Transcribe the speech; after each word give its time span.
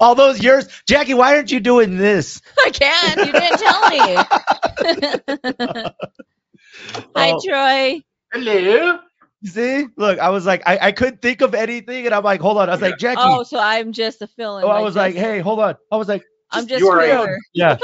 All 0.00 0.14
those 0.14 0.42
years, 0.42 0.68
Jackie. 0.86 1.14
Why 1.14 1.36
aren't 1.36 1.50
you 1.52 1.60
doing 1.60 1.96
this? 1.96 2.40
I 2.66 2.70
can't. 2.70 3.22
You 3.24 3.32
didn't 3.32 3.58
tell 3.58 3.88
me. 3.88 3.98
Hi, 7.16 7.32
Oh, 7.32 7.40
Troy. 7.44 8.02
Hello. 8.32 8.98
see, 9.44 9.86
look, 9.96 10.18
I 10.18 10.28
was 10.30 10.44
like, 10.46 10.62
I, 10.66 10.78
I 10.88 10.92
couldn't 10.92 11.22
think 11.22 11.40
of 11.40 11.54
anything, 11.54 12.06
and 12.06 12.14
I'm 12.14 12.24
like, 12.24 12.40
hold 12.40 12.58
on. 12.58 12.68
I 12.68 12.72
was 12.72 12.82
like, 12.82 12.98
Jackie. 12.98 13.20
Oh, 13.22 13.42
so 13.42 13.58
I'm 13.58 13.92
just 13.92 14.20
a 14.22 14.26
fill-in. 14.26 14.64
oh, 14.64 14.68
I 14.68 14.80
was 14.80 14.96
like, 14.96 15.14
hey, 15.14 15.38
hold 15.40 15.60
on. 15.60 15.76
I 15.90 15.96
was 15.96 16.08
like, 16.08 16.24
I'm 16.50 16.66
just 16.66 16.80
you 16.80 16.88
are 16.88 17.00
a- 17.00 17.26
yeah. 17.54 17.76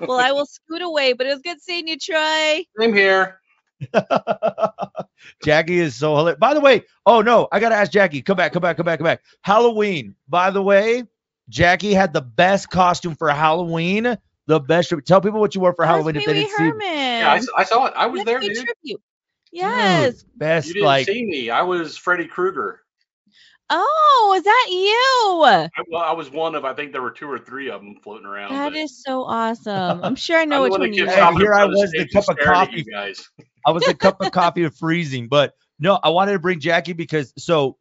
Well, 0.00 0.18
I 0.18 0.32
will 0.32 0.46
scoot 0.46 0.82
away, 0.82 1.12
but 1.12 1.26
it 1.26 1.30
was 1.30 1.42
good 1.42 1.60
seeing 1.60 1.88
you, 1.88 1.96
Troy. 1.98 2.64
Same 2.78 2.94
here. 2.94 3.40
Jackie 5.44 5.78
is 5.78 5.94
so 5.96 6.16
hilarious. 6.16 6.38
By 6.38 6.54
the 6.54 6.60
way, 6.60 6.82
oh 7.06 7.20
no, 7.20 7.48
I 7.52 7.60
gotta 7.60 7.74
ask 7.74 7.90
Jackie. 7.92 8.22
Come 8.22 8.36
back, 8.36 8.52
come 8.52 8.62
back, 8.62 8.76
come 8.76 8.86
back, 8.86 8.98
come 8.98 9.04
back. 9.04 9.22
Halloween. 9.42 10.14
By 10.28 10.50
the 10.50 10.62
way, 10.62 11.04
Jackie 11.48 11.94
had 11.94 12.12
the 12.12 12.22
best 12.22 12.70
costume 12.70 13.14
for 13.14 13.28
Halloween. 13.30 14.16
The 14.46 14.60
best. 14.60 14.92
Tell 15.06 15.20
people 15.20 15.40
what 15.40 15.54
you 15.54 15.60
wore 15.60 15.74
for 15.74 15.84
Halloween 15.84 16.16
if 16.16 16.24
they 16.24 16.32
Wee 16.32 16.38
didn't 16.40 16.50
see. 16.56 16.64
Herman. 16.64 16.80
Yeah, 16.80 17.32
I, 17.32 17.36
s- 17.36 17.48
I 17.56 17.64
saw 17.64 17.86
it. 17.86 17.94
I 17.96 18.06
was 18.06 18.18
Let's 18.20 18.26
there, 18.30 18.40
pay 18.40 18.48
dude. 18.48 18.56
tribute. 18.66 19.00
Yes. 19.52 20.24
Best 20.36 20.68
You 20.68 20.74
didn't 20.74 20.86
like 20.86 21.06
see 21.06 21.24
me. 21.24 21.50
I 21.50 21.62
was 21.62 21.96
Freddy 21.96 22.26
Krueger. 22.26 22.80
Oh, 23.70 24.34
is 24.36 24.44
that 24.44 24.66
you? 24.70 25.44
I, 25.44 25.68
well, 25.90 26.00
I 26.02 26.12
was 26.12 26.30
one 26.30 26.54
of. 26.54 26.64
I 26.64 26.72
think 26.72 26.92
there 26.92 27.02
were 27.02 27.10
two 27.10 27.30
or 27.30 27.38
three 27.38 27.68
of 27.70 27.82
them 27.82 27.96
floating 28.02 28.26
around. 28.26 28.54
That 28.54 28.70
but 28.72 28.78
is 28.78 29.02
so 29.02 29.24
awesome. 29.24 30.02
I'm 30.02 30.16
sure 30.16 30.38
I 30.38 30.44
know 30.46 30.56
I'm 30.64 30.70
which 30.70 30.78
one 30.78 30.92
you 30.94 31.04
kept 31.04 31.16
Hey, 31.18 31.34
here 31.36 31.52
I 31.52 31.66
was, 31.66 31.90
the 31.90 32.08
cup 32.08 32.24
of 32.28 32.38
coffee. 32.38 32.84
Guys. 32.84 33.28
I 33.68 33.70
was 33.70 33.86
a 33.86 33.94
cup 33.94 34.22
of 34.22 34.32
coffee 34.32 34.64
of 34.64 34.74
freezing. 34.74 35.28
But 35.28 35.54
no, 35.78 35.98
I 36.02 36.08
wanted 36.08 36.32
to 36.32 36.38
bring 36.38 36.58
Jackie 36.58 36.94
because 36.94 37.34
so 37.36 37.76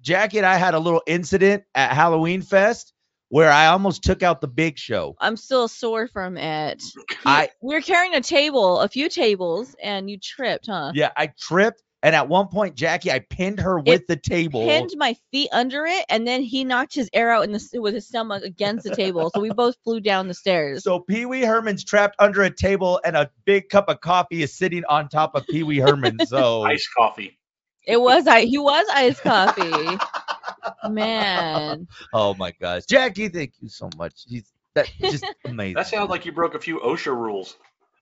Jackie 0.00 0.38
and 0.38 0.46
I 0.46 0.54
had 0.54 0.74
a 0.74 0.78
little 0.78 1.02
incident 1.06 1.64
at 1.74 1.92
Halloween 1.92 2.42
Fest 2.42 2.92
where 3.28 3.50
I 3.50 3.66
almost 3.66 4.04
took 4.04 4.22
out 4.22 4.40
the 4.40 4.46
big 4.46 4.78
show. 4.78 5.16
I'm 5.18 5.36
still 5.36 5.66
sore 5.66 6.06
from 6.06 6.36
it. 6.36 6.82
I 7.24 7.48
We 7.60 7.74
were 7.74 7.80
carrying 7.80 8.14
a 8.14 8.20
table, 8.20 8.78
a 8.80 8.88
few 8.88 9.08
tables, 9.08 9.74
and 9.82 10.08
you 10.08 10.18
tripped, 10.18 10.66
huh? 10.66 10.92
yeah, 10.94 11.10
I 11.16 11.32
tripped. 11.40 11.82
And 12.04 12.16
at 12.16 12.28
one 12.28 12.48
point, 12.48 12.74
Jackie, 12.74 13.12
I 13.12 13.20
pinned 13.20 13.60
her 13.60 13.78
with 13.78 14.08
the 14.08 14.16
table. 14.16 14.66
Pinned 14.66 14.90
my 14.96 15.16
feet 15.30 15.50
under 15.52 15.86
it, 15.86 16.04
and 16.08 16.26
then 16.26 16.42
he 16.42 16.64
knocked 16.64 16.94
his 16.94 17.08
air 17.12 17.30
out 17.30 17.44
in 17.44 17.52
the 17.52 17.80
with 17.80 17.94
his 17.94 18.08
stomach 18.08 18.42
against 18.42 18.84
the 18.84 18.94
table. 18.94 19.30
So 19.32 19.40
we 19.40 19.50
both 19.50 19.76
flew 19.84 20.00
down 20.00 20.26
the 20.26 20.34
stairs. 20.34 20.82
So 20.82 20.98
Pee 20.98 21.26
Wee 21.26 21.42
Herman's 21.42 21.84
trapped 21.84 22.16
under 22.18 22.42
a 22.42 22.50
table, 22.50 23.00
and 23.04 23.16
a 23.16 23.30
big 23.44 23.68
cup 23.68 23.88
of 23.88 24.00
coffee 24.00 24.42
is 24.42 24.52
sitting 24.52 24.84
on 24.88 25.08
top 25.08 25.36
of 25.36 25.46
Pee 25.46 25.62
Wee 25.62 25.78
Herman. 25.78 26.18
So 26.32 26.62
Iced 26.62 26.88
coffee. 26.96 27.38
It 27.86 28.00
was 28.00 28.26
I. 28.26 28.42
He 28.42 28.56
was 28.56 28.86
iced 28.92 29.22
coffee. 29.22 29.98
Man, 30.88 31.88
oh 32.14 32.34
my 32.34 32.52
gosh, 32.60 32.84
Jackie, 32.86 33.28
thank 33.28 33.54
you 33.60 33.68
so 33.68 33.90
much. 33.96 34.24
He's 34.26 34.52
that 34.74 34.90
just 35.00 35.24
amazing. 35.44 35.74
That 35.74 35.88
sounds 35.88 36.10
like 36.10 36.24
you 36.24 36.32
broke 36.32 36.54
a 36.54 36.60
few 36.60 36.78
OSHA 36.80 37.14
rules. 37.16 37.56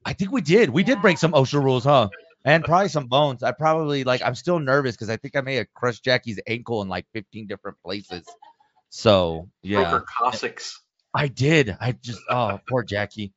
I 0.04 0.12
think 0.12 0.32
we 0.32 0.40
did. 0.42 0.70
We 0.70 0.82
did 0.82 1.00
break 1.02 1.18
some 1.18 1.32
OSHA 1.32 1.62
rules, 1.62 1.84
huh? 1.84 2.08
And 2.44 2.64
probably 2.64 2.88
some 2.88 3.06
bones. 3.06 3.42
I 3.42 3.52
probably 3.52 4.05
like. 4.05 4.22
I'm 4.22 4.34
still 4.34 4.58
nervous 4.58 4.96
because 4.96 5.10
I 5.10 5.16
think 5.19 5.36
I 5.36 5.42
may 5.42 5.56
have 5.56 5.72
crushed 5.74 6.05
Jackie's 6.05 6.41
ankle 6.47 6.80
in 6.82 6.88
like 6.88 7.06
15 7.12 7.47
different 7.47 7.77
places. 7.84 8.24
So 8.88 9.48
yeah, 9.62 9.91
her 9.91 10.00
Cossacks. 10.00 10.80
I 11.14 11.28
did. 11.28 11.77
I 11.80 11.92
just 11.92 12.20
oh 12.30 12.60
poor 12.69 12.82
Jackie. 12.82 13.32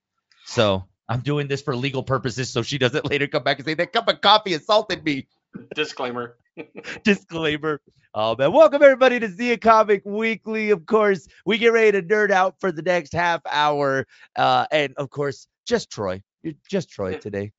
So 0.45 0.85
I'm 1.09 1.19
doing 1.21 1.47
this 1.47 1.61
for 1.61 1.75
legal 1.75 2.03
purposes, 2.03 2.49
so 2.49 2.61
she 2.61 2.77
doesn't 2.77 3.05
later 3.09 3.27
come 3.27 3.43
back 3.43 3.57
and 3.59 3.65
say 3.65 3.73
that 3.73 3.91
cup 3.93 4.07
of 4.07 4.21
coffee 4.21 4.53
assaulted 4.53 5.03
me. 5.03 5.27
Disclaimer. 5.75 6.37
Disclaimer. 7.03 7.81
Oh 8.15 8.35
man, 8.37 8.51
welcome 8.53 8.81
everybody 8.83 9.19
to 9.19 9.27
Zia 9.27 9.57
Comic 9.57 10.03
Weekly. 10.05 10.69
Of 10.69 10.85
course, 10.85 11.27
we 11.45 11.57
get 11.57 11.73
ready 11.73 11.91
to 11.93 12.01
nerd 12.03 12.31
out 12.31 12.55
for 12.59 12.71
the 12.71 12.81
next 12.83 13.13
half 13.13 13.41
hour, 13.49 14.05
uh, 14.35 14.65
and 14.71 14.93
of 14.97 15.09
course, 15.09 15.47
just 15.67 15.91
Troy. 15.91 16.21
You're 16.41 16.53
just 16.69 16.89
Troy 16.89 17.11
Yeah. 17.11 17.19
today. 17.19 17.51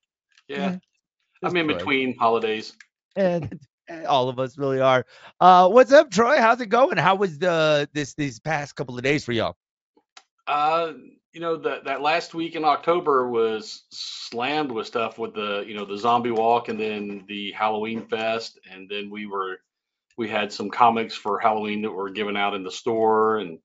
Yeah. 0.49 0.71
Just 0.71 0.85
I'm 1.47 1.57
in 1.57 1.67
Troy. 1.67 1.77
between 1.77 2.17
holidays. 2.17 2.75
and 3.17 3.61
all 4.09 4.29
of 4.29 4.39
us 4.39 4.59
really 4.59 4.81
are. 4.81 5.05
Uh, 5.41 5.69
what's 5.69 5.93
up, 5.93 6.11
Troy? 6.11 6.39
How's 6.39 6.61
it 6.61 6.69
going? 6.69 6.97
How 6.97 7.15
was 7.15 7.39
the 7.39 7.89
this 7.93 8.15
these 8.15 8.41
past 8.41 8.77
couple 8.77 8.97
of 8.97 9.03
days 9.03 9.25
for 9.25 9.33
y'all? 9.33 9.57
Uh, 10.47 10.93
you 11.33 11.41
know 11.41 11.57
that 11.57 11.85
that 11.85 12.01
last 12.01 12.35
week 12.35 12.55
in 12.55 12.65
October 12.65 13.29
was 13.29 13.85
slammed 13.91 14.71
with 14.71 14.87
stuff 14.87 15.19
with 15.19 15.35
the 15.35 15.65
you 15.67 15.75
know 15.75 15.85
the 15.85 15.99
zombie 15.99 16.31
walk 16.31 16.69
and 16.69 16.79
then 16.79 17.25
the 17.29 17.53
Halloween 17.53 18.07
fest 18.07 18.59
and 18.71 18.89
then 18.89 19.11
we 19.11 19.27
were 19.27 19.59
we 20.17 20.29
had 20.29 20.53
some 20.53 20.71
comics 20.71 21.15
for 21.15 21.41
Halloween 21.41 21.83
that 21.83 21.91
were 21.91 22.11
given 22.11 22.37
out 22.37 22.55
in 22.55 22.63
the 22.63 22.71
store 22.71 23.39
and 23.39 23.59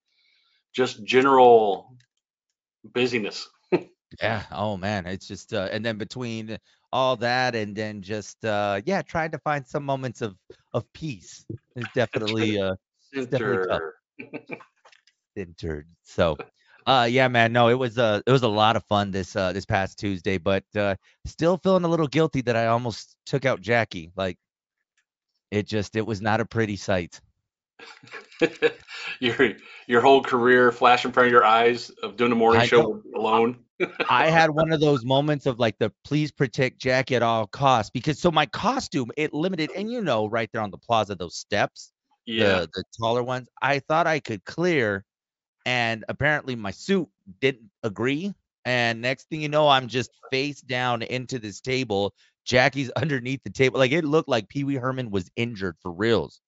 just 0.73 1.03
general 1.03 1.95
busyness. 2.83 3.47
Yeah. 4.19 4.41
Oh 4.51 4.75
man, 4.75 5.05
it's 5.05 5.27
just 5.27 5.53
uh, 5.53 5.69
and 5.71 5.85
then 5.85 5.99
between 5.99 6.57
all 6.91 7.15
that 7.17 7.55
and 7.55 7.75
then 7.75 8.01
just 8.01 8.43
uh, 8.45 8.81
yeah, 8.85 9.01
trying 9.01 9.31
to 9.31 9.39
find 9.39 9.65
some 9.65 9.83
moments 9.83 10.21
of 10.21 10.35
of 10.73 10.91
peace 10.93 11.45
is 11.75 11.85
definitely 11.95 12.59
uh 12.59 12.75
definitely 13.29 13.67
tough. 13.67 13.81
Centered. 15.37 15.87
So, 16.03 16.37
uh, 16.85 17.07
yeah, 17.09 17.27
man, 17.27 17.53
no, 17.53 17.69
it 17.69 17.75
was 17.75 17.97
uh, 17.97 18.21
it 18.25 18.31
was 18.31 18.43
a 18.43 18.47
lot 18.47 18.75
of 18.75 18.83
fun 18.85 19.11
this 19.11 19.35
uh 19.35 19.53
this 19.53 19.65
past 19.65 19.99
Tuesday, 19.99 20.37
but 20.37 20.63
uh, 20.75 20.95
still 21.25 21.57
feeling 21.57 21.83
a 21.83 21.87
little 21.87 22.07
guilty 22.07 22.41
that 22.41 22.55
I 22.55 22.67
almost 22.67 23.15
took 23.25 23.45
out 23.45 23.61
Jackie. 23.61 24.11
Like, 24.15 24.37
it 25.51 25.67
just 25.67 25.95
it 25.95 26.05
was 26.05 26.21
not 26.21 26.41
a 26.41 26.45
pretty 26.45 26.75
sight. 26.75 27.21
your 29.19 29.53
your 29.87 30.01
whole 30.01 30.21
career 30.21 30.71
flash 30.71 31.05
in 31.05 31.11
front 31.11 31.27
of 31.27 31.31
your 31.31 31.45
eyes 31.45 31.89
of 32.03 32.17
doing 32.17 32.31
a 32.31 32.35
morning 32.35 32.61
I 32.61 32.65
show 32.65 33.01
alone. 33.15 33.59
I 34.09 34.29
had 34.29 34.49
one 34.49 34.71
of 34.71 34.79
those 34.79 35.05
moments 35.05 35.45
of 35.45 35.59
like 35.59 35.77
the 35.79 35.91
please 36.03 36.31
protect 36.31 36.79
Jackie 36.79 37.15
at 37.15 37.23
all 37.23 37.47
costs 37.47 37.89
because 37.89 38.19
so 38.19 38.31
my 38.31 38.45
costume 38.45 39.11
it 39.17 39.33
limited 39.33 39.71
and 39.75 39.91
you 39.91 40.01
know 40.01 40.27
right 40.27 40.49
there 40.51 40.61
on 40.61 40.71
the 40.71 40.77
plaza 40.77 41.15
those 41.15 41.35
steps 41.35 41.91
Yeah. 42.25 42.61
the 42.61 42.69
the 42.73 42.83
taller 42.99 43.23
ones 43.23 43.47
I 43.61 43.79
thought 43.79 44.07
I 44.07 44.19
could 44.19 44.43
clear 44.45 45.05
and 45.65 46.03
apparently 46.09 46.55
my 46.55 46.71
suit 46.71 47.07
didn't 47.41 47.69
agree 47.83 48.33
and 48.65 49.01
next 49.01 49.29
thing 49.29 49.41
you 49.41 49.49
know 49.49 49.67
I'm 49.67 49.87
just 49.87 50.11
face 50.31 50.61
down 50.61 51.01
into 51.03 51.39
this 51.39 51.61
table 51.61 52.13
Jackie's 52.45 52.89
underneath 52.95 53.41
the 53.43 53.49
table 53.49 53.79
like 53.79 53.91
it 53.91 54.05
looked 54.05 54.29
like 54.29 54.49
Pee 54.49 54.63
Wee 54.63 54.75
Herman 54.75 55.11
was 55.11 55.29
injured 55.35 55.75
for 55.81 55.91
reals 55.91 56.41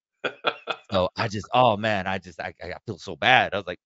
so 0.90 1.08
I 1.16 1.28
just 1.28 1.48
oh 1.54 1.76
man 1.76 2.06
I 2.06 2.18
just 2.18 2.40
I, 2.40 2.52
I 2.62 2.74
feel 2.86 2.98
so 2.98 3.16
bad 3.16 3.54
I 3.54 3.56
was 3.56 3.66
like 3.66 3.80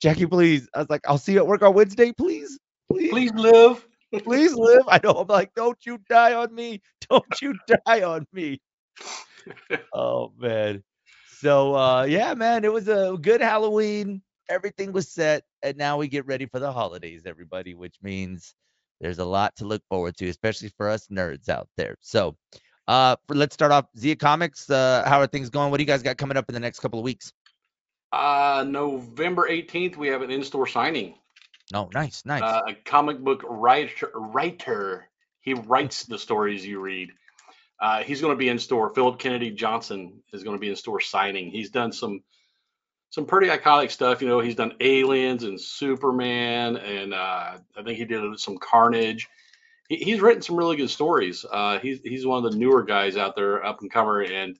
Jackie 0.00 0.26
please 0.26 0.68
I 0.74 0.78
was 0.78 0.90
like 0.90 1.02
I'll 1.08 1.18
see 1.18 1.32
you 1.32 1.38
at 1.38 1.46
work 1.46 1.62
on 1.62 1.74
Wednesday 1.74 2.12
please 2.12 2.58
please 2.92 3.10
Please 3.10 3.32
live. 3.32 3.86
please 4.24 4.54
live. 4.54 4.82
I 4.88 5.00
know. 5.02 5.12
I'm 5.12 5.26
like, 5.28 5.54
don't 5.54 5.78
you 5.86 5.98
die 6.08 6.34
on 6.34 6.54
me. 6.54 6.82
Don't 7.08 7.40
you 7.40 7.54
die 7.86 8.02
on 8.02 8.26
me. 8.32 8.60
oh 9.92 10.32
man. 10.38 10.82
So 11.38 11.74
uh 11.74 12.04
yeah, 12.04 12.34
man, 12.34 12.64
it 12.64 12.72
was 12.72 12.88
a 12.88 13.16
good 13.20 13.40
Halloween. 13.40 14.22
Everything 14.48 14.92
was 14.92 15.08
set, 15.08 15.44
and 15.62 15.76
now 15.76 15.96
we 15.96 16.08
get 16.08 16.26
ready 16.26 16.46
for 16.46 16.58
the 16.58 16.70
holidays, 16.72 17.22
everybody, 17.26 17.74
which 17.74 17.96
means 18.02 18.54
there's 19.00 19.18
a 19.18 19.24
lot 19.24 19.56
to 19.56 19.64
look 19.64 19.82
forward 19.88 20.16
to, 20.18 20.28
especially 20.28 20.70
for 20.76 20.88
us 20.88 21.08
nerds 21.08 21.48
out 21.48 21.68
there. 21.76 21.96
So 22.00 22.36
uh 22.88 23.16
for, 23.26 23.34
let's 23.34 23.54
start 23.54 23.72
off 23.72 23.86
Zia 23.96 24.16
Comics. 24.16 24.68
Uh 24.70 25.04
how 25.06 25.20
are 25.20 25.26
things 25.26 25.50
going? 25.50 25.70
What 25.70 25.78
do 25.78 25.82
you 25.82 25.86
guys 25.88 26.02
got 26.02 26.18
coming 26.18 26.36
up 26.36 26.44
in 26.48 26.54
the 26.54 26.60
next 26.60 26.80
couple 26.80 26.98
of 26.98 27.04
weeks? 27.04 27.32
Uh, 28.12 28.62
November 28.68 29.48
18th, 29.48 29.96
we 29.96 30.06
have 30.08 30.20
an 30.20 30.30
in-store 30.30 30.66
signing. 30.66 31.14
Oh, 31.74 31.88
nice, 31.94 32.24
nice. 32.24 32.42
Uh, 32.42 32.62
a 32.68 32.74
comic 32.74 33.18
book 33.20 33.42
writer, 33.48 34.10
writer. 34.14 35.08
He 35.40 35.54
writes 35.54 36.04
the 36.04 36.18
stories 36.18 36.66
you 36.66 36.80
read. 36.80 37.10
Uh, 37.80 38.02
he's 38.02 38.20
going 38.20 38.32
to 38.32 38.38
be 38.38 38.48
in 38.48 38.58
store. 38.58 38.94
Philip 38.94 39.18
Kennedy 39.18 39.50
Johnson 39.50 40.22
is 40.32 40.44
going 40.44 40.56
to 40.56 40.60
be 40.60 40.70
in 40.70 40.76
store 40.76 41.00
signing. 41.00 41.50
He's 41.50 41.70
done 41.70 41.92
some 41.92 42.22
some 43.10 43.26
pretty 43.26 43.48
iconic 43.48 43.90
stuff. 43.90 44.22
You 44.22 44.28
know, 44.28 44.40
he's 44.40 44.54
done 44.54 44.74
Aliens 44.80 45.42
and 45.42 45.60
Superman, 45.60 46.76
and 46.76 47.12
uh, 47.12 47.58
I 47.76 47.82
think 47.84 47.98
he 47.98 48.06
did 48.06 48.38
some 48.38 48.56
Carnage. 48.56 49.28
He, 49.88 49.96
he's 49.96 50.20
written 50.20 50.42
some 50.42 50.56
really 50.56 50.76
good 50.76 50.90
stories. 50.90 51.44
Uh, 51.50 51.78
he's 51.78 52.00
he's 52.02 52.26
one 52.26 52.44
of 52.44 52.50
the 52.50 52.58
newer 52.58 52.82
guys 52.82 53.16
out 53.16 53.36
there, 53.36 53.64
up 53.64 53.80
and 53.82 53.92
comer, 53.92 54.22
and 54.22 54.58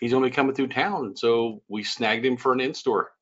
he's 0.00 0.12
only 0.12 0.30
coming 0.30 0.54
through 0.54 0.68
town. 0.68 1.06
And 1.06 1.18
so 1.18 1.62
we 1.68 1.82
snagged 1.82 2.26
him 2.26 2.36
for 2.36 2.52
an 2.52 2.60
in 2.60 2.74
store. 2.74 3.13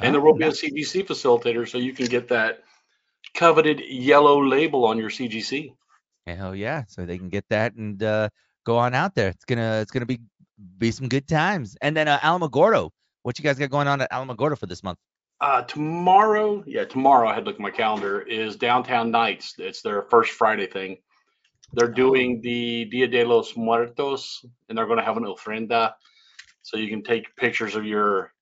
And 0.00 0.14
there 0.14 0.20
Oh, 0.20 0.24
will 0.24 0.34
be 0.34 0.44
a 0.44 0.48
nice. 0.48 0.62
CGC 0.62 1.06
facilitator, 1.06 1.68
so 1.68 1.78
you 1.78 1.92
can 1.92 2.06
get 2.06 2.28
that 2.28 2.62
coveted 3.34 3.80
yellow 3.80 4.42
label 4.42 4.84
on 4.86 4.98
your 4.98 5.10
CGC. 5.10 5.74
Hell 6.26 6.54
yeah! 6.54 6.84
So 6.88 7.04
they 7.04 7.18
can 7.18 7.28
get 7.28 7.44
that 7.50 7.74
and 7.74 8.02
uh, 8.02 8.28
go 8.64 8.78
on 8.78 8.94
out 8.94 9.14
there. 9.14 9.28
It's 9.28 9.44
gonna 9.44 9.80
it's 9.80 9.90
gonna 9.90 10.06
be 10.06 10.20
be 10.78 10.90
some 10.90 11.08
good 11.08 11.26
times. 11.28 11.76
And 11.82 11.96
then 11.96 12.08
uh, 12.08 12.18
Alamogordo, 12.20 12.90
what 13.22 13.38
you 13.38 13.42
guys 13.42 13.58
got 13.58 13.70
going 13.70 13.88
on 13.88 14.00
at 14.00 14.10
Alamogordo 14.10 14.56
for 14.56 14.66
this 14.66 14.82
month? 14.82 14.98
Uh, 15.40 15.62
tomorrow, 15.62 16.62
yeah, 16.66 16.84
tomorrow 16.84 17.28
I 17.28 17.34
had 17.34 17.40
to 17.40 17.46
look 17.46 17.56
at 17.56 17.60
my 17.60 17.70
calendar 17.70 18.20
is 18.22 18.56
Downtown 18.56 19.10
Nights. 19.10 19.56
It's 19.58 19.82
their 19.82 20.02
first 20.02 20.32
Friday 20.32 20.68
thing. 20.68 20.98
They're 21.74 21.88
doing 21.88 22.40
the 22.42 22.84
Dia 22.84 23.08
de 23.08 23.24
los 23.24 23.56
Muertos, 23.56 24.44
and 24.68 24.78
they're 24.78 24.86
going 24.86 24.98
to 24.98 25.04
have 25.04 25.16
an 25.16 25.24
ofrenda, 25.24 25.94
so 26.62 26.76
you 26.76 26.88
can 26.88 27.02
take 27.02 27.34
pictures 27.34 27.74
of 27.74 27.84
your 27.84 28.32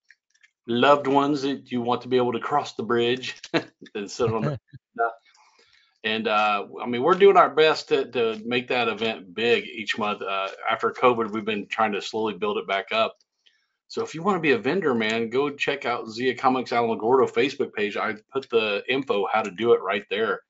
loved 0.67 1.07
ones 1.07 1.43
that 1.43 1.71
you 1.71 1.81
want 1.81 2.03
to 2.03 2.09
be 2.09 2.17
able 2.17 2.33
to 2.33 2.41
cross 2.41 2.75
the 2.75 2.83
bridge 2.83 3.41
and 3.95 4.11
sit 4.11 4.33
on. 4.33 4.43
The, 4.43 4.59
and 6.05 6.29
uh, 6.29 6.67
I 6.83 6.87
mean, 6.87 7.03
we're 7.03 7.15
doing 7.15 7.37
our 7.37 7.51
best 7.51 7.89
to, 7.89 8.11
to 8.13 8.41
make 8.45 8.69
that 8.69 8.89
event 8.89 9.35
big 9.35 9.65
each 9.65 9.99
month. 9.99 10.23
Uh, 10.23 10.49
after 10.71 10.91
COVID, 10.91 11.31
we've 11.31 11.45
been 11.45 11.67
trying 11.67 11.93
to 11.93 12.03
slowly 12.03 12.35
build 12.35 12.59
it 12.59 12.67
back 12.67 12.93
up. 12.93 13.17
So 13.89 14.05
if 14.05 14.15
you 14.15 14.23
want 14.23 14.37
to 14.37 14.41
be 14.41 14.53
a 14.53 14.59
vendor, 14.59 14.95
man, 14.95 15.31
go 15.31 15.51
check 15.51 15.85
out 15.85 16.09
Zia 16.09 16.37
Comics 16.37 16.71
Alamogordo 16.71 17.29
Facebook 17.29 17.73
page. 17.73 17.97
I 17.97 18.15
put 18.33 18.49
the 18.49 18.85
info 18.89 19.27
how 19.33 19.43
to 19.43 19.51
do 19.51 19.73
it 19.73 19.83
right 19.83 20.05
there. 20.09 20.43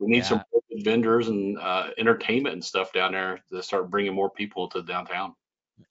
We 0.00 0.08
need 0.08 0.24
some 0.24 0.42
vendors 0.82 1.28
and 1.28 1.56
uh, 1.58 1.90
entertainment 1.98 2.54
and 2.54 2.64
stuff 2.64 2.92
down 2.92 3.12
there 3.12 3.38
to 3.52 3.62
start 3.62 3.90
bringing 3.90 4.12
more 4.12 4.28
people 4.28 4.68
to 4.70 4.82
downtown. 4.82 5.34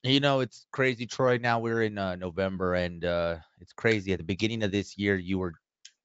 You 0.03 0.19
know, 0.19 0.39
it's 0.39 0.65
crazy, 0.71 1.05
Troy. 1.05 1.37
Now 1.37 1.59
we're 1.59 1.83
in 1.83 1.97
uh, 1.97 2.15
November, 2.15 2.75
and 2.75 3.03
uh, 3.03 3.37
it's 3.59 3.73
crazy. 3.73 4.13
At 4.13 4.19
the 4.19 4.25
beginning 4.25 4.63
of 4.63 4.71
this 4.71 4.97
year, 4.97 5.15
you 5.15 5.39
were 5.39 5.53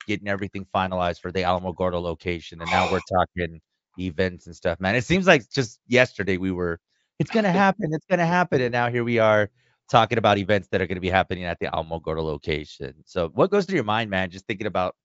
getting 0.07 0.29
everything 0.29 0.67
finalized 0.75 1.21
for 1.21 1.31
the 1.31 1.43
Alamogordo 1.43 2.01
location, 2.01 2.61
and 2.61 2.71
now 2.71 2.91
we're 2.91 3.01
talking 3.13 3.61
events 3.99 4.47
and 4.47 4.55
stuff. 4.55 4.81
Man, 4.81 4.95
it 4.95 5.05
seems 5.05 5.27
like 5.27 5.49
just 5.51 5.81
yesterday 5.87 6.37
we 6.37 6.51
were, 6.51 6.81
it's 7.19 7.31
gonna 7.31 7.53
happen, 7.53 7.91
it's 7.93 8.07
gonna 8.07 8.27
happen, 8.27 8.61
and 8.61 8.73
now 8.73 8.91
here 8.91 9.05
we 9.05 9.19
are 9.19 9.51
talking 9.91 10.19
about 10.19 10.39
events 10.39 10.69
that 10.69 10.81
are 10.81 10.87
gonna 10.87 11.01
be 11.01 11.11
happening 11.11 11.45
at 11.45 11.59
the 11.61 11.67
Alamogordo 11.67 12.23
location. 12.23 12.95
So, 13.05 13.29
what 13.35 13.51
goes 13.51 13.65
through 13.67 13.77
your 13.77 13.85
mind, 13.85 14.11
man? 14.11 14.31
Just 14.31 14.47
thinking 14.47 14.67
about 14.67 14.97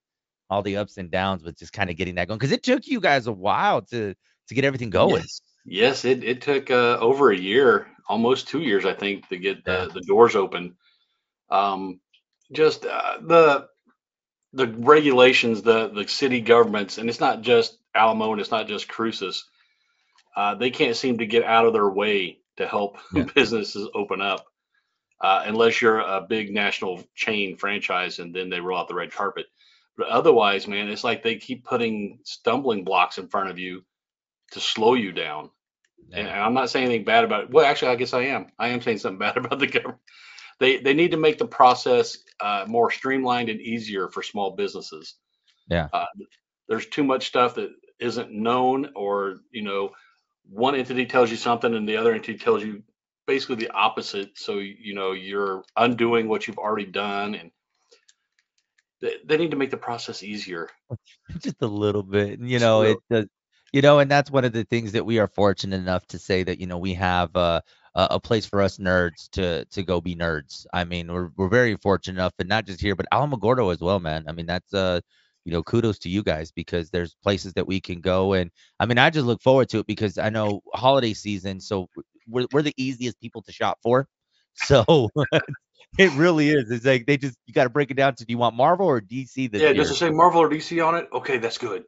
all 0.50 0.62
the 0.62 0.78
ups 0.78 0.98
and 0.98 1.10
downs 1.10 1.44
with 1.44 1.58
just 1.58 1.74
kind 1.74 1.90
of 1.90 1.96
getting 1.96 2.16
that 2.16 2.28
going 2.28 2.38
because 2.38 2.52
it 2.52 2.64
took 2.64 2.88
you 2.88 3.00
guys 3.00 3.28
a 3.28 3.32
while 3.32 3.82
to 3.82 4.16
to 4.48 4.56
get 4.56 4.66
everything 4.66 4.90
going. 4.90 5.22
Yes, 5.22 5.42
yes 5.66 6.06
it, 6.06 6.24
it 6.24 6.42
took 6.42 6.70
uh, 6.70 6.98
over 7.00 7.32
a 7.32 7.38
year, 7.38 7.88
almost 8.08 8.48
two 8.48 8.62
years, 8.62 8.86
I 8.86 8.94
think, 8.94 9.28
to 9.30 9.38
get 9.38 9.64
the, 9.66 9.90
the 9.94 10.02
doors 10.02 10.36
open. 10.36 10.76
Um, 11.50 12.00
just 12.52 12.86
uh, 12.86 13.18
the 13.22 13.68
the 14.54 14.68
regulations, 14.68 15.62
the 15.62 15.90
the 15.90 16.08
city 16.08 16.42
governments, 16.42 16.98
and 16.98 17.10
it's 17.10 17.20
not 17.20 17.42
just 17.42 17.78
Alamo 17.96 18.32
and 18.32 18.42
it's 18.42 18.52
not 18.52 18.68
just 18.68 18.88
Cruces. 18.88 19.46
Uh, 20.36 20.56
they 20.56 20.72
can't 20.72 20.96
seem 20.96 21.20
to 21.20 21.26
get 21.26 21.44
out 21.44 21.66
of 21.66 21.74
their 21.74 21.90
way 21.90 22.40
to 22.58 22.68
help 22.68 22.98
yeah. 23.14 23.24
businesses 23.36 23.88
open 23.94 24.22
up, 24.22 24.46
uh, 25.22 25.44
unless 25.46 25.82
you're 25.82 26.00
a 26.00 26.22
big 26.22 26.54
national 26.54 27.04
chain 27.16 27.56
franchise, 27.56 28.20
and 28.20 28.34
then 28.34 28.50
they 28.50 28.60
roll 28.60 28.80
out 28.80 28.88
the 28.88 28.96
red 28.96 29.12
carpet. 29.12 29.46
But 29.96 30.08
otherwise, 30.08 30.68
man, 30.68 30.90
it's 30.90 31.04
like 31.04 31.22
they 31.22 31.36
keep 31.36 31.66
putting 31.66 32.20
stumbling 32.24 32.84
blocks 32.84 33.20
in 33.20 33.28
front 33.28 33.50
of 33.50 33.60
you 33.60 33.84
to 34.52 34.60
slow 34.60 34.96
you 34.96 35.12
down. 35.12 35.52
And 36.12 36.28
I'm 36.28 36.54
not 36.54 36.70
saying 36.70 36.86
anything 36.86 37.06
bad 37.06 37.24
about 37.24 37.46
it. 37.46 37.50
Well, 37.52 37.66
actually, 37.66 37.92
I 37.92 37.96
guess 37.96 38.14
I 38.14 38.24
am. 38.24 38.48
I 38.60 38.70
am 38.70 38.82
saying 38.82 39.00
something 39.00 39.20
bad 39.28 39.38
about 39.38 39.60
the 39.60 39.68
government. 39.68 40.00
They 40.60 40.78
they 40.78 40.94
need 40.94 41.12
to 41.12 41.18
make 41.18 41.38
the 41.38 41.48
process 41.48 42.18
uh, 42.40 42.66
more 42.68 42.92
streamlined 42.92 43.50
and 43.50 43.60
easier 43.60 44.10
for 44.10 44.24
small 44.24 44.52
businesses. 44.52 45.16
Yeah. 45.68 45.88
Uh, 45.92 46.06
there's 46.68 46.88
too 46.88 47.04
much 47.04 47.28
stuff 47.28 47.56
that 47.56 47.72
isn't 48.00 48.32
known, 48.32 48.92
or 48.96 49.38
you 49.52 49.64
know, 49.64 49.92
one 50.50 50.76
entity 50.76 51.06
tells 51.06 51.32
you 51.32 51.38
something 51.38 51.74
and 51.74 51.88
the 51.88 51.98
other 51.98 52.14
entity 52.14 52.38
tells 52.38 52.64
you 52.64 52.84
basically 53.26 53.56
the 53.56 53.72
opposite. 53.72 54.38
So 54.38 54.60
you 54.60 54.94
know 54.94 55.12
you're 55.12 55.64
undoing 55.76 56.28
what 56.28 56.48
you've 56.48 56.60
already 56.60 56.86
done, 56.86 57.36
and 57.36 57.52
they, 59.26 59.38
need 59.38 59.52
to 59.52 59.58
make 59.58 59.72
the 59.72 59.78
process 59.78 60.24
easier. 60.24 60.70
Just 61.40 61.62
a 61.62 61.68
little 61.68 62.04
bit, 62.04 62.40
you 62.40 62.60
know. 62.60 62.84
It 62.84 62.98
does, 63.10 63.26
you 63.74 63.82
know, 63.82 64.00
and 64.00 64.10
that's 64.10 64.32
one 64.32 64.46
of 64.46 64.54
the 64.54 64.64
things 64.64 64.92
that 64.92 65.06
we 65.06 65.18
are 65.18 65.28
fortunate 65.28 65.76
enough 65.76 66.06
to 66.08 66.20
say 66.20 66.44
that 66.44 66.60
you 66.60 66.68
know 66.68 66.78
we 66.78 66.94
have 66.94 67.36
uh, 67.36 67.60
a 67.96 68.20
place 68.20 68.46
for 68.46 68.62
us 68.62 68.78
nerds 68.78 69.30
to 69.32 69.66
to 69.66 69.84
go 69.84 70.00
be 70.00 70.16
nerds. 70.16 70.66
I 70.72 70.84
mean, 70.86 71.12
we're 71.12 71.30
we're 71.36 71.50
very 71.50 71.76
fortunate 71.78 72.20
enough, 72.20 72.34
and 72.40 72.48
not 72.48 72.66
just 72.66 72.80
here, 72.80 72.96
but 72.96 73.08
Alamogordo 73.12 73.74
as 73.74 73.82
well, 73.82 74.00
man. 74.00 74.26
I 74.28 74.32
mean, 74.32 74.46
that's 74.46 74.74
uh, 74.74 75.02
you 75.44 75.52
know, 75.52 75.64
kudos 75.64 76.00
to 76.00 76.10
you 76.10 76.24
guys 76.24 76.52
because 76.52 76.92
there's 76.92 77.16
places 77.24 77.54
that 77.54 77.68
we 77.68 77.82
can 77.82 78.00
go, 78.00 78.34
and 78.34 78.52
I 78.80 78.86
mean, 78.86 79.00
I 79.00 79.10
just 79.10 79.26
look 79.26 79.42
forward 79.42 79.70
to 79.70 79.80
it 79.80 79.88
because 79.88 80.20
I 80.20 80.30
know 80.30 80.62
holiday 80.74 81.14
season, 81.14 81.60
so 81.60 81.88
we're 82.28 82.46
we're 82.54 82.62
the 82.62 82.76
easiest 82.78 83.20
people 83.20 83.42
to 83.44 83.52
shop 83.52 83.80
for. 83.84 84.08
So 84.56 85.10
it 85.98 86.12
really 86.14 86.50
is. 86.50 86.70
It's 86.70 86.86
like 86.86 87.08
they 87.08 87.18
just 87.18 87.36
you 87.48 87.56
got 87.56 87.64
to 87.64 87.72
break 87.72 87.90
it 87.90 87.96
down 87.96 88.14
to 88.14 88.24
do 88.24 88.32
you 88.32 88.38
want 88.38 88.56
Marvel 88.56 88.86
or 88.86 89.02
DC 89.02 89.52
this 89.52 89.64
yeah, 89.64 89.70
year? 89.70 89.74
does 89.74 89.90
it 89.90 89.96
say 89.96 90.12
Marvel 90.12 90.44
or 90.44 90.48
DC 90.48 90.86
on 90.86 90.94
it? 90.94 91.08
Okay, 91.12 91.40
that's 91.40 91.58
good. 91.58 91.86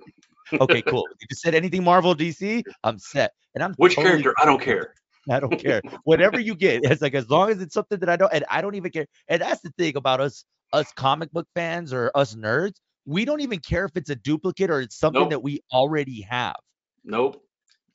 Okay, 0.53 0.81
cool. 0.81 1.06
If 1.19 1.27
you 1.30 1.36
said 1.36 1.56
anything 1.56 1.83
Marvel 1.83 2.15
DC, 2.15 2.63
I'm 2.83 3.00
set. 3.00 3.31
And 3.53 3.63
I'm 3.63 3.74
which 3.75 3.95
totally 3.95 4.21
character? 4.21 4.33
I 4.42 4.45
don't 4.45 4.62
care. 4.62 4.94
I 5.30 5.39
don't 5.39 5.57
care. 5.59 5.81
Whatever 6.03 6.39
you 6.39 6.56
get, 6.56 6.83
it's 6.83 7.01
like 7.01 7.15
as 7.15 7.30
long 7.30 7.50
as 7.50 7.59
it's 7.59 7.74
something 7.74 8.00
that 8.00 8.09
I 8.09 8.15
don't, 8.15 8.31
and 8.31 8.45
I 8.50 8.62
don't 8.62 8.75
even 8.75 8.92
care. 8.92 9.07
And 9.27 9.42
that's 9.42 9.62
the 9.62 9.71
thing 9.77 9.95
about 9.95 10.21
us, 10.21 10.45
us 10.71 10.92
comic 10.94 11.31
book 11.31 11.47
fans 11.56 11.94
or 11.94 12.12
us 12.13 12.36
nerds. 12.36 12.75
We 13.06 13.25
don't 13.25 13.42
even 13.42 13.59
care 13.59 13.86
if 13.86 13.92
it's 13.95 14.12
a 14.12 14.15
duplicate 14.15 14.69
or 14.69 14.81
it's 14.81 15.00
something 15.00 15.24
nope. 15.24 15.30
that 15.31 15.42
we 15.42 15.62
already 15.74 16.21
have. 16.21 16.56
Nope. 17.03 17.42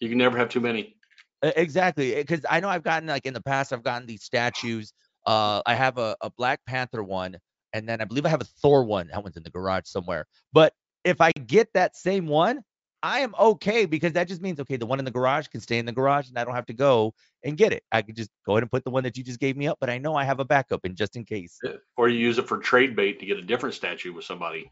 You 0.01 0.09
can 0.09 0.19
never 0.19 0.37
have 0.39 0.49
too 0.49 0.61
many. 0.61 0.97
Exactly, 1.43 2.15
because 2.17 2.45
I 2.51 2.61
know 2.61 2.69
I've 2.69 2.83
gotten 2.83 3.09
like 3.09 3.27
in 3.27 3.33
the 3.33 3.41
past, 3.41 3.73
I've 3.73 3.83
gotten 3.83 4.07
these 4.07 4.25
statues 4.25 4.93
uh, 5.27 5.63
I 5.67 5.75
have 5.75 5.99
a, 5.99 6.17
a 6.21 6.31
Black 6.31 6.61
Panther 6.67 7.03
one, 7.03 7.37
and 7.73 7.89
then 7.89 8.01
I 8.01 8.05
believe 8.05 8.27
I 8.27 8.31
have 8.31 8.41
a 8.41 8.47
Thor 8.63 8.85
one. 8.85 9.09
That 9.09 9.23
one's 9.23 9.37
in 9.37 9.43
the 9.43 9.51
garage 9.51 9.87
somewhere. 9.87 10.27
But 10.53 10.73
if 11.05 11.21
I 11.21 11.33
get 11.33 11.73
that 11.75 11.97
same 11.97 12.27
one, 12.27 12.63
I 13.03 13.21
am 13.21 13.35
okay 13.39 13.87
because 13.87 14.13
that 14.13 14.29
just 14.29 14.43
means 14.43 14.61
okay, 14.61 14.77
the 14.77 14.87
one 14.87 14.99
in 14.99 15.05
the 15.05 15.11
garage 15.11 15.49
can 15.49 15.61
stay 15.61 15.79
in 15.79 15.87
the 15.87 15.93
garage, 15.93 16.29
and 16.29 16.39
I 16.39 16.45
don't 16.45 16.55
have 16.55 16.67
to 16.67 16.75
go 16.75 17.15
and 17.43 17.57
get 17.57 17.73
it. 17.73 17.83
I 17.91 18.03
could 18.03 18.17
just 18.17 18.31
go 18.45 18.53
ahead 18.53 18.63
and 18.63 18.71
put 18.71 18.85
the 18.85 18.91
one 18.91 19.05
that 19.05 19.17
you 19.17 19.25
just 19.25 19.41
gave 19.41 19.57
me 19.57 19.67
up, 19.67 19.79
but 19.81 19.89
I 19.89 19.99
know 19.99 20.15
I 20.15 20.25
have 20.25 20.41
a 20.41 20.45
backup 20.45 20.85
in 20.85 20.95
just 20.95 21.17
in 21.17 21.25
case. 21.25 21.59
Or 21.97 22.09
you 22.09 22.19
use 22.19 22.39
it 22.39 22.47
for 22.47 22.59
trade 22.59 22.95
bait 22.95 23.19
to 23.21 23.27
get 23.27 23.39
a 23.39 23.43
different 23.43 23.75
statue 23.75 24.13
with 24.13 24.25
somebody. 24.25 24.71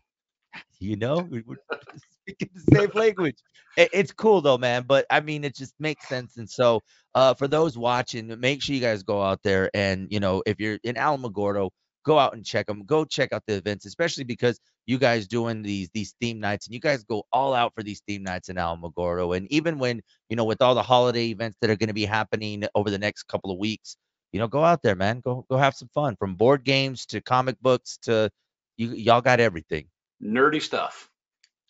You 0.79 0.97
know, 0.97 1.17
we 1.17 1.39
are 1.39 1.43
speaking 2.23 2.51
the 2.55 2.77
same 2.77 2.91
language. 2.95 3.37
It's 3.77 4.13
cool 4.13 4.41
though, 4.41 4.59
man. 4.59 4.85
But 4.87 5.07
I 5.11 5.21
mean, 5.21 5.45
it 5.45 5.55
just 5.55 5.75
makes 5.79 6.09
sense. 6.09 6.37
And 6.37 6.51
so, 6.51 6.83
uh, 7.15 7.35
for 7.35 7.49
those 7.49 7.79
watching, 7.79 8.39
make 8.41 8.63
sure 8.63 8.75
you 8.75 8.81
guys 8.81 9.03
go 9.03 9.23
out 9.23 9.43
there 9.43 9.71
and 9.73 10.09
you 10.11 10.21
know, 10.21 10.43
if 10.47 10.61
you're 10.61 10.79
in 10.85 10.97
Alamogordo, 10.97 11.71
go 12.05 12.19
out 12.19 12.35
and 12.35 12.45
check 12.45 12.67
them. 12.67 12.85
Go 12.85 13.05
check 13.05 13.33
out 13.33 13.45
the 13.47 13.55
events, 13.55 13.87
especially 13.87 14.25
because 14.25 14.61
you 14.87 14.99
guys 14.99 15.27
doing 15.27 15.63
these 15.63 15.91
these 15.93 16.15
theme 16.21 16.41
nights 16.41 16.67
and 16.67 16.75
you 16.75 16.81
guys 16.81 17.05
go 17.05 17.25
all 17.33 17.55
out 17.55 17.75
for 17.75 17.83
these 17.83 18.03
theme 18.07 18.23
nights 18.23 18.49
in 18.49 18.57
Alamogordo. 18.57 19.37
And 19.37 19.51
even 19.53 19.79
when 19.79 20.03
you 20.29 20.37
know, 20.37 20.45
with 20.45 20.63
all 20.63 20.75
the 20.75 20.83
holiday 20.83 21.27
events 21.27 21.57
that 21.61 21.71
are 21.71 21.77
going 21.77 21.89
to 21.89 21.95
be 21.95 22.05
happening 22.07 22.65
over 22.75 22.91
the 22.91 22.99
next 22.99 23.25
couple 23.25 23.51
of 23.51 23.59
weeks, 23.59 23.97
you 24.33 24.39
know, 24.39 24.49
go 24.49 24.65
out 24.65 24.83
there, 24.83 24.97
man. 24.97 25.21
Go 25.21 25.45
go 25.51 25.57
have 25.57 25.75
some 25.75 25.89
fun. 25.95 26.17
From 26.17 26.35
board 26.35 26.65
games 26.65 27.07
to 27.07 27.21
comic 27.21 27.61
books 27.61 27.99
to 28.03 28.31
you, 28.77 28.91
y'all 28.91 29.21
got 29.21 29.41
everything 29.41 29.89
nerdy 30.23 30.63
stuff. 30.63 31.11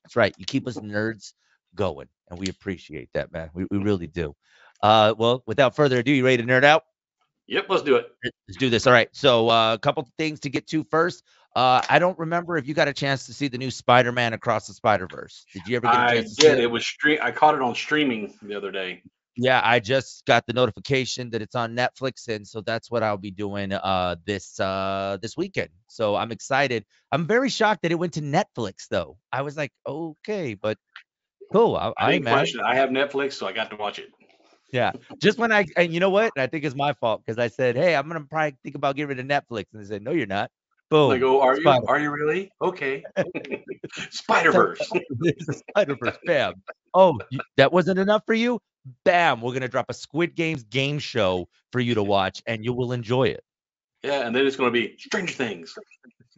That's 0.04 0.16
right. 0.16 0.34
You 0.38 0.46
keep 0.46 0.66
us 0.66 0.76
nerds 0.78 1.32
going, 1.74 2.08
and 2.30 2.38
we 2.38 2.48
appreciate 2.48 3.10
that, 3.14 3.32
man. 3.32 3.50
We, 3.54 3.66
we 3.70 3.78
really 3.78 4.06
do. 4.06 4.34
Uh, 4.82 5.14
well, 5.18 5.42
without 5.46 5.76
further 5.76 5.98
ado, 5.98 6.12
you 6.12 6.24
ready 6.24 6.42
to 6.42 6.48
nerd 6.48 6.64
out? 6.64 6.84
Yep, 7.48 7.66
let's 7.68 7.82
do 7.82 7.96
it. 7.96 8.06
Let's 8.46 8.58
do 8.58 8.70
this. 8.70 8.86
All 8.86 8.92
right. 8.92 9.08
So, 9.12 9.48
uh, 9.48 9.74
a 9.74 9.78
couple 9.78 10.06
things 10.18 10.40
to 10.40 10.50
get 10.50 10.66
to 10.68 10.84
first. 10.84 11.24
Uh, 11.56 11.82
I 11.88 11.98
don't 11.98 12.18
remember 12.18 12.56
if 12.58 12.68
you 12.68 12.74
got 12.74 12.88
a 12.88 12.92
chance 12.92 13.26
to 13.26 13.32
see 13.32 13.48
the 13.48 13.58
new 13.58 13.70
Spider-Man 13.70 14.34
Across 14.34 14.68
the 14.68 14.74
Spider-Verse. 14.74 15.46
Did 15.54 15.62
you 15.66 15.76
ever 15.76 15.86
get 15.86 15.94
a 15.94 16.14
chance? 16.14 16.36
I 16.38 16.42
did. 16.42 16.58
It? 16.58 16.64
it 16.64 16.66
was 16.70 16.86
stream. 16.86 17.18
I 17.22 17.32
caught 17.32 17.54
it 17.54 17.62
on 17.62 17.74
streaming 17.74 18.34
the 18.42 18.54
other 18.54 18.70
day. 18.70 19.02
Yeah, 19.40 19.60
I 19.64 19.78
just 19.78 20.26
got 20.26 20.46
the 20.46 20.52
notification 20.52 21.30
that 21.30 21.40
it's 21.40 21.54
on 21.54 21.74
Netflix, 21.74 22.28
and 22.28 22.46
so 22.46 22.60
that's 22.60 22.90
what 22.90 23.04
I'll 23.04 23.16
be 23.16 23.30
doing 23.30 23.72
uh 23.72 24.16
this 24.26 24.58
uh 24.58 25.16
this 25.22 25.36
weekend. 25.36 25.68
So 25.86 26.16
I'm 26.16 26.32
excited. 26.32 26.84
I'm 27.12 27.26
very 27.26 27.48
shocked 27.48 27.82
that 27.82 27.92
it 27.92 27.98
went 27.98 28.14
to 28.14 28.20
Netflix 28.20 28.88
though. 28.90 29.16
I 29.32 29.42
was 29.42 29.56
like, 29.56 29.72
okay, 29.86 30.54
but 30.54 30.76
cool. 31.52 31.76
I, 31.76 31.92
I, 31.96 32.20
I. 32.26 32.46
I 32.64 32.74
have 32.74 32.90
Netflix, 32.90 33.34
so 33.34 33.46
I 33.46 33.52
got 33.52 33.70
to 33.70 33.76
watch 33.76 34.00
it. 34.00 34.10
Yeah, 34.70 34.92
just 35.18 35.38
when 35.38 35.52
I 35.52 35.66
and 35.76 35.92
you 35.92 36.00
know 36.00 36.10
what? 36.10 36.32
I 36.36 36.46
think 36.46 36.64
it's 36.64 36.76
my 36.76 36.92
fault 36.92 37.22
because 37.24 37.38
I 37.38 37.48
said, 37.48 37.76
hey, 37.76 37.96
I'm 37.96 38.06
gonna 38.08 38.20
probably 38.20 38.56
think 38.62 38.74
about 38.74 38.96
giving 38.96 39.18
it 39.18 39.22
to 39.22 39.28
Netflix, 39.28 39.66
and 39.72 39.82
they 39.82 39.86
said, 39.86 40.02
no, 40.02 40.12
you're 40.12 40.26
not. 40.26 40.50
Boom. 40.90 41.10
I 41.10 41.18
go, 41.18 41.40
are 41.40 41.56
Spider- 41.56 41.82
you? 41.82 41.88
Are 41.88 42.00
you 42.00 42.10
really? 42.10 42.50
Okay. 42.62 43.04
Spider 44.10 44.52
Verse. 44.52 44.90
Spider 45.70 45.96
Verse. 46.02 46.16
Bam. 46.24 46.54
Oh, 46.94 47.18
that 47.56 47.72
wasn't 47.72 47.98
enough 47.98 48.22
for 48.26 48.34
you? 48.34 48.58
bam, 49.04 49.40
we're 49.40 49.52
gonna 49.52 49.68
drop 49.68 49.86
a 49.88 49.94
Squid 49.94 50.34
Games 50.34 50.62
game 50.64 50.98
show 50.98 51.48
for 51.72 51.80
you 51.80 51.94
to 51.94 52.02
watch, 52.02 52.42
and 52.46 52.64
you 52.64 52.72
will 52.72 52.92
enjoy 52.92 53.24
it. 53.24 53.44
Yeah, 54.02 54.26
and 54.26 54.34
then 54.34 54.46
it's 54.46 54.56
gonna 54.56 54.70
be 54.70 54.96
Stranger 54.98 55.34
Things. 55.34 55.74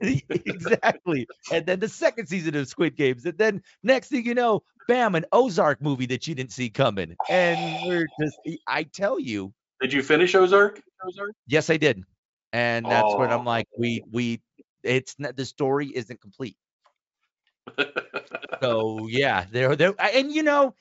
exactly. 0.29 1.27
And 1.53 1.67
then 1.67 1.81
the 1.81 1.89
second 1.89 2.27
season 2.27 2.55
of 2.57 2.69
Squid 2.69 2.97
Games, 2.97 3.25
and 3.27 3.37
then 3.37 3.63
next 3.83 4.09
thing 4.09 4.25
you 4.25 4.35
know, 4.35 4.63
bam, 4.89 5.15
an 5.15 5.25
Ozark 5.33 5.83
movie 5.83 6.07
that 6.07 6.27
you 6.27 6.35
didn't 6.35 6.53
see 6.53 6.71
coming. 6.71 7.17
And 7.29 7.87
we're 7.87 8.09
just, 8.21 8.39
I 8.67 8.85
tell 8.85 9.19
you. 9.19 9.53
Did 9.81 9.93
you 9.93 10.03
finish 10.03 10.35
Ozark? 10.35 10.81
Ozark? 11.07 11.33
Yes, 11.47 11.71
I 11.71 11.77
did. 11.77 12.05
And 12.53 12.87
that's 12.87 13.07
oh. 13.07 13.19
when 13.19 13.31
I'm 13.31 13.41
oh. 13.41 13.51
like, 13.51 13.69
we, 13.79 14.03
we, 14.11 14.41
it's 14.83 15.15
not, 15.19 15.37
the 15.37 15.45
story 15.45 15.89
isn't 15.89 16.21
complete. 16.21 16.57
so 18.61 19.07
yeah, 19.07 19.45
there, 19.51 19.77
there, 19.77 19.95
and 19.99 20.33
you 20.33 20.43
know, 20.43 20.75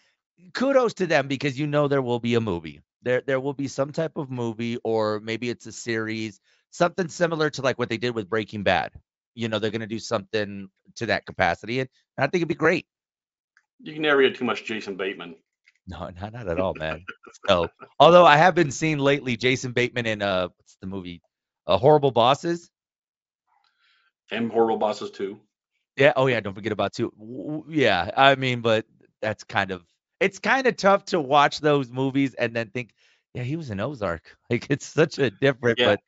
kudos 0.54 0.94
to 0.96 1.06
them 1.06 1.28
because 1.28 1.60
you 1.60 1.68
know 1.68 1.88
there 1.88 2.02
will 2.02 2.20
be 2.20 2.36
a 2.36 2.42
movie. 2.42 2.82
There 3.02 3.22
there 3.26 3.40
will 3.40 3.54
be 3.54 3.68
some 3.68 3.92
type 3.92 4.18
of 4.18 4.32
movie 4.32 4.78
or 4.84 5.20
maybe 5.20 5.50
it's 5.50 5.66
a 5.68 5.72
series 5.72 6.42
something 6.70 7.08
similar 7.08 7.50
to 7.52 7.62
like 7.62 7.78
what 7.80 7.90
they 7.90 7.98
did 7.98 8.16
with 8.16 8.30
Breaking 8.30 8.64
Bad. 8.64 8.92
You 9.40 9.48
know, 9.48 9.60
they're 9.60 9.72
gonna 9.72 9.88
do 9.88 10.00
something 10.00 10.68
to 10.98 11.06
that 11.08 11.26
capacity, 11.26 11.80
and 11.80 11.90
I 12.18 12.24
think 12.24 12.36
it'd 12.42 12.48
be 12.50 12.56
great. 12.56 12.86
You 13.82 13.94
can 13.94 14.02
never 14.02 14.22
get 14.22 14.36
too 14.36 14.46
much 14.46 14.66
Jason 14.66 14.96
Bateman. 14.96 15.36
No, 15.88 16.10
not, 16.22 16.34
not 16.34 16.48
at 16.48 16.60
all, 16.60 16.74
man. 16.76 17.06
So, 17.48 17.70
although 18.00 18.26
I 18.26 18.38
have 18.38 18.54
been 18.56 18.72
seeing 18.72 18.98
lately 19.00 19.38
Jason 19.38 19.72
Bateman 19.72 20.06
in 20.06 20.22
uh, 20.22 20.50
what's 20.58 20.78
the 20.82 20.88
movie? 20.88 21.22
Uh, 21.66 21.78
Horrible 21.78 22.12
Bosses. 22.12 22.70
And 24.32 24.52
Horrible 24.52 24.78
Bosses 24.78 25.12
too. 25.12 25.40
Yeah. 25.96 26.14
Oh 26.16 26.28
yeah. 26.28 26.40
Don't 26.40 26.54
forget 26.54 26.72
about 26.72 26.94
two. 26.94 27.64
Yeah. 27.70 28.12
I 28.16 28.36
mean, 28.36 28.62
but 28.62 28.86
that's 29.22 29.44
kind 29.44 29.72
of 29.72 29.84
it's 30.20 30.40
kind 30.40 30.68
of 30.68 30.76
tough 30.78 31.06
to 31.06 31.20
watch 31.20 31.60
those 31.62 31.90
movies 31.90 32.34
and 32.34 32.56
then 32.56 32.70
think, 32.70 32.92
yeah, 33.34 33.44
he 33.44 33.56
was 33.56 33.70
in 33.70 33.80
Ozark. 33.80 34.36
Like 34.50 34.68
it's 34.70 34.86
such 34.86 35.18
a 35.20 35.30
different, 35.30 35.80
Yeah. 35.80 35.86
but 35.96 36.00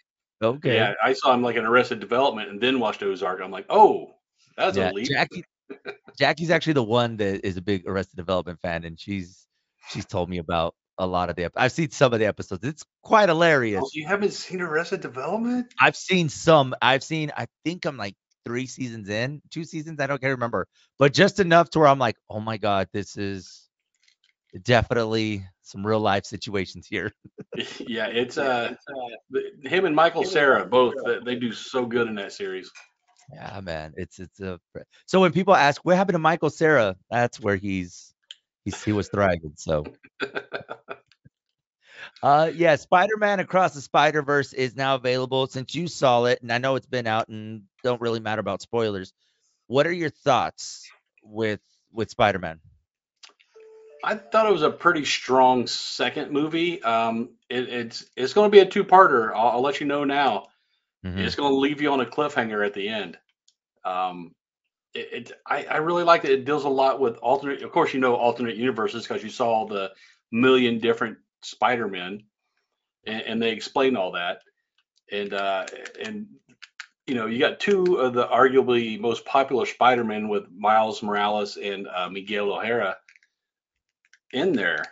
okay. 0.41 0.75
Yeah, 0.75 0.93
I 1.03 1.13
saw 1.13 1.33
him 1.33 1.41
like 1.41 1.55
in 1.55 1.65
Arrested 1.65 1.99
Development 1.99 2.49
and 2.49 2.59
then 2.59 2.79
watched 2.79 3.03
Ozark. 3.03 3.41
I'm 3.41 3.51
like, 3.51 3.65
oh, 3.69 4.15
that's 4.57 4.77
Yeah, 4.77 4.91
a 4.91 4.93
leap. 4.93 5.07
Jackie. 5.07 5.43
Jackie's 6.17 6.51
actually 6.51 6.73
the 6.73 6.83
one 6.83 7.17
that 7.17 7.45
is 7.45 7.57
a 7.57 7.61
big 7.61 7.87
Arrested 7.87 8.15
Development 8.17 8.59
fan, 8.59 8.83
and 8.83 8.99
she's 8.99 9.47
she's 9.89 10.05
told 10.05 10.29
me 10.29 10.37
about 10.37 10.75
a 10.97 11.07
lot 11.07 11.29
of 11.29 11.35
the. 11.35 11.45
ep- 11.45 11.53
I've 11.55 11.71
seen 11.71 11.91
some 11.91 12.13
of 12.13 12.19
the 12.19 12.25
episodes. 12.25 12.63
It's 12.63 12.85
quite 13.01 13.29
oh, 13.29 13.33
hilarious. 13.33 13.81
Oh, 13.83 13.89
you 13.93 14.05
haven't 14.05 14.33
seen 14.33 14.61
Arrested 14.61 15.01
Development? 15.01 15.73
I've 15.79 15.95
seen 15.95 16.29
some. 16.29 16.75
I've 16.81 17.03
seen. 17.03 17.31
I 17.35 17.47
think 17.63 17.85
I'm 17.85 17.97
like 17.97 18.15
three 18.45 18.67
seasons 18.67 19.09
in, 19.09 19.41
two 19.49 19.63
seasons. 19.63 19.99
I 19.99 20.07
don't 20.07 20.21
can't 20.21 20.31
remember, 20.31 20.67
but 20.99 21.13
just 21.13 21.39
enough 21.39 21.69
to 21.71 21.79
where 21.79 21.87
I'm 21.87 21.99
like, 21.99 22.17
oh 22.29 22.39
my 22.39 22.57
god, 22.57 22.89
this 22.91 23.17
is 23.17 23.69
definitely 24.63 25.45
some 25.63 25.85
real 25.85 25.99
life 25.99 26.25
situations 26.25 26.87
here. 26.87 27.11
yeah, 27.79 28.07
it's 28.07 28.37
uh, 28.37 28.75
the- 29.29 29.51
him 29.63 29.85
and 29.85 29.95
Michael 29.95 30.23
Cera 30.23 30.65
both. 30.65 30.93
They, 31.05 31.19
they 31.23 31.35
do 31.35 31.51
so 31.51 31.85
good 31.85 32.07
in 32.07 32.15
that 32.15 32.33
series. 32.33 32.71
Yeah, 33.33 33.61
man, 33.61 33.93
it's 33.95 34.19
it's 34.19 34.39
a. 34.41 34.59
So 35.05 35.21
when 35.21 35.31
people 35.31 35.55
ask 35.55 35.83
what 35.85 35.95
happened 35.95 36.15
to 36.15 36.19
Michael 36.19 36.49
Cera, 36.49 36.95
that's 37.09 37.39
where 37.39 37.55
he's 37.55 38.13
he's 38.65 38.83
he 38.83 38.91
was 38.91 39.09
thriving. 39.09 39.53
So. 39.55 39.85
Uh 42.23 42.51
yeah, 42.53 42.75
Spider-Man 42.75 43.39
Across 43.39 43.73
the 43.73 43.81
Spider-Verse 43.81 44.53
is 44.53 44.75
now 44.75 44.95
available 44.95 45.47
since 45.47 45.73
you 45.73 45.87
saw 45.87 46.25
it, 46.25 46.41
and 46.41 46.51
I 46.51 46.57
know 46.57 46.75
it's 46.75 46.85
been 46.85 47.07
out 47.07 47.29
and 47.29 47.63
don't 47.83 48.01
really 48.01 48.19
matter 48.19 48.39
about 48.39 48.61
spoilers. 48.61 49.13
What 49.67 49.87
are 49.87 49.91
your 49.91 50.09
thoughts 50.09 50.87
with 51.23 51.59
with 51.91 52.09
Spider-Man? 52.09 52.59
I 54.03 54.15
thought 54.15 54.47
it 54.47 54.51
was 54.51 54.63
a 54.63 54.71
pretty 54.71 55.05
strong 55.05 55.67
second 55.67 56.31
movie. 56.31 56.81
Um, 56.83 57.31
it, 57.49 57.69
it's 57.69 58.05
it's 58.15 58.33
going 58.33 58.49
to 58.49 58.51
be 58.51 58.59
a 58.59 58.65
two-parter. 58.65 59.31
I'll, 59.35 59.49
I'll 59.49 59.61
let 59.61 59.79
you 59.79 59.87
know 59.87 60.03
now. 60.03 60.47
Mhm. 61.05 61.17
It's 61.19 61.35
going 61.35 61.51
to 61.51 61.57
leave 61.57 61.81
you 61.81 61.91
on 61.91 62.01
a 62.01 62.05
cliffhanger 62.05 62.65
at 62.65 62.73
the 62.73 62.87
end. 62.87 63.17
Um, 63.83 64.35
it, 64.93 65.09
it 65.13 65.31
I, 65.47 65.65
I 65.65 65.77
really 65.77 66.03
liked 66.03 66.25
it. 66.25 66.31
It 66.31 66.45
deals 66.45 66.65
a 66.65 66.69
lot 66.69 66.99
with 66.99 67.17
alternate. 67.17 67.63
Of 67.63 67.71
course, 67.71 67.93
you 67.93 67.99
know 67.99 68.15
alternate 68.15 68.55
universes 68.55 69.07
because 69.07 69.23
you 69.23 69.29
saw 69.29 69.65
the 69.67 69.91
million 70.31 70.79
different 70.79 71.17
Spider-Men, 71.41 72.23
and, 73.05 73.21
and 73.21 73.41
they 73.41 73.51
explain 73.51 73.95
all 73.95 74.11
that. 74.13 74.41
And 75.11 75.33
uh, 75.33 75.65
and 76.03 76.27
you 77.07 77.15
know 77.15 77.25
you 77.25 77.39
got 77.39 77.59
two 77.59 77.95
of 77.97 78.13
the 78.13 78.27
arguably 78.27 78.99
most 78.99 79.25
popular 79.25 79.65
Spider-Men 79.65 80.27
with 80.27 80.45
Miles 80.55 81.01
Morales 81.03 81.57
and 81.57 81.87
uh, 81.87 82.09
Miguel 82.09 82.51
O'Hara 82.51 82.97
in 84.33 84.53
there, 84.53 84.83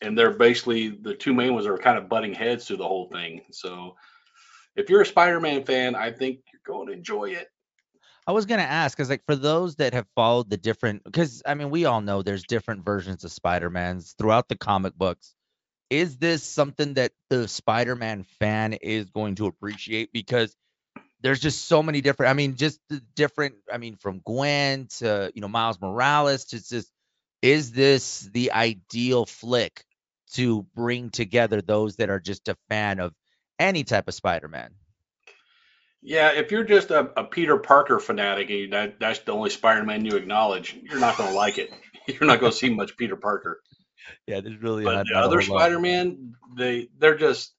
and 0.00 0.16
they're 0.16 0.30
basically 0.30 0.88
the 0.88 1.14
two 1.14 1.34
main 1.34 1.54
ones 1.54 1.66
are 1.66 1.78
kind 1.78 1.98
of 1.98 2.08
butting 2.08 2.34
heads 2.34 2.66
through 2.66 2.78
the 2.78 2.88
whole 2.88 3.08
thing. 3.08 3.42
So 3.50 3.96
if 4.76 4.88
you're 4.88 5.02
a 5.02 5.06
Spider-Man 5.06 5.64
fan, 5.64 5.94
I 5.94 6.12
think 6.12 6.40
you're 6.52 6.62
going 6.64 6.88
to 6.88 6.92
enjoy 6.92 7.30
it. 7.30 7.48
I 8.26 8.32
was 8.32 8.46
gonna 8.46 8.62
ask, 8.62 8.96
because 8.96 9.10
like 9.10 9.24
for 9.26 9.34
those 9.34 9.76
that 9.76 9.94
have 9.94 10.06
followed 10.14 10.50
the 10.50 10.56
different, 10.56 11.02
because 11.04 11.42
I 11.44 11.54
mean 11.54 11.70
we 11.70 11.86
all 11.86 12.00
know 12.00 12.22
there's 12.22 12.44
different 12.44 12.84
versions 12.84 13.24
of 13.24 13.32
Spider-Mans 13.32 14.14
throughout 14.18 14.48
the 14.48 14.56
comic 14.56 14.94
books. 14.94 15.34
Is 15.88 16.18
this 16.18 16.44
something 16.44 16.94
that 16.94 17.10
the 17.30 17.48
Spider-Man 17.48 18.24
fan 18.38 18.74
is 18.74 19.10
going 19.10 19.34
to 19.36 19.46
appreciate? 19.46 20.12
Because 20.12 20.54
there's 21.22 21.40
just 21.40 21.66
so 21.66 21.82
many 21.82 22.00
different. 22.00 22.30
I 22.30 22.34
mean, 22.34 22.54
just 22.54 22.78
the 22.88 23.02
different. 23.16 23.56
I 23.72 23.78
mean, 23.78 23.96
from 23.96 24.20
Gwen 24.24 24.86
to 24.98 25.32
you 25.34 25.40
know 25.40 25.48
Miles 25.48 25.80
Morales 25.80 26.44
to 26.46 26.64
just, 26.64 26.92
is 27.42 27.72
this 27.72 28.20
the 28.32 28.52
ideal 28.52 29.26
flick 29.26 29.84
to 30.32 30.62
bring 30.74 31.10
together 31.10 31.60
those 31.62 31.96
that 31.96 32.10
are 32.10 32.20
just 32.20 32.48
a 32.48 32.56
fan 32.68 33.00
of 33.00 33.12
any 33.58 33.84
type 33.84 34.08
of 34.08 34.14
Spider-Man? 34.14 34.70
Yeah, 36.02 36.32
if 36.32 36.50
you're 36.50 36.64
just 36.64 36.90
a, 36.90 37.10
a 37.18 37.24
Peter 37.24 37.58
Parker 37.58 37.98
fanatic 37.98 38.48
and 38.50 38.72
that, 38.72 38.98
that's 39.00 39.18
the 39.20 39.32
only 39.32 39.50
Spider-Man 39.50 40.04
you 40.06 40.16
acknowledge, 40.16 40.74
you're 40.82 40.98
not 41.00 41.18
going 41.18 41.30
to 41.30 41.36
like 41.36 41.58
it. 41.58 41.70
You're 42.08 42.26
not 42.26 42.40
going 42.40 42.50
to 42.50 42.58
see 42.58 42.70
much 42.70 42.96
Peter 42.96 43.14
Parker. 43.14 43.60
Yeah, 44.26 44.40
there's 44.40 44.60
really 44.60 44.82
But 44.82 44.94
not- 44.94 45.06
the 45.06 45.12
not 45.14 45.24
other. 45.24 45.42
Spider-Man, 45.42 46.32
they 46.56 46.88
they're 46.98 47.18
just 47.18 47.52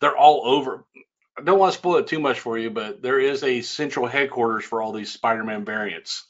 they're 0.00 0.16
all 0.16 0.42
over. 0.44 0.84
I 1.38 1.42
don't 1.42 1.58
want 1.58 1.72
to 1.72 1.78
spoil 1.78 1.96
it 1.98 2.08
too 2.08 2.18
much 2.18 2.40
for 2.40 2.58
you, 2.58 2.68
but 2.70 3.00
there 3.00 3.20
is 3.20 3.42
a 3.44 3.62
central 3.62 4.06
headquarters 4.06 4.64
for 4.64 4.82
all 4.82 4.92
these 4.92 5.12
Spider-Man 5.12 5.64
variants, 5.64 6.26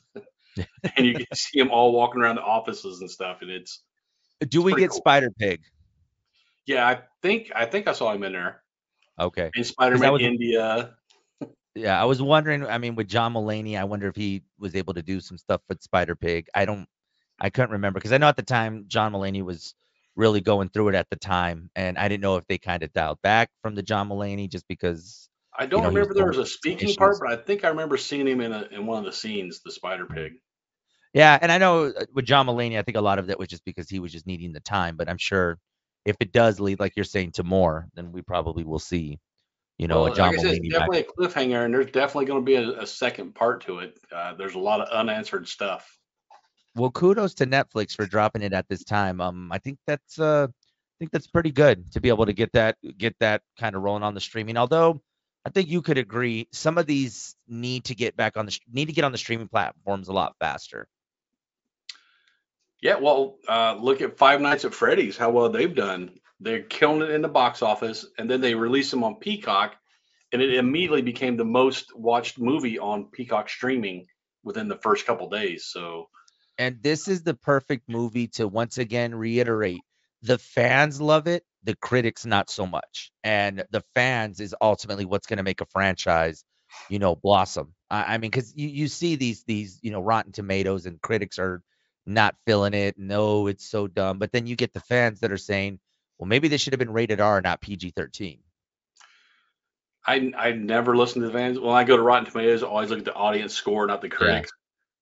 and 0.97 1.07
you 1.07 1.14
can 1.14 1.26
see 1.35 1.59
them 1.59 1.71
all 1.71 1.93
walking 1.93 2.21
around 2.23 2.37
the 2.37 2.43
offices 2.43 3.00
and 3.00 3.11
stuff. 3.11 3.38
And 3.43 3.50
it's 3.50 3.83
Do 4.49 4.62
we 4.62 4.75
get 4.75 4.90
cool. 4.90 4.99
Spider 4.99 5.31
Pig? 5.38 5.61
yeah, 6.67 6.87
I 6.87 7.00
think 7.23 7.50
I 7.55 7.67
think 7.67 7.88
I 7.88 7.93
saw 7.93 8.12
him 8.12 8.23
in 8.23 8.33
there 8.33 8.62
Okay. 9.19 9.50
in 9.55 9.64
Spider-Man 9.64 10.12
was- 10.12 10.23
India. 10.23 10.95
Yeah, 11.76 12.00
I 12.00 12.05
was 12.05 12.21
wondering. 12.21 12.67
I 12.67 12.79
mean, 12.79 12.97
with 12.97 13.07
John 13.07 13.35
Mulaney, 13.35 13.79
I 13.79 13.85
wonder 13.85 14.09
if 14.09 14.17
he 14.17 14.43
was 14.59 14.75
able 14.75 14.93
to 14.95 15.02
do 15.02 15.21
some 15.21 15.38
stuff 15.38 15.61
with 15.69 15.81
Spider 15.83 16.17
Pig. 16.17 16.49
I 16.52 16.64
don't, 16.64 16.87
I 17.38 17.49
couldn't 17.49 17.71
remember 17.71 18.00
because 18.00 18.11
I 18.12 18.19
know 18.19 18.26
at 18.26 18.35
the 18.37 18.43
time 18.43 18.87
John 18.88 19.12
Mulaney 19.12 19.43
was 19.45 19.75
really 20.17 20.40
going 20.40 20.69
through 20.71 20.88
it 20.88 20.95
at 20.97 21.09
the 21.11 21.17
time, 21.17 21.71
and 21.76 21.97
I 21.97 22.09
didn't 22.09 22.23
know 22.23 22.37
if 22.37 22.47
they 22.49 22.59
kind 22.59 22.83
of 22.83 22.93
dialed 22.93 23.23
back 23.23 23.50
from 23.62 23.76
the 23.76 23.83
John 23.85 24.09
Mulaney 24.09 24.50
just 24.50 24.67
because. 24.67 25.29
I 25.57 25.67
don't 25.67 25.85
know, 25.85 25.90
he 25.90 25.99
was 25.99 26.09
remember 26.09 26.14
there 26.14 26.26
was 26.26 26.38
a 26.38 26.47
speaking 26.47 26.93
part, 26.97 27.19
but 27.21 27.31
I 27.33 27.37
think 27.40 27.64
I 27.64 27.69
remember 27.69 27.97
seeing 27.97 28.26
him 28.26 28.40
in 28.40 28.52
a, 28.52 28.67
in 28.73 28.85
one 28.87 28.99
of 28.99 29.05
the 29.05 29.12
scenes, 29.12 29.61
the 29.64 29.71
Spider 29.71 30.07
Pig. 30.07 30.33
Yeah, 31.12 31.38
and 31.40 31.50
I 31.50 31.59
know 31.59 31.87
uh, 31.87 32.05
with 32.14 32.25
John 32.25 32.47
Mulaney, 32.47 32.79
I 32.79 32.83
think 32.83 32.97
a 32.97 33.00
lot 33.00 33.19
of 33.19 33.26
that 33.26 33.38
was 33.38 33.49
just 33.49 33.64
because 33.64 33.88
he 33.88 33.99
was 33.99 34.12
just 34.12 34.26
needing 34.26 34.52
the 34.52 34.61
time. 34.61 34.97
But 34.97 35.09
I'm 35.09 35.19
sure 35.19 35.59
if 36.05 36.17
it 36.21 36.33
does 36.33 36.61
lead, 36.61 36.81
like 36.81 36.95
you're 36.97 37.05
saying, 37.05 37.33
to 37.33 37.45
more, 37.45 37.88
then 37.95 38.12
we 38.12 38.23
probably 38.23 38.64
will 38.64 38.79
see, 38.79 39.19
you 39.79 39.88
know, 39.88 40.02
Well, 40.02 40.12
a 40.12 40.14
John 40.14 40.29
like 40.29 40.40
said, 40.40 40.50
it's 40.52 40.61
Mulaney 40.61 40.71
back. 40.73 40.90
definitely 40.90 41.00
a 41.00 41.29
cliffhanger, 41.29 41.64
and 41.64 41.75
there's 41.75 41.90
definitely 41.90 42.26
going 42.26 42.40
to 42.40 42.47
be 42.47 42.55
a, 42.55 42.83
a 42.83 42.87
second 42.87 43.35
part 43.35 43.62
to 43.62 43.81
it. 43.81 43.99
Uh, 44.14 44.35
there's 44.35 44.55
a 44.55 44.59
lot 44.59 44.81
of 44.81 44.88
unanswered 44.88 45.49
stuff. 45.49 45.99
Well, 46.76 46.90
kudos 46.90 47.35
to 47.35 47.47
Netflix 47.47 47.97
for 47.97 48.07
dropping 48.07 48.43
it 48.43 48.52
at 48.52 48.69
this 48.69 48.85
time. 48.85 49.21
Um, 49.21 49.50
I 49.50 49.59
think 49.59 49.79
that's 49.87 50.21
uh, 50.21 50.47
I 50.49 50.95
think 51.00 51.11
that's 51.11 51.26
pretty 51.26 51.50
good 51.50 51.90
to 51.93 52.00
be 52.00 52.09
able 52.09 52.26
to 52.26 52.33
get 52.33 52.52
that 52.52 52.76
get 52.97 53.17
that 53.19 53.43
kind 53.59 53.75
of 53.75 53.83
rolling 53.83 54.05
on 54.05 54.14
the 54.14 54.21
streaming. 54.21 54.57
Although 54.57 55.02
I 55.45 55.50
think 55.50 55.69
you 55.69 55.83
could 55.83 55.99
agree, 55.99 56.47
some 56.52 56.79
of 56.79 56.87
these 56.87 57.35
need 57.49 57.85
to 57.87 57.97
get 57.97 58.17
back 58.17 58.37
on 58.37 58.47
the 58.47 58.57
need 58.73 58.87
to 58.87 58.93
get 58.93 59.05
on 59.05 59.11
the 59.12 59.19
streaming 59.19 59.49
platforms 59.49 60.07
a 60.07 60.12
lot 60.12 60.37
faster. 60.38 60.87
Yeah, 62.83 62.97
well, 62.97 63.37
uh, 63.49 63.77
look 63.81 64.01
at 64.01 64.19
Five 64.19 64.41
Nights 64.41 64.65
at 64.65 64.75
Freddy's, 64.75 65.17
how 65.17 65.31
well 65.31 65.51
they've 65.51 65.75
done. 65.75 66.19
They're 66.41 66.63
killing 66.63 67.03
it 67.03 67.11
in 67.11 67.23
the 67.23 67.29
box 67.29 67.63
office, 67.63 68.07
and 68.19 68.31
then 68.31 68.41
they 68.41 68.55
released 68.55 68.91
them 68.91 69.05
on 69.05 69.17
Peacock, 69.17 69.77
and 70.33 70.41
it 70.41 70.55
immediately 70.55 71.03
became 71.03 71.37
the 71.37 71.45
most 71.45 71.95
watched 71.95 72.39
movie 72.39 72.79
on 72.79 73.11
Peacock 73.13 73.49
streaming 73.51 74.07
within 74.43 74.69
the 74.69 74.79
first 74.79 75.05
couple 75.07 75.29
days. 75.29 75.67
So, 75.67 76.09
And 76.59 76.83
this 76.83 77.09
is 77.09 77.23
the 77.23 77.35
perfect 77.35 77.89
movie 77.89 78.29
to 78.29 78.49
once 78.49 78.79
again 78.79 79.15
reiterate 79.15 79.85
the 80.23 80.39
fans 80.39 81.01
love 81.01 81.27
it, 81.27 81.45
the 81.65 81.77
critics 81.77 82.27
not 82.27 82.51
so 82.51 82.67
much. 82.67 83.13
And 83.25 83.65
the 83.71 83.83
fans 83.95 84.41
is 84.41 84.55
ultimately 84.61 85.05
what's 85.05 85.27
going 85.27 85.39
to 85.39 85.43
make 85.43 85.61
a 85.61 85.67
franchise, 85.67 86.45
you 86.89 86.99
know, 86.99 87.15
blossom. 87.17 87.75
I, 87.91 88.15
I 88.15 88.19
mean, 88.19 88.31
because 88.31 88.55
you, 88.57 88.69
you 88.69 88.89
see 88.89 89.17
these 89.17 89.45
these 89.45 89.79
you 89.83 89.91
know 89.91 90.01
Rotten 90.01 90.33
Tomatoes 90.33 90.87
and 90.87 91.01
critics 91.01 91.39
are 91.39 91.63
not 92.07 92.35
feeling 92.47 92.75
it. 92.75 92.99
No, 92.99 93.47
it's 93.47 93.69
so 93.69 93.87
dumb. 93.87 94.19
But 94.19 94.33
then 94.33 94.47
you 94.47 94.57
get 94.57 94.73
the 94.73 94.80
fans 94.80 95.21
that 95.21 95.33
are 95.33 95.37
saying, 95.38 95.78
well, 96.19 96.26
maybe 96.26 96.49
this 96.49 96.61
should 96.61 96.73
have 96.73 96.78
been 96.78 96.92
rated 96.92 97.21
R, 97.21 97.40
not 97.40 97.61
PG 97.61 97.90
thirteen. 97.90 98.40
I 100.07 100.33
I 100.37 100.52
never 100.52 100.97
listen 100.97 101.23
to 101.23 101.28
the 101.28 101.33
fans. 101.33 101.59
When 101.59 101.75
I 101.75 101.85
go 101.85 101.97
to 101.97 102.02
Rotten 102.02 102.26
Tomatoes, 102.26 102.62
I 102.62 102.66
always 102.66 102.90
look 102.90 103.00
at 103.00 103.04
the 103.04 103.14
audience 103.14 103.54
score, 103.54 103.87
not 103.87 104.00
the 104.00 104.09
critics. 104.09 104.50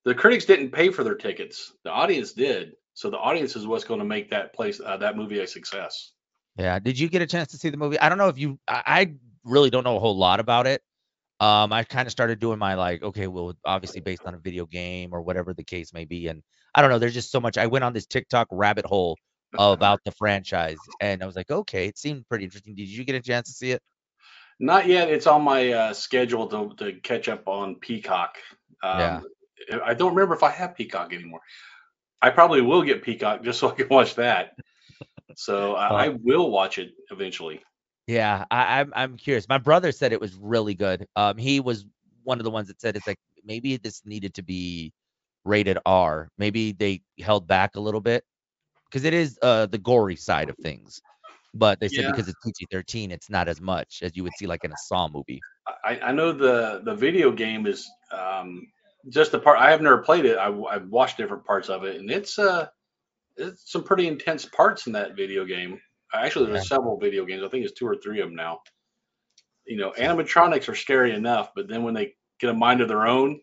The 0.04 0.14
critics 0.14 0.44
didn't 0.44 0.70
pay 0.70 0.90
for 0.90 1.04
their 1.04 1.14
tickets; 1.14 1.72
the 1.84 1.90
audience 1.90 2.32
did. 2.32 2.72
So 2.94 3.10
the 3.10 3.18
audience 3.18 3.54
is 3.54 3.64
what's 3.64 3.84
going 3.84 4.00
to 4.00 4.06
make 4.06 4.30
that 4.30 4.52
place 4.52 4.80
uh, 4.84 4.96
that 4.96 5.16
movie 5.16 5.38
a 5.38 5.46
success. 5.46 6.10
Yeah. 6.56 6.80
Did 6.80 6.98
you 6.98 7.08
get 7.08 7.22
a 7.22 7.26
chance 7.26 7.52
to 7.52 7.56
see 7.56 7.70
the 7.70 7.76
movie? 7.76 7.98
I 8.00 8.08
don't 8.08 8.18
know 8.18 8.28
if 8.28 8.38
you. 8.38 8.58
I, 8.66 8.82
I 8.84 9.14
really 9.44 9.70
don't 9.70 9.84
know 9.84 9.96
a 9.96 10.00
whole 10.00 10.16
lot 10.16 10.40
about 10.40 10.66
it. 10.66 10.82
Um, 11.38 11.72
I 11.72 11.84
kind 11.84 12.06
of 12.06 12.12
started 12.12 12.40
doing 12.40 12.58
my 12.58 12.74
like, 12.74 13.04
okay, 13.04 13.28
well, 13.28 13.54
obviously 13.64 14.00
based 14.00 14.22
on 14.26 14.34
a 14.34 14.38
video 14.38 14.66
game 14.66 15.10
or 15.12 15.22
whatever 15.22 15.54
the 15.54 15.62
case 15.62 15.92
may 15.92 16.04
be, 16.04 16.26
and 16.26 16.42
I 16.78 16.80
don't 16.80 16.90
know. 16.90 17.00
There's 17.00 17.14
just 17.14 17.32
so 17.32 17.40
much. 17.40 17.58
I 17.58 17.66
went 17.66 17.82
on 17.82 17.92
this 17.92 18.06
TikTok 18.06 18.46
rabbit 18.52 18.86
hole 18.86 19.18
about 19.58 19.98
the 20.04 20.12
franchise, 20.12 20.76
and 21.00 21.24
I 21.24 21.26
was 21.26 21.34
like, 21.34 21.50
okay, 21.50 21.88
it 21.88 21.98
seemed 21.98 22.28
pretty 22.28 22.44
interesting. 22.44 22.76
Did 22.76 22.86
you 22.86 23.02
get 23.02 23.16
a 23.16 23.20
chance 23.20 23.48
to 23.48 23.52
see 23.52 23.72
it? 23.72 23.82
Not 24.60 24.86
yet. 24.86 25.10
It's 25.10 25.26
on 25.26 25.42
my 25.42 25.72
uh, 25.72 25.92
schedule 25.92 26.46
to, 26.46 26.72
to 26.76 27.00
catch 27.00 27.28
up 27.28 27.48
on 27.48 27.74
Peacock. 27.74 28.36
Um, 28.84 29.00
Yeah. 29.00 29.20
I 29.84 29.92
don't 29.92 30.14
remember 30.14 30.36
if 30.36 30.44
I 30.44 30.50
have 30.50 30.76
Peacock 30.76 31.12
anymore. 31.12 31.40
I 32.22 32.30
probably 32.30 32.60
will 32.60 32.82
get 32.82 33.02
Peacock 33.02 33.42
just 33.42 33.58
so 33.58 33.70
I 33.70 33.74
can 33.74 33.88
watch 33.88 34.14
that. 34.14 34.54
So 35.34 35.74
I, 35.74 36.04
I 36.04 36.08
will 36.10 36.48
watch 36.52 36.78
it 36.78 36.92
eventually. 37.10 37.60
Yeah, 38.06 38.44
I, 38.52 38.78
I'm 38.80 38.92
I'm 38.94 39.16
curious. 39.16 39.48
My 39.48 39.58
brother 39.58 39.90
said 39.90 40.12
it 40.12 40.20
was 40.20 40.36
really 40.36 40.74
good. 40.74 41.08
Um, 41.16 41.38
he 41.38 41.58
was 41.58 41.86
one 42.22 42.38
of 42.38 42.44
the 42.44 42.50
ones 42.52 42.68
that 42.68 42.80
said 42.80 42.96
it's 42.96 43.06
like 43.08 43.18
maybe 43.44 43.78
this 43.78 44.02
needed 44.06 44.34
to 44.34 44.42
be 44.42 44.92
rated 45.48 45.78
R. 45.86 46.28
Maybe 46.38 46.72
they 46.72 47.02
held 47.18 47.46
back 47.46 47.76
a 47.76 47.80
little 47.80 48.00
bit 48.00 48.24
because 48.84 49.04
it 49.04 49.14
is 49.14 49.38
uh 49.42 49.66
the 49.66 49.78
gory 49.78 50.16
side 50.16 50.48
of 50.50 50.56
things. 50.56 51.00
But 51.54 51.80
they 51.80 51.88
said 51.88 52.04
Yeah. 52.04 52.10
because 52.10 52.28
it's 52.28 52.38
PG-13, 52.44 53.10
it's 53.10 53.30
not 53.30 53.48
as 53.48 53.60
much 53.60 54.00
as 54.02 54.14
you 54.14 54.22
would 54.22 54.34
see 54.38 54.46
like 54.46 54.64
in 54.64 54.72
a 54.72 54.76
Saw 54.76 55.08
movie. 55.08 55.40
I, 55.84 55.98
I 56.02 56.12
know 56.12 56.32
the 56.32 56.82
the 56.84 56.94
video 56.94 57.32
game 57.32 57.66
is 57.66 57.88
um, 58.12 58.66
just 59.08 59.32
the 59.32 59.38
part 59.38 59.58
I 59.58 59.70
have 59.70 59.80
never 59.80 59.98
played 59.98 60.24
it. 60.24 60.38
I, 60.38 60.50
have 60.72 60.88
watched 60.88 61.16
different 61.16 61.44
parts 61.44 61.68
of 61.68 61.84
it, 61.84 61.96
and 61.96 62.10
it's 62.10 62.38
uh 62.38 62.68
it's 63.36 63.70
some 63.70 63.84
pretty 63.84 64.06
intense 64.06 64.44
parts 64.44 64.86
in 64.86 64.92
that 64.92 65.16
video 65.16 65.44
game. 65.44 65.80
Actually, 66.12 66.50
there's 66.50 66.68
several 66.68 66.98
video 66.98 67.24
games. 67.24 67.42
I 67.44 67.48
think 67.48 67.64
it's 67.64 67.78
two 67.78 67.86
or 67.86 67.96
three 67.96 68.20
of 68.20 68.28
them 68.28 68.36
now. 68.36 68.60
You 69.66 69.76
know, 69.76 69.92
animatronics 69.92 70.68
are 70.68 70.74
scary 70.74 71.14
enough, 71.14 71.50
but 71.54 71.68
then 71.68 71.82
when 71.82 71.94
they 71.94 72.14
get 72.40 72.50
a 72.50 72.54
mind 72.54 72.80
of 72.80 72.88
their 72.88 73.06
own, 73.06 73.40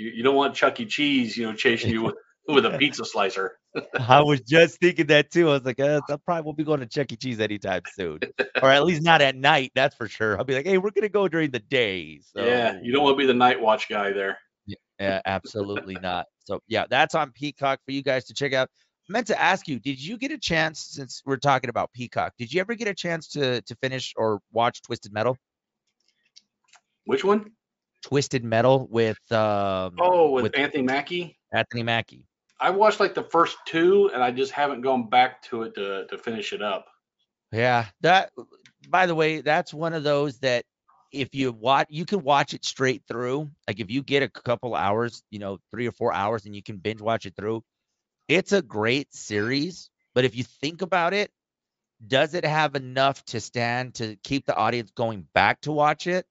you, 0.00 0.10
you 0.10 0.22
don't 0.22 0.34
want 0.34 0.54
Chuck 0.54 0.80
E. 0.80 0.86
Cheese, 0.86 1.36
you 1.36 1.46
know, 1.46 1.52
chasing 1.54 1.90
you 1.90 2.02
with, 2.02 2.14
with 2.48 2.64
a 2.64 2.78
pizza 2.78 3.04
slicer. 3.04 3.58
I 4.08 4.22
was 4.22 4.40
just 4.40 4.80
thinking 4.80 5.06
that 5.08 5.30
too. 5.30 5.50
I 5.50 5.52
was 5.52 5.64
like, 5.64 5.78
uh, 5.78 6.00
I 6.08 6.16
probably 6.24 6.42
won't 6.42 6.56
be 6.56 6.64
going 6.64 6.80
to 6.80 6.86
Chuck 6.86 7.12
E. 7.12 7.16
Cheese 7.16 7.38
anytime 7.38 7.82
soon, 7.94 8.20
or 8.62 8.70
at 8.70 8.84
least 8.84 9.02
not 9.02 9.20
at 9.20 9.36
night. 9.36 9.72
That's 9.74 9.94
for 9.94 10.08
sure. 10.08 10.38
I'll 10.38 10.44
be 10.44 10.54
like, 10.54 10.66
hey, 10.66 10.78
we're 10.78 10.90
gonna 10.90 11.08
go 11.10 11.28
during 11.28 11.50
the 11.50 11.60
day. 11.60 12.20
So 12.22 12.44
yeah, 12.44 12.78
you 12.82 12.92
don't 12.92 13.04
want 13.04 13.14
to 13.14 13.18
be 13.18 13.26
the 13.26 13.34
night 13.34 13.60
watch 13.60 13.88
guy 13.88 14.12
there. 14.12 14.38
Yeah, 14.98 15.20
absolutely 15.24 15.96
not. 16.02 16.26
So 16.44 16.60
yeah, 16.66 16.84
that's 16.88 17.14
on 17.14 17.32
Peacock 17.32 17.80
for 17.84 17.92
you 17.92 18.02
guys 18.02 18.24
to 18.26 18.34
check 18.34 18.52
out. 18.52 18.68
I 19.08 19.12
meant 19.12 19.28
to 19.28 19.40
ask 19.40 19.66
you, 19.66 19.78
did 19.78 20.02
you 20.02 20.18
get 20.18 20.30
a 20.30 20.38
chance 20.38 20.86
since 20.90 21.22
we're 21.24 21.36
talking 21.36 21.70
about 21.70 21.90
Peacock? 21.92 22.34
Did 22.38 22.52
you 22.52 22.60
ever 22.60 22.74
get 22.74 22.88
a 22.88 22.94
chance 22.94 23.28
to 23.28 23.60
to 23.62 23.76
finish 23.76 24.14
or 24.16 24.40
watch 24.52 24.82
Twisted 24.82 25.12
Metal? 25.12 25.36
Which 27.04 27.24
one? 27.24 27.52
Twisted 28.02 28.44
Metal 28.44 28.86
with 28.90 29.18
um 29.32 29.96
Oh, 29.98 30.30
with, 30.30 30.44
with- 30.44 30.58
Anthony 30.58 30.82
Mackie. 30.82 31.38
Anthony 31.52 31.82
Mackie. 31.82 32.26
I 32.62 32.70
watched 32.70 33.00
like 33.00 33.14
the 33.14 33.22
first 33.24 33.56
two, 33.66 34.10
and 34.12 34.22
I 34.22 34.30
just 34.30 34.52
haven't 34.52 34.82
gone 34.82 35.08
back 35.08 35.42
to 35.44 35.62
it 35.62 35.74
to 35.76 36.06
to 36.06 36.18
finish 36.18 36.52
it 36.52 36.62
up. 36.62 36.86
Yeah, 37.52 37.86
that 38.02 38.30
by 38.88 39.06
the 39.06 39.14
way, 39.14 39.40
that's 39.40 39.72
one 39.74 39.94
of 39.94 40.02
those 40.02 40.38
that 40.40 40.64
if 41.12 41.34
you 41.34 41.52
watch 41.52 41.86
you 41.90 42.04
can 42.04 42.22
watch 42.22 42.54
it 42.54 42.64
straight 42.64 43.02
through. 43.08 43.50
Like 43.66 43.80
if 43.80 43.90
you 43.90 44.02
get 44.02 44.22
a 44.22 44.28
couple 44.28 44.74
hours, 44.74 45.22
you 45.30 45.38
know, 45.38 45.58
3 45.72 45.88
or 45.88 45.92
4 45.92 46.12
hours 46.12 46.46
and 46.46 46.54
you 46.54 46.62
can 46.62 46.76
binge 46.76 47.00
watch 47.00 47.26
it 47.26 47.34
through. 47.34 47.64
It's 48.28 48.52
a 48.52 48.62
great 48.62 49.12
series, 49.12 49.90
but 50.14 50.24
if 50.24 50.36
you 50.36 50.44
think 50.44 50.82
about 50.82 51.14
it, 51.14 51.32
does 52.06 52.34
it 52.34 52.44
have 52.44 52.76
enough 52.76 53.24
to 53.26 53.40
stand 53.40 53.94
to 53.94 54.16
keep 54.22 54.46
the 54.46 54.54
audience 54.54 54.90
going 54.94 55.26
back 55.34 55.60
to 55.62 55.72
watch 55.72 56.06
it 56.06 56.26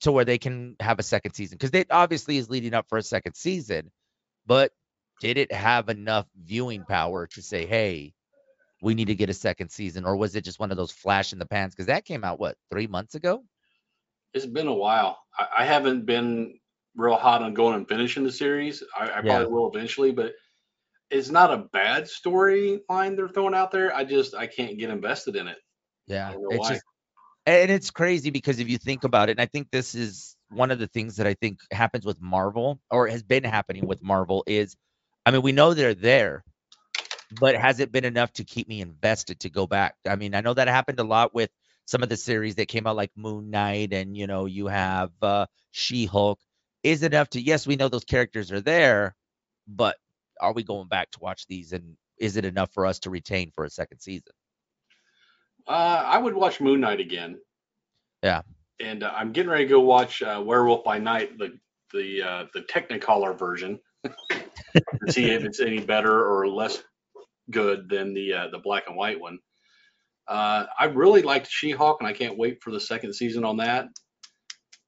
to 0.00 0.12
where 0.12 0.24
they 0.24 0.38
can 0.38 0.76
have 0.80 0.98
a 0.98 1.02
second 1.02 1.34
season? 1.34 1.58
Cuz 1.58 1.70
it 1.74 1.88
obviously 1.90 2.36
is 2.38 2.50
leading 2.50 2.74
up 2.74 2.88
for 2.88 2.98
a 2.98 3.02
second 3.02 3.34
season, 3.34 3.90
but 4.46 4.72
did 5.20 5.38
it 5.38 5.52
have 5.52 5.88
enough 5.88 6.26
viewing 6.36 6.84
power 6.86 7.26
to 7.28 7.42
say, 7.42 7.66
"Hey, 7.66 8.14
we 8.82 8.94
need 8.94 9.06
to 9.06 9.14
get 9.14 9.30
a 9.30 9.34
second 9.34 9.70
season 9.70 10.04
or 10.04 10.16
was 10.16 10.36
it 10.36 10.44
just 10.44 10.58
one 10.60 10.70
of 10.70 10.76
those 10.76 10.92
flash 10.92 11.32
in 11.32 11.38
the 11.38 11.46
pans 11.46 11.74
because 11.74 11.86
that 11.86 12.04
came 12.04 12.24
out 12.24 12.40
what 12.40 12.56
three 12.70 12.86
months 12.86 13.14
ago 13.14 13.44
It's 14.34 14.46
been 14.46 14.68
a 14.68 14.74
while. 14.74 15.18
I, 15.38 15.48
I 15.60 15.64
haven't 15.64 16.06
been 16.06 16.58
real 16.96 17.16
hot 17.16 17.42
on 17.42 17.54
going 17.54 17.74
and 17.76 17.88
finishing 17.88 18.24
the 18.24 18.32
series. 18.32 18.82
I, 18.98 19.10
I 19.10 19.22
Yeah. 19.22 19.22
probably 19.22 19.52
will 19.52 19.70
eventually, 19.72 20.12
but 20.12 20.32
it's 21.10 21.30
not 21.30 21.52
a 21.52 21.66
bad 21.72 22.04
storyline 22.04 23.16
they're 23.16 23.28
throwing 23.28 23.54
out 23.54 23.70
there. 23.70 23.94
I 23.94 24.04
just 24.04 24.34
I 24.34 24.46
can't 24.46 24.78
get 24.78 24.90
invested 24.90 25.36
in 25.36 25.48
it. 25.48 25.58
yeah 26.06 26.32
it's 26.50 26.60
why. 26.60 26.74
just 26.74 26.84
and 27.46 27.70
it's 27.70 27.90
crazy 27.90 28.30
because 28.30 28.58
if 28.58 28.68
you 28.68 28.78
think 28.78 29.04
about 29.04 29.28
it 29.28 29.32
and 29.32 29.40
i 29.40 29.46
think 29.46 29.70
this 29.70 29.94
is 29.94 30.36
one 30.50 30.70
of 30.70 30.78
the 30.78 30.86
things 30.86 31.16
that 31.16 31.26
i 31.26 31.34
think 31.34 31.58
happens 31.72 32.04
with 32.04 32.20
marvel 32.20 32.80
or 32.90 33.06
has 33.06 33.22
been 33.22 33.44
happening 33.44 33.86
with 33.86 34.02
marvel 34.02 34.44
is 34.46 34.76
i 35.26 35.30
mean 35.30 35.42
we 35.42 35.52
know 35.52 35.74
they're 35.74 35.94
there 35.94 36.44
but 37.40 37.54
has 37.54 37.80
it 37.80 37.92
been 37.92 38.04
enough 38.04 38.32
to 38.34 38.44
keep 38.44 38.68
me 38.68 38.80
invested 38.80 39.40
to 39.40 39.50
go 39.50 39.66
back? 39.66 39.94
I 40.08 40.16
mean 40.16 40.34
i 40.34 40.40
know 40.40 40.54
that 40.54 40.68
happened 40.68 40.98
a 41.00 41.04
lot 41.04 41.34
with 41.34 41.50
some 41.86 42.02
of 42.02 42.08
the 42.08 42.16
series 42.16 42.56
that 42.56 42.68
came 42.68 42.86
out 42.86 42.96
like 42.96 43.10
moon 43.16 43.50
knight 43.50 43.92
and 43.92 44.16
you 44.16 44.26
know 44.26 44.46
you 44.46 44.66
have 44.66 45.10
uh 45.22 45.46
she-hulk. 45.70 46.40
Is 46.82 47.02
enough 47.02 47.28
to 47.30 47.40
yes 47.40 47.66
we 47.66 47.76
know 47.76 47.88
those 47.88 48.04
characters 48.04 48.50
are 48.52 48.60
there 48.60 49.14
but 49.68 49.96
are 50.40 50.54
we 50.54 50.62
going 50.62 50.88
back 50.88 51.10
to 51.12 51.20
watch 51.20 51.46
these 51.46 51.72
and 51.72 51.96
is 52.18 52.36
it 52.36 52.44
enough 52.46 52.72
for 52.72 52.86
us 52.86 53.00
to 53.00 53.10
retain 53.10 53.50
for 53.50 53.64
a 53.64 53.70
second 53.70 54.00
season 54.00 54.32
Uh, 55.66 56.02
I 56.06 56.18
would 56.18 56.34
watch 56.34 56.60
Moon 56.60 56.80
Knight 56.80 57.00
again. 57.00 57.38
Yeah. 58.22 58.42
And 58.80 59.02
uh, 59.02 59.12
I'm 59.14 59.32
getting 59.32 59.50
ready 59.50 59.64
to 59.64 59.68
go 59.70 59.80
watch 59.80 60.22
uh, 60.22 60.42
Werewolf 60.44 60.84
by 60.84 60.98
Night, 60.98 61.38
the 61.38 61.58
the 61.92 62.22
uh, 62.22 62.44
the 62.54 62.60
Technicolor 62.62 63.38
version, 63.38 63.78
to 64.04 65.12
see 65.12 65.30
if 65.30 65.44
it's 65.44 65.60
any 65.60 65.80
better 65.80 66.26
or 66.26 66.48
less 66.48 66.82
good 67.50 67.88
than 67.88 68.14
the 68.14 68.32
uh, 68.32 68.48
the 68.48 68.58
black 68.58 68.84
and 68.86 68.96
white 68.96 69.20
one. 69.20 69.38
Uh, 70.28 70.66
I 70.78 70.84
really 70.84 71.22
liked 71.22 71.50
She-Hulk, 71.50 71.98
and 72.00 72.06
I 72.06 72.12
can't 72.12 72.38
wait 72.38 72.62
for 72.62 72.70
the 72.70 72.80
second 72.80 73.12
season 73.14 73.44
on 73.44 73.56
that. 73.56 73.88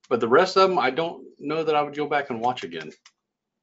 But 0.09 0.21
the 0.21 0.27
rest 0.27 0.55
of 0.55 0.69
them, 0.69 0.79
I 0.79 0.89
don't 0.89 1.25
know 1.37 1.63
that 1.63 1.75
I 1.75 1.81
would 1.81 1.95
go 1.95 2.07
back 2.07 2.29
and 2.29 2.39
watch 2.39 2.63
again. 2.63 2.91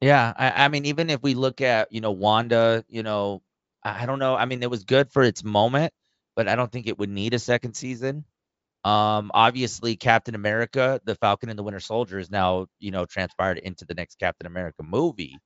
Yeah, 0.01 0.33
I, 0.37 0.65
I 0.65 0.69
mean, 0.69 0.85
even 0.85 1.11
if 1.11 1.23
we 1.23 1.35
look 1.35 1.61
at, 1.61 1.93
you 1.93 2.01
know, 2.01 2.11
Wanda, 2.11 2.85
you 2.89 3.03
know, 3.03 3.43
I 3.83 4.03
I 4.03 4.07
don't 4.07 4.19
know. 4.19 4.35
I 4.35 4.45
mean, 4.45 4.63
it 4.63 4.71
was 4.71 4.85
good 4.85 5.11
for 5.11 5.23
its 5.23 5.43
moment, 5.43 5.93
but 6.41 6.49
I 6.49 6.57
don't 6.57 6.73
think 6.73 6.87
it 6.87 6.99
would 6.99 7.11
need 7.11 7.35
a 7.35 7.39
second 7.39 7.75
season. 7.75 8.25
Um, 8.83 9.31
obviously, 9.35 9.97
Captain 9.97 10.35
America, 10.35 10.99
the 11.05 11.15
Falcon 11.17 11.51
and 11.51 11.59
the 11.59 11.63
Winter 11.63 11.81
Soldier 11.81 12.19
is 12.19 12.31
now, 12.31 12.65
you 12.79 12.93
know, 12.93 13.05
transpired 13.05 13.59
into 13.59 13.85
the 13.85 13.93
next 13.93 14.19
Captain 14.19 14.47
America 14.47 14.83
movie. 14.83 15.37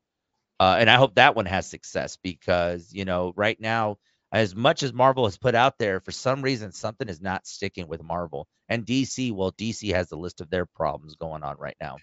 Uh, 0.61 0.76
and 0.78 0.88
I 0.88 0.94
hope 0.94 1.16
that 1.16 1.35
one 1.35 1.46
has 1.46 1.68
success 1.68 2.16
because, 2.22 2.92
you 2.92 3.04
know, 3.04 3.33
right 3.35 3.61
now, 3.61 3.96
as 4.30 4.54
much 4.54 4.85
as 4.85 4.92
Marvel 4.92 5.24
has 5.24 5.37
put 5.37 5.57
out 5.57 5.78
there, 5.78 5.98
for 5.98 6.12
some 6.12 6.42
reason, 6.42 6.70
something 6.70 7.09
is 7.09 7.20
not 7.20 7.44
sticking 7.44 7.88
with 7.88 8.00
Marvel. 8.00 8.46
And 8.68 8.87
DC, 8.87 9.33
well, 9.33 9.50
DC 9.50 9.92
has 9.94 10.12
a 10.12 10.16
list 10.16 10.40
of 10.40 10.48
their 10.48 10.64
problems 10.64 11.16
going 11.16 11.42
on 11.42 11.57
right 11.59 11.76
now. 11.80 11.96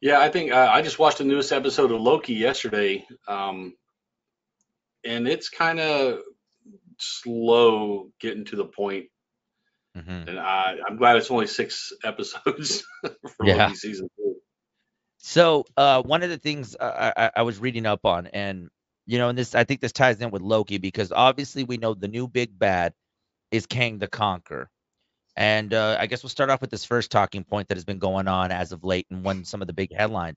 Yeah, 0.00 0.18
I 0.18 0.30
think 0.30 0.50
uh, 0.50 0.68
I 0.68 0.82
just 0.82 0.98
watched 0.98 1.18
the 1.18 1.24
newest 1.24 1.52
episode 1.52 1.92
of 1.92 2.00
Loki 2.00 2.34
yesterday, 2.34 3.06
um, 3.28 3.76
and 5.04 5.28
it's 5.28 5.48
kind 5.48 5.78
of 5.78 6.22
slow 7.00 8.10
getting 8.20 8.44
to 8.46 8.56
the 8.56 8.64
point. 8.64 9.06
Mhm. 9.96 10.28
And 10.28 10.38
I, 10.38 10.76
I'm 10.86 10.96
glad 10.96 11.16
it's 11.16 11.30
only 11.30 11.46
six 11.46 11.92
episodes 12.04 12.84
for 13.02 13.46
Yeah. 13.46 13.66
Loki 13.66 13.74
season 13.76 14.08
two. 14.16 14.36
So 15.18 15.64
uh, 15.76 16.02
one 16.02 16.22
of 16.22 16.30
the 16.30 16.38
things 16.38 16.76
I, 16.80 17.12
I, 17.16 17.30
I 17.36 17.42
was 17.42 17.58
reading 17.58 17.86
up 17.86 18.04
on, 18.04 18.26
and 18.28 18.68
you 19.06 19.18
know, 19.18 19.28
and 19.28 19.38
this 19.38 19.54
I 19.54 19.64
think 19.64 19.80
this 19.80 19.92
ties 19.92 20.20
in 20.20 20.30
with 20.30 20.42
Loki 20.42 20.78
because 20.78 21.12
obviously 21.12 21.64
we 21.64 21.76
know 21.76 21.94
the 21.94 22.08
new 22.08 22.28
big 22.28 22.56
bad 22.58 22.94
is 23.50 23.66
Kang 23.66 23.98
the 23.98 24.08
Conqueror, 24.08 24.70
and 25.36 25.74
uh, 25.74 25.96
I 25.98 26.06
guess 26.06 26.22
we'll 26.22 26.30
start 26.30 26.50
off 26.50 26.60
with 26.60 26.70
this 26.70 26.84
first 26.84 27.10
talking 27.10 27.44
point 27.44 27.68
that 27.68 27.76
has 27.76 27.84
been 27.84 27.98
going 27.98 28.28
on 28.28 28.52
as 28.52 28.72
of 28.72 28.84
late 28.84 29.06
and 29.10 29.24
one 29.24 29.44
some 29.44 29.60
of 29.62 29.66
the 29.66 29.72
big 29.74 29.94
headlines. 29.94 30.36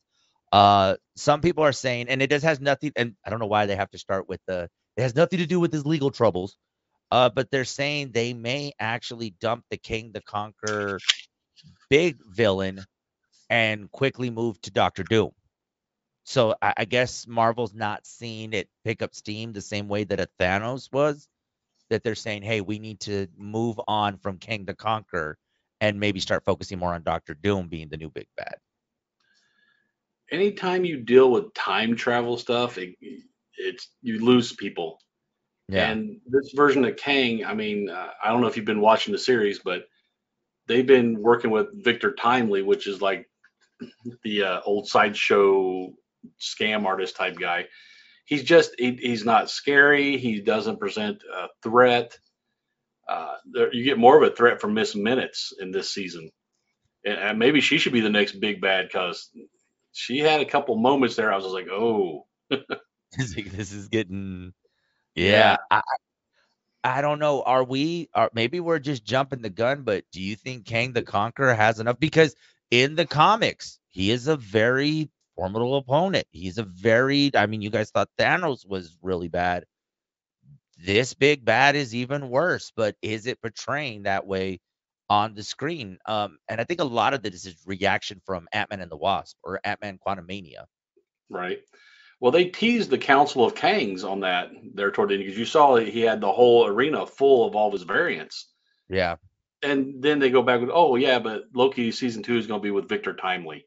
Uh, 0.52 0.96
some 1.16 1.42
people 1.42 1.64
are 1.64 1.72
saying, 1.74 2.10
and 2.10 2.22
it 2.22 2.30
just 2.30 2.46
has 2.46 2.60
nothing, 2.60 2.92
and 2.96 3.16
I 3.26 3.30
don't 3.30 3.40
know 3.40 3.48
why 3.48 3.68
they 3.68 3.76
have 3.76 3.92
to 3.92 3.98
start 4.00 4.28
with 4.30 4.42
the. 4.48 4.70
It 4.98 5.02
has 5.02 5.16
nothing 5.16 5.40
to 5.40 5.46
do 5.48 5.60
with 5.60 5.72
his 5.72 5.86
legal 5.86 6.12
troubles, 6.12 6.56
uh, 7.12 7.30
but 7.30 7.50
they're 7.52 7.66
saying 7.66 8.12
they 8.12 8.34
may 8.34 8.74
actually 8.80 9.32
dump 9.40 9.66
the 9.70 9.78
Kang 9.78 10.12
the 10.12 10.22
Conqueror 10.22 11.00
big 11.90 12.18
villain 12.26 12.84
and 13.50 13.92
quickly 13.92 14.30
move 14.30 14.62
to 14.62 14.72
Doctor 14.72 15.04
Doom. 15.04 15.32
So 16.24 16.56
I, 16.62 16.74
I 16.78 16.86
guess 16.86 17.28
Marvel's 17.28 17.74
not 17.74 18.06
seeing 18.06 18.54
it 18.54 18.70
pick 18.86 19.02
up 19.02 19.14
steam 19.14 19.54
the 19.54 19.62
same 19.62 19.88
way 19.88 20.04
that 20.04 20.20
a 20.20 20.28
Thanos 20.40 20.92
was. 20.92 21.28
That 21.90 22.04
they're 22.04 22.16
saying, 22.16 22.44
hey, 22.44 22.62
we 22.62 22.80
need 22.80 23.02
to 23.02 23.28
move 23.38 23.78
on 23.86 24.18
from 24.18 24.38
Kang 24.38 24.64
the 24.64 24.74
Conqueror 24.74 25.38
and 25.82 26.00
maybe 26.00 26.22
start 26.22 26.46
focusing 26.46 26.80
more 26.80 26.94
on 26.94 27.04
Doctor 27.04 27.34
Doom 27.34 27.68
being 27.68 27.90
the 27.90 27.98
new 27.98 28.10
big 28.10 28.28
bad. 28.38 28.56
Anytime 30.32 30.86
you 30.86 31.02
deal 31.02 31.30
with 31.30 31.54
time 31.54 31.98
travel 31.98 32.38
stuff, 32.38 32.78
it, 32.78 32.96
it's 33.62 33.90
you 34.02 34.26
lose 34.26 34.54
people. 34.54 35.00
Yeah. 35.70 35.90
And 35.90 36.20
this 36.28 36.52
version 36.56 36.86
of 36.86 36.98
Kang, 36.98 37.46
I 37.46 37.54
mean, 37.54 37.90
uh, 37.90 38.10
I 38.24 38.30
don't 38.30 38.42
know 38.42 38.48
if 38.48 38.58
you've 38.58 38.66
been 38.66 38.82
watching 38.82 39.14
the 39.14 39.20
series, 39.20 39.60
but 39.60 39.84
they've 40.68 40.88
been 40.88 41.22
working 41.22 41.52
with 41.52 41.84
Victor 41.84 42.14
Timely, 42.14 42.62
which 42.64 42.88
is 42.88 43.02
like 43.02 43.30
the 44.24 44.44
uh, 44.44 44.62
old 44.66 44.88
sideshow 44.88 45.94
scam 46.40 46.86
artist 46.86 47.16
type 47.16 47.38
guy. 47.40 47.68
He's 48.26 48.44
just 48.44 48.76
he, 48.78 48.98
he's 49.02 49.26
not 49.26 49.50
scary. 49.50 50.18
He 50.18 50.42
doesn't 50.42 50.80
present 50.80 51.24
a 51.34 51.48
threat. 51.64 52.18
uh, 53.08 53.36
there, 53.54 53.74
you 53.74 53.84
get 53.84 53.98
more 53.98 54.18
of 54.22 54.32
a 54.32 54.36
threat 54.36 54.62
from 54.62 54.74
Miss 54.74 54.96
Minutes 54.96 55.54
in 55.60 55.72
this 55.72 55.92
season, 55.92 56.32
and, 57.06 57.18
and 57.18 57.40
maybe 57.40 57.62
she 57.62 57.78
should 57.78 57.94
be 57.94 58.02
the 58.02 58.10
next 58.10 58.34
big 58.40 58.62
bad 58.62 58.88
because 58.88 59.30
she 59.94 60.20
had 60.20 60.42
a 60.42 60.46
couple 60.46 60.76
moments 60.78 61.16
there. 61.16 61.32
I 61.32 61.36
was 61.36 61.46
just 61.46 61.56
like, 61.56 61.70
oh, 61.70 62.28
this 63.18 63.72
is 63.72 63.90
getting 63.90 64.54
Yeah. 65.16 65.32
yeah. 65.32 65.58
I, 65.70 65.82
I 66.84 67.02
don't 67.02 67.20
know. 67.20 67.44
Are 67.44 67.64
we? 67.64 68.10
Are 68.14 68.32
maybe 68.34 68.60
we're 68.60 68.80
just 68.80 69.06
jumping 69.06 69.42
the 69.42 69.50
gun? 69.50 69.84
But 69.84 70.04
do 70.12 70.22
you 70.22 70.36
think 70.36 70.66
Kang 70.66 70.94
the 70.94 71.04
Conqueror 71.04 71.54
has 71.54 71.80
enough? 71.80 72.00
Because 72.00 72.36
in 72.72 72.96
the 72.96 73.06
comics, 73.06 73.80
he 73.90 74.12
is 74.12 74.28
a 74.28 74.38
very 74.38 75.12
formidable 75.36 75.78
opponent. 75.78 76.26
He's 76.32 76.58
a 76.58 76.64
very. 76.64 77.32
I 77.36 77.46
mean, 77.46 77.62
you 77.62 77.70
guys 77.70 77.92
thought 77.92 78.10
Thanos 78.18 78.68
was 78.68 78.98
really 79.02 79.28
bad. 79.28 79.66
This 80.84 81.14
big 81.14 81.46
bad 81.46 81.76
is 81.76 81.94
even 81.94 82.30
worse. 82.30 82.72
But 82.76 82.96
is 83.02 83.28
it 83.28 83.42
portraying 83.42 84.04
that 84.04 84.26
way 84.26 84.60
on 85.08 85.36
the 85.36 85.44
screen? 85.44 86.00
Um, 86.08 86.40
and 86.50 86.60
I 86.60 86.64
think 86.64 86.80
a 86.80 86.86
lot 86.86 87.14
of 87.14 87.22
this 87.22 87.46
is 87.46 87.58
reaction 87.68 88.22
from 88.26 88.48
Ant 88.54 88.72
Man 88.72 88.82
and 88.82 88.92
the 88.92 88.98
Wasp 88.98 89.38
or 89.44 89.60
Ant 89.64 89.82
Man 89.82 90.00
Quantumania. 90.06 90.66
right. 91.30 91.60
Well, 92.22 92.32
they 92.32 92.46
teased 92.46 92.90
the 92.90 92.98
Council 92.98 93.44
of 93.44 93.56
Kangs 93.56 94.10
on 94.10 94.22
that 94.22 94.52
there 94.74 94.92
toward 94.92 95.10
the 95.10 95.16
end 95.16 95.24
because 95.24 95.38
you 95.38 95.46
saw 95.46 95.76
that 95.76 95.90
he 95.90 96.02
had 96.02 96.22
the 96.22 96.32
whole 96.32 96.66
arena 96.66 97.06
full 97.06 97.46
of 97.46 97.56
all 97.56 97.68
of 97.68 97.74
his 97.74 97.84
variants. 97.84 98.48
Yeah. 98.88 99.16
And 99.64 100.02
then 100.02 100.20
they 100.20 100.30
go 100.30 100.42
back 100.42 100.62
with, 100.62 100.70
oh, 100.72 100.96
yeah, 100.96 101.20
but 101.20 101.44
Loki 101.54 101.92
season 101.92 102.24
two 102.24 102.38
is 102.38 102.48
going 102.48 102.62
to 102.62 102.64
be 102.64 102.72
with 102.72 102.88
Victor 102.88 103.14
Timely. 103.14 103.66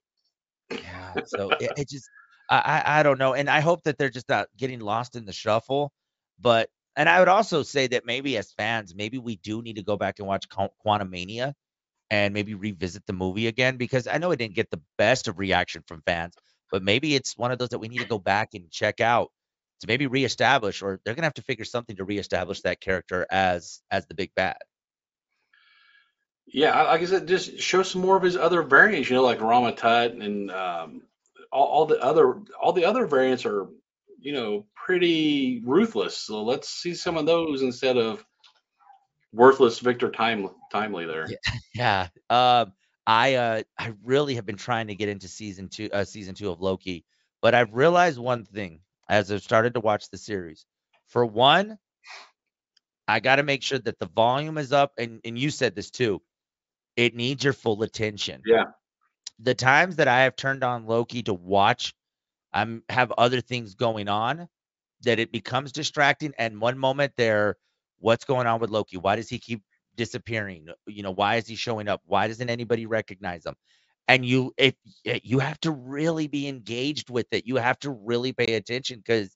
Yeah, 0.70 1.14
so 1.26 1.50
it, 1.50 1.72
it 1.76 1.88
just 1.88 2.08
I, 2.50 2.82
I 2.84 3.02
don't 3.02 3.18
know, 3.18 3.34
and 3.34 3.48
I 3.48 3.60
hope 3.60 3.84
that 3.84 3.98
they're 3.98 4.10
just 4.10 4.28
not 4.28 4.48
getting 4.56 4.80
lost 4.80 5.16
in 5.16 5.24
the 5.24 5.32
shuffle. 5.32 5.92
But 6.40 6.68
and 6.96 7.08
I 7.08 7.18
would 7.18 7.28
also 7.28 7.62
say 7.62 7.86
that 7.88 8.06
maybe 8.06 8.36
as 8.36 8.52
fans, 8.52 8.94
maybe 8.94 9.18
we 9.18 9.36
do 9.36 9.62
need 9.62 9.76
to 9.76 9.82
go 9.82 9.96
back 9.96 10.18
and 10.18 10.28
watch 10.28 10.48
Qu- 10.48 10.68
Quantumania 10.84 11.54
and 12.10 12.34
maybe 12.34 12.54
revisit 12.54 13.06
the 13.06 13.12
movie 13.12 13.46
again 13.46 13.76
because 13.76 14.06
I 14.06 14.18
know 14.18 14.30
it 14.30 14.36
didn't 14.36 14.54
get 14.54 14.70
the 14.70 14.80
best 14.98 15.26
of 15.26 15.38
reaction 15.38 15.82
from 15.86 16.02
fans, 16.06 16.34
but 16.70 16.83
maybe 16.83 17.14
it's 17.14 17.37
one 17.37 17.53
of 17.53 17.59
those 17.59 17.70
that 17.70 17.79
we 17.79 17.88
need 17.88 18.00
to 18.00 18.07
go 18.07 18.18
back 18.18 18.55
and 18.55 18.70
check 18.70 19.00
out 19.00 19.31
to 19.81 19.87
maybe 19.87 20.07
reestablish, 20.07 20.83
or 20.83 21.00
they're 21.05 21.14
gonna 21.14 21.27
have 21.27 21.35
to 21.35 21.42
figure 21.42 21.64
something 21.64 21.96
to 21.96 22.05
reestablish 22.05 22.61
that 22.62 22.81
character 22.81 23.27
as 23.31 23.83
as 23.90 24.07
the 24.07 24.14
big 24.14 24.31
bad. 24.35 24.57
Yeah, 26.46 26.70
I- 26.70 26.92
like 26.92 27.03
I 27.03 27.07
said, 27.07 27.27
just 27.27 27.59
show 27.59 27.83
some 27.83 28.03
more 28.03 28.16
of 28.16 28.22
his 28.22 28.37
other 28.37 28.62
variants, 28.62 29.09
you 29.09 29.16
know, 29.16 29.22
like 29.22 29.40
Rama 29.40 29.74
Tut 29.74 30.12
and 30.12 30.50
um, 30.50 31.03
all, 31.50 31.66
all 31.66 31.87
the 31.87 32.00
other 32.03 32.40
all 32.61 32.72
the 32.72 32.85
other 32.85 33.07
variants 33.07 33.46
are, 33.46 33.66
you 34.20 34.33
know, 34.33 34.66
pretty 34.74 35.62
ruthless. 35.64 36.16
So 36.16 36.42
let's 36.44 36.68
see 36.68 36.94
some 36.94 37.16
of 37.16 37.27
those 37.27 37.62
instead 37.62 37.96
of 37.96 38.24
worthless 39.33 39.81
Victor 39.81 40.11
Time 40.11 40.48
Timely 40.70 41.07
there. 41.07 41.29
Yeah. 41.74 42.09
Um, 42.31 42.72
I 43.06 43.34
uh 43.34 43.62
I 43.78 43.92
really 44.02 44.36
have 44.36 44.46
been 44.46 44.56
trying 44.56 44.86
to 44.88 44.94
get 44.94 45.08
into 45.08 45.28
season 45.28 45.68
two 45.68 45.90
uh 45.92 46.04
season 46.04 46.34
two 46.34 46.50
of 46.50 46.60
Loki, 46.60 47.04
but 47.42 47.54
I've 47.54 47.74
realized 47.74 48.18
one 48.18 48.44
thing 48.44 48.80
as 49.08 49.30
I've 49.30 49.42
started 49.42 49.74
to 49.74 49.80
watch 49.80 50.10
the 50.10 50.18
series. 50.18 50.64
For 51.08 51.24
one, 51.24 51.78
I 53.06 53.20
gotta 53.20 53.42
make 53.42 53.62
sure 53.62 53.78
that 53.78 53.98
the 53.98 54.06
volume 54.06 54.58
is 54.58 54.72
up, 54.72 54.92
and, 54.98 55.20
and 55.24 55.38
you 55.38 55.50
said 55.50 55.74
this 55.74 55.90
too. 55.90 56.22
It 56.96 57.14
needs 57.14 57.44
your 57.44 57.52
full 57.52 57.82
attention. 57.82 58.42
Yeah. 58.46 58.64
The 59.40 59.54
times 59.54 59.96
that 59.96 60.08
I 60.08 60.22
have 60.22 60.36
turned 60.36 60.64
on 60.64 60.86
Loki 60.86 61.22
to 61.24 61.34
watch, 61.34 61.92
I'm 62.52 62.82
have 62.88 63.12
other 63.18 63.40
things 63.40 63.74
going 63.74 64.08
on 64.08 64.48
that 65.02 65.18
it 65.18 65.32
becomes 65.32 65.72
distracting. 65.72 66.32
And 66.38 66.60
one 66.60 66.78
moment 66.78 67.12
there, 67.16 67.56
what's 67.98 68.24
going 68.24 68.46
on 68.46 68.60
with 68.60 68.70
Loki? 68.70 68.96
Why 68.96 69.16
does 69.16 69.28
he 69.28 69.38
keep 69.38 69.62
disappearing? 69.96 70.66
You 70.87 71.02
know, 71.02 71.12
why 71.12 71.37
is 71.37 71.46
he 71.46 71.57
showing 71.57 71.88
up? 71.88 72.02
Why 72.07 72.28
doesn't 72.28 72.50
anybody 72.50 72.87
recognize 72.87 73.44
him? 73.46 73.54
And 74.07 74.24
you, 74.24 74.52
if 74.59 74.74
you 75.04 75.38
have 75.38 75.59
to 75.61 75.70
really 75.70 76.26
be 76.26 76.46
engaged 76.48 77.09
with 77.09 77.26
it, 77.33 77.46
you 77.46 77.57
have 77.57 77.78
to 77.80 77.90
really 77.90 78.33
pay 78.33 78.54
attention 78.54 78.98
because 78.98 79.35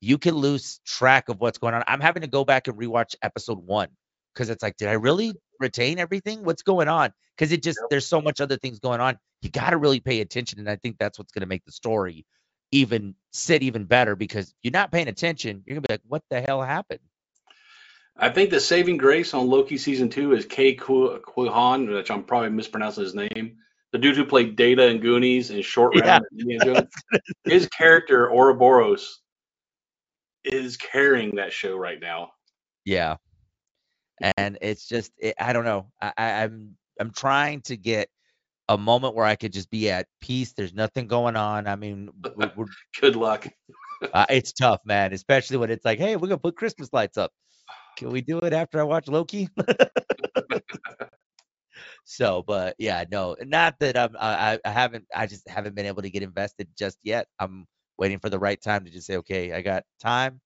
you 0.00 0.18
can 0.18 0.34
lose 0.34 0.80
track 0.84 1.28
of 1.28 1.40
what's 1.40 1.58
going 1.58 1.74
on. 1.74 1.82
I'm 1.86 2.00
having 2.00 2.22
to 2.22 2.28
go 2.28 2.44
back 2.44 2.68
and 2.68 2.76
rewatch 2.76 3.14
episode 3.22 3.58
one 3.58 3.88
because 4.34 4.50
it's 4.50 4.62
like, 4.62 4.76
did 4.76 4.88
I 4.88 4.92
really 4.92 5.34
retain 5.58 5.98
everything? 5.98 6.44
What's 6.44 6.62
going 6.62 6.88
on? 6.88 7.12
Because 7.36 7.52
it 7.52 7.62
just 7.62 7.78
there's 7.88 8.06
so 8.06 8.20
much 8.20 8.40
other 8.40 8.56
things 8.56 8.78
going 8.78 9.00
on. 9.00 9.18
You 9.40 9.50
got 9.50 9.70
to 9.70 9.78
really 9.78 10.00
pay 10.00 10.20
attention, 10.20 10.58
and 10.58 10.68
I 10.68 10.76
think 10.76 10.96
that's 10.98 11.18
what's 11.18 11.32
going 11.32 11.40
to 11.42 11.46
make 11.46 11.64
the 11.64 11.72
story 11.72 12.26
even 12.72 13.14
sit 13.32 13.62
even 13.62 13.84
better 13.84 14.16
because 14.16 14.54
you're 14.62 14.72
not 14.72 14.92
paying 14.92 15.08
attention, 15.08 15.62
you're 15.66 15.74
gonna 15.74 15.86
be 15.88 15.94
like, 15.94 16.02
what 16.06 16.22
the 16.30 16.40
hell 16.40 16.62
happened? 16.62 17.00
I 18.22 18.28
think 18.28 18.50
the 18.50 18.60
saving 18.60 18.98
grace 18.98 19.32
on 19.34 19.48
Loki 19.48 19.78
season 19.78 20.10
two 20.10 20.34
is 20.34 20.44
Kei 20.44 20.74
Ku- 20.74 21.20
Kuhan, 21.26 21.92
which 21.92 22.10
I'm 22.10 22.22
probably 22.22 22.50
mispronouncing 22.50 23.02
his 23.04 23.14
name. 23.14 23.56
The 23.92 23.98
dude 23.98 24.16
who 24.16 24.24
played 24.26 24.56
Data 24.56 24.86
and 24.88 25.00
Goonies 25.00 25.50
and 25.50 25.64
Short 25.64 25.96
Yeah. 25.96 26.18
Round. 26.18 26.24
and 26.32 26.88
His 27.44 27.66
character 27.68 28.30
Ouroboros 28.30 29.20
is 30.44 30.76
carrying 30.76 31.36
that 31.36 31.52
show 31.52 31.76
right 31.76 31.98
now. 32.00 32.32
Yeah. 32.84 33.16
And 34.36 34.58
it's 34.60 34.86
just 34.86 35.12
it, 35.18 35.34
I 35.40 35.52
don't 35.54 35.64
know. 35.64 35.86
I, 36.00 36.12
I, 36.16 36.30
I'm 36.44 36.76
I'm 37.00 37.10
trying 37.10 37.62
to 37.62 37.76
get 37.76 38.08
a 38.68 38.76
moment 38.76 39.14
where 39.14 39.24
I 39.24 39.34
could 39.34 39.52
just 39.52 39.70
be 39.70 39.90
at 39.90 40.06
peace. 40.20 40.52
There's 40.52 40.74
nothing 40.74 41.06
going 41.06 41.36
on. 41.36 41.66
I 41.66 41.74
mean, 41.76 42.10
Good 43.00 43.16
luck. 43.16 43.48
uh, 44.12 44.26
it's 44.28 44.52
tough, 44.52 44.80
man. 44.84 45.14
Especially 45.14 45.56
when 45.56 45.70
it's 45.70 45.84
like, 45.86 45.98
hey, 45.98 46.16
we're 46.16 46.28
gonna 46.28 46.38
put 46.38 46.54
Christmas 46.56 46.92
lights 46.92 47.16
up. 47.16 47.32
Can 48.00 48.08
we 48.08 48.22
do 48.22 48.38
it 48.38 48.54
after 48.54 48.80
I 48.80 48.84
watch 48.84 49.08
Loki? 49.08 49.50
so, 52.04 52.42
but 52.46 52.74
yeah, 52.78 53.04
no, 53.12 53.36
not 53.42 53.78
that 53.80 53.94
I'm. 53.94 54.16
I, 54.18 54.58
I 54.64 54.70
haven't. 54.70 55.04
I 55.14 55.26
just 55.26 55.46
haven't 55.46 55.74
been 55.74 55.84
able 55.84 56.00
to 56.00 56.08
get 56.08 56.22
invested 56.22 56.68
just 56.78 56.96
yet. 57.02 57.26
I'm 57.38 57.66
waiting 57.98 58.18
for 58.18 58.30
the 58.30 58.38
right 58.38 58.58
time 58.58 58.86
to 58.86 58.90
just 58.90 59.06
say, 59.06 59.18
okay, 59.18 59.52
I 59.52 59.60
got 59.60 59.84
time. 60.00 60.40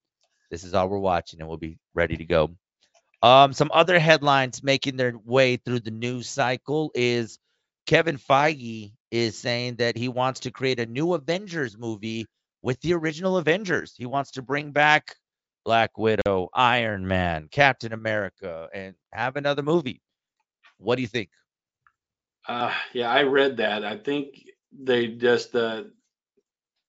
This 0.50 0.64
is 0.64 0.74
all 0.74 0.88
we're 0.88 0.98
watching, 0.98 1.38
and 1.38 1.48
we'll 1.48 1.56
be 1.56 1.78
ready 1.94 2.16
to 2.16 2.24
go. 2.24 2.50
Um, 3.22 3.52
some 3.52 3.70
other 3.72 4.00
headlines 4.00 4.64
making 4.64 4.96
their 4.96 5.14
way 5.24 5.56
through 5.56 5.80
the 5.80 5.92
news 5.92 6.28
cycle 6.28 6.90
is 6.92 7.38
Kevin 7.86 8.18
Feige 8.18 8.94
is 9.12 9.38
saying 9.38 9.76
that 9.76 9.96
he 9.96 10.08
wants 10.08 10.40
to 10.40 10.50
create 10.50 10.80
a 10.80 10.86
new 10.86 11.14
Avengers 11.14 11.78
movie 11.78 12.26
with 12.62 12.80
the 12.80 12.94
original 12.94 13.36
Avengers. 13.36 13.94
He 13.96 14.06
wants 14.06 14.32
to 14.32 14.42
bring 14.42 14.72
back 14.72 15.14
Black 15.64 15.96
Widow, 15.98 16.48
Iron 16.52 17.06
Man, 17.06 17.48
Captain 17.50 17.92
America, 17.92 18.68
and 18.74 18.94
have 19.12 19.36
another 19.36 19.62
movie. 19.62 20.02
What 20.78 20.96
do 20.96 21.02
you 21.02 21.08
think? 21.08 21.30
Uh, 22.46 22.72
yeah, 22.92 23.10
I 23.10 23.22
read 23.22 23.56
that. 23.56 23.84
I 23.84 23.96
think 23.96 24.44
they 24.72 25.08
just 25.08 25.54
uh, 25.54 25.84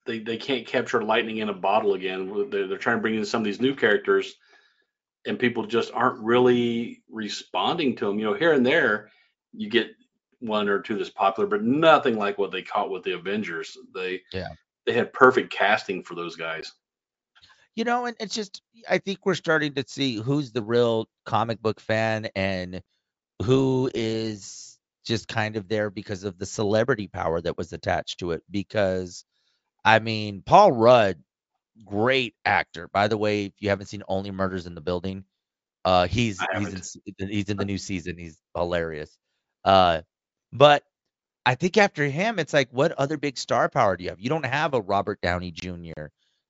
they 0.06 0.20
they 0.20 0.38
can't 0.38 0.68
capture 0.68 1.04
lightning 1.04 1.38
in 1.38 1.50
a 1.50 1.54
bottle 1.54 1.94
again. 1.94 2.50
They're, 2.50 2.68
they're 2.68 2.78
trying 2.78 2.98
to 2.98 3.02
bring 3.02 3.16
in 3.16 3.26
some 3.26 3.42
of 3.42 3.46
these 3.46 3.62
new 3.62 3.74
characters, 3.74 4.36
and 5.26 5.40
people 5.40 5.66
just 5.66 5.94
aren't 5.94 6.24
really 6.24 7.04
responding 7.10 7.96
to 7.98 8.06
them. 8.06 8.20
You 8.20 8.26
know, 8.26 8.34
here 8.34 8.54
and 8.54 8.66
there, 8.66 9.10
you 9.54 9.70
get 9.70 9.92
one 10.40 10.68
or 10.68 10.80
two 10.80 10.98
that's 10.98 11.10
popular, 11.10 11.48
but 11.48 11.64
nothing 11.64 12.18
like 12.18 12.38
what 12.38 12.52
they 12.52 12.62
caught 12.62 12.90
with 12.90 13.04
the 13.04 13.14
Avengers. 13.14 13.78
They 13.94 14.22
Yeah. 14.34 14.50
they 14.86 14.94
had 14.94 15.14
perfect 15.14 15.52
casting 15.52 16.04
for 16.04 16.16
those 16.16 16.36
guys. 16.36 16.74
You 17.76 17.84
know, 17.84 18.06
and 18.06 18.16
it's 18.20 18.34
just 18.34 18.62
I 18.90 19.00
think 19.00 19.26
we're 19.26 19.36
starting 19.36 19.74
to 19.76 19.84
see 19.88 20.16
who's 20.16 20.52
the 20.52 20.64
real 20.64 21.08
comic 21.26 21.62
book 21.62 21.80
fan 21.80 22.30
and 22.36 22.82
who 23.44 23.90
is 23.94 24.78
just 25.06 25.28
kind 25.28 25.56
of 25.56 25.68
there 25.68 25.90
because 25.90 26.24
of 26.24 26.38
the 26.38 26.46
celebrity 26.46 27.08
power 27.08 27.42
that 27.42 27.58
was 27.58 27.74
attached 27.74 28.20
to 28.20 28.32
it. 28.32 28.44
Because 28.50 29.26
I 29.84 30.00
mean, 30.00 30.42
Paul 30.46 30.72
Rudd, 30.72 31.18
great 31.86 32.36
actor. 32.46 32.90
By 32.92 33.08
the 33.08 33.18
way, 33.18 33.46
if 33.46 33.54
you 33.60 33.70
haven't 33.70 33.88
seen 33.88 34.04
Only 34.08 34.32
Murders 34.32 34.68
in 34.68 34.76
the 34.76 34.82
Building, 34.82 35.26
uh, 35.84 36.08
he's 36.08 36.40
he's 36.58 36.98
in, 37.20 37.30
he's 37.30 37.50
in 37.50 37.58
the 37.58 37.66
new 37.66 37.78
season. 37.78 38.18
He's 38.18 38.40
hilarious. 38.56 39.16
Uh, 39.64 40.02
but 40.52 40.84
I 41.46 41.56
think 41.56 41.78
after 41.78 42.06
him, 42.06 42.40
it's 42.40 42.54
like, 42.54 42.70
what 42.72 42.92
other 42.94 43.18
big 43.18 43.38
star 43.38 43.70
power 43.70 43.96
do 43.96 44.04
you 44.04 44.10
have? 44.10 44.20
You 44.20 44.30
don't 44.30 44.46
have 44.46 44.74
a 44.74 44.82
Robert 44.82 45.22
Downey 45.22 45.52
Jr. 45.52 46.08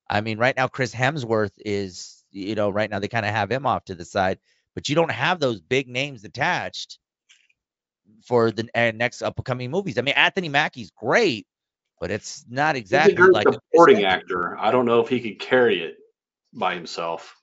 I 0.09 0.21
mean, 0.21 0.37
right 0.37 0.55
now, 0.55 0.67
Chris 0.67 0.93
Hemsworth 0.93 1.53
is, 1.57 2.23
you 2.31 2.55
know, 2.55 2.69
right 2.69 2.89
now 2.89 2.99
they 2.99 3.07
kind 3.07 3.25
of 3.25 3.33
have 3.33 3.51
him 3.51 3.65
off 3.65 3.85
to 3.85 3.95
the 3.95 4.05
side, 4.05 4.39
but 4.73 4.87
you 4.87 4.95
don't 4.95 5.11
have 5.11 5.39
those 5.39 5.61
big 5.61 5.87
names 5.87 6.23
attached 6.23 6.99
for 8.25 8.51
the 8.51 8.69
uh, 8.75 8.91
next 8.95 9.21
upcoming 9.21 9.71
movies. 9.71 9.97
I 9.97 10.01
mean, 10.01 10.13
Anthony 10.15 10.49
Mackie's 10.49 10.91
great, 10.91 11.47
but 11.99 12.11
it's 12.11 12.45
not 12.49 12.75
exactly 12.75 13.15
like 13.15 13.47
a 13.47 13.53
supporting 13.53 14.05
actor. 14.05 14.57
I 14.59 14.71
don't 14.71 14.85
know 14.85 14.99
if 14.99 15.09
he 15.09 15.19
could 15.19 15.39
carry 15.39 15.81
it 15.81 15.97
by 16.53 16.75
himself. 16.75 17.35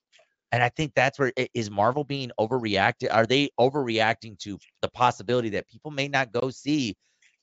And 0.53 0.63
I 0.63 0.69
think 0.69 0.93
that's 0.95 1.19
where 1.19 1.33
is 1.55 1.71
Marvel 1.71 2.05
being 2.05 2.31
overreacted? 2.39 3.09
Are 3.11 3.27
they 3.27 3.51
overreacting 3.59 4.39
to 4.41 4.59
the 4.83 4.89
possibility 4.89 5.49
that 5.51 5.69
people 5.69 5.91
may 5.91 6.09
not 6.09 6.31
go 6.31 6.51
see 6.51 6.95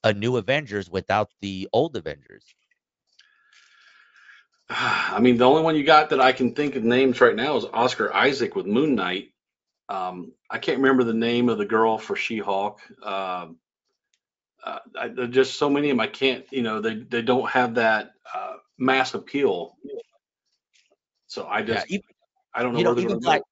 a 0.03 0.13
new 0.13 0.37
Avengers 0.37 0.89
without 0.89 1.29
the 1.41 1.67
old 1.73 1.97
Avengers? 1.97 2.45
I 4.79 5.19
mean, 5.19 5.37
the 5.37 5.45
only 5.45 5.63
one 5.63 5.75
you 5.75 5.83
got 5.83 6.11
that 6.11 6.21
I 6.21 6.31
can 6.31 6.53
think 6.53 6.75
of 6.75 6.83
names 6.83 7.19
right 7.21 7.35
now 7.35 7.57
is 7.57 7.65
Oscar 7.65 8.13
Isaac 8.13 8.55
with 8.55 8.65
Moon 8.65 8.95
Knight. 8.95 9.31
Um, 9.89 10.33
I 10.49 10.59
can't 10.59 10.77
remember 10.77 11.03
the 11.03 11.13
name 11.13 11.49
of 11.49 11.57
the 11.57 11.65
girl 11.65 11.97
for 11.97 12.15
She-Hulk. 12.15 12.79
Um, 13.03 13.57
uh, 14.63 14.79
I, 14.99 15.07
just 15.29 15.57
so 15.57 15.69
many 15.69 15.89
of 15.89 15.97
them. 15.97 16.01
I 16.01 16.07
can't, 16.07 16.45
you 16.51 16.61
know, 16.61 16.81
they 16.81 16.95
they 16.95 17.21
don't 17.21 17.49
have 17.49 17.75
that 17.75 18.11
uh, 18.33 18.55
mass 18.77 19.13
appeal. 19.13 19.75
So 21.27 21.47
I 21.47 21.59
Yeah, 21.59 21.65
just 21.65 21.91
even, 21.91 22.03
I 22.53 22.61
don't 22.61 22.73
know 22.73 22.79
you 22.79 22.85
know, 22.85 22.97
even 22.99 23.19
Black, 23.19 23.39
go. 23.39 23.45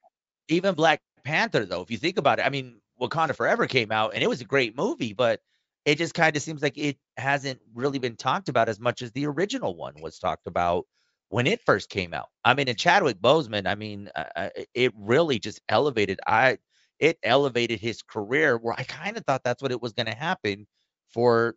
even 0.50 0.76
Black 0.76 1.02
Panther, 1.24 1.66
though, 1.66 1.82
if 1.82 1.90
you 1.90 1.98
think 1.98 2.18
about 2.18 2.40
it, 2.40 2.46
I 2.46 2.50
mean, 2.50 2.80
Wakanda 3.02 3.36
Forever 3.36 3.68
came 3.68 3.92
out 3.92 4.14
and 4.14 4.22
it 4.22 4.28
was 4.28 4.42
a 4.42 4.46
great 4.46 4.78
movie, 4.78 5.14
but 5.14 5.42
it 5.86 5.98
just 5.98 6.14
kind 6.14 6.36
of 6.36 6.42
seems 6.42 6.62
like 6.62 6.78
it 6.78 6.98
hasn't 7.16 7.60
really 7.74 8.00
been 8.00 8.16
talked 8.16 8.50
about 8.50 8.70
as 8.70 8.80
much 8.80 9.02
as 9.02 9.12
the 9.14 9.26
original 9.26 9.76
one 9.76 9.94
was 10.02 10.20
talked 10.20 10.46
about 10.46 10.86
when 11.30 11.48
it 11.48 11.62
first 11.66 11.90
came 11.90 12.14
out. 12.14 12.28
I 12.44 12.54
mean, 12.54 12.68
and 12.68 12.78
Chadwick 12.78 13.20
Boseman, 13.20 13.68
I 13.68 13.76
mean, 13.76 14.10
uh, 14.16 14.24
uh, 14.36 14.50
it 14.74 14.94
really 14.98 15.40
just 15.40 15.62
elevated. 15.70 16.20
I 16.26 16.58
it 17.00 17.20
elevated 17.24 17.80
his 17.80 18.02
career 18.02 18.58
where 18.58 18.74
I 18.78 18.84
kind 18.84 19.18
of 19.18 19.26
thought 19.26 19.44
that's 19.44 19.62
what 19.62 19.72
it 19.72 19.82
was 19.82 19.94
going 19.94 20.08
to 20.08 20.16
happen 20.16 20.66
for 21.10 21.56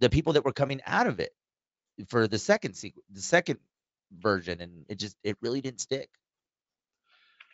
the 0.00 0.10
people 0.10 0.34
that 0.34 0.44
were 0.44 0.52
coming 0.52 0.80
out 0.86 1.06
of 1.06 1.20
it 1.20 1.32
for 2.08 2.26
the 2.28 2.38
second 2.38 2.74
sequel, 2.74 3.02
the 3.10 3.22
second 3.22 3.58
version, 4.18 4.60
and 4.60 4.84
it 4.88 4.98
just 4.98 5.16
it 5.22 5.36
really 5.40 5.60
didn't 5.60 5.80
stick. 5.80 6.10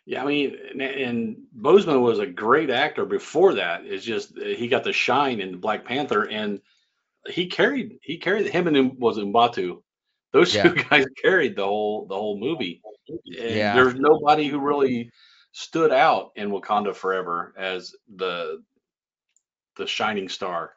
Yeah, 0.05 0.23
I 0.23 0.25
mean, 0.25 0.55
and, 0.71 0.81
and 0.81 1.37
Boseman 1.55 2.01
was 2.01 2.19
a 2.19 2.25
great 2.25 2.69
actor 2.69 3.05
before 3.05 3.55
that. 3.55 3.85
It's 3.85 4.05
just 4.05 4.37
uh, 4.37 4.45
he 4.45 4.69
got 4.69 4.83
the 4.83 4.93
shine 4.93 5.41
in 5.41 5.59
Black 5.59 5.85
Panther, 5.85 6.23
and 6.23 6.61
he 7.27 7.47
carried 7.47 7.99
he 8.01 8.17
carried 8.17 8.47
him 8.47 8.67
and 8.67 8.77
him 8.77 8.99
was 8.99 9.17
Umbatu. 9.17 9.81
Those 10.33 10.53
Yeah. 10.53 10.63
two 10.63 10.75
guys 10.89 11.05
carried 11.21 11.55
the 11.55 11.65
whole 11.65 12.05
the 12.07 12.15
whole 12.15 12.39
movie. 12.39 12.81
And 13.09 13.19
Yeah. 13.25 13.75
there's 13.75 13.95
nobody 13.95 14.47
who 14.47 14.59
really 14.59 15.09
stood 15.53 15.91
out 15.91 16.31
in 16.35 16.49
Wakanda 16.49 16.93
Forever 16.95 17.53
as 17.57 17.95
the 18.15 18.63
the 19.77 19.87
shining 19.87 20.29
star. 20.29 20.73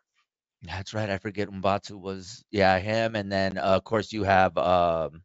That's 0.63 0.93
right. 0.95 1.09
I 1.11 1.19
forget 1.19 1.49
Mbatu 1.49 1.99
was 2.01 2.45
yeah 2.51 2.79
him, 2.79 3.17
and 3.17 3.31
then 3.33 3.59
uh, 3.59 3.63
of 3.63 3.85
course 3.85 4.13
you 4.13 4.25
have 4.25 4.57
um 4.59 5.23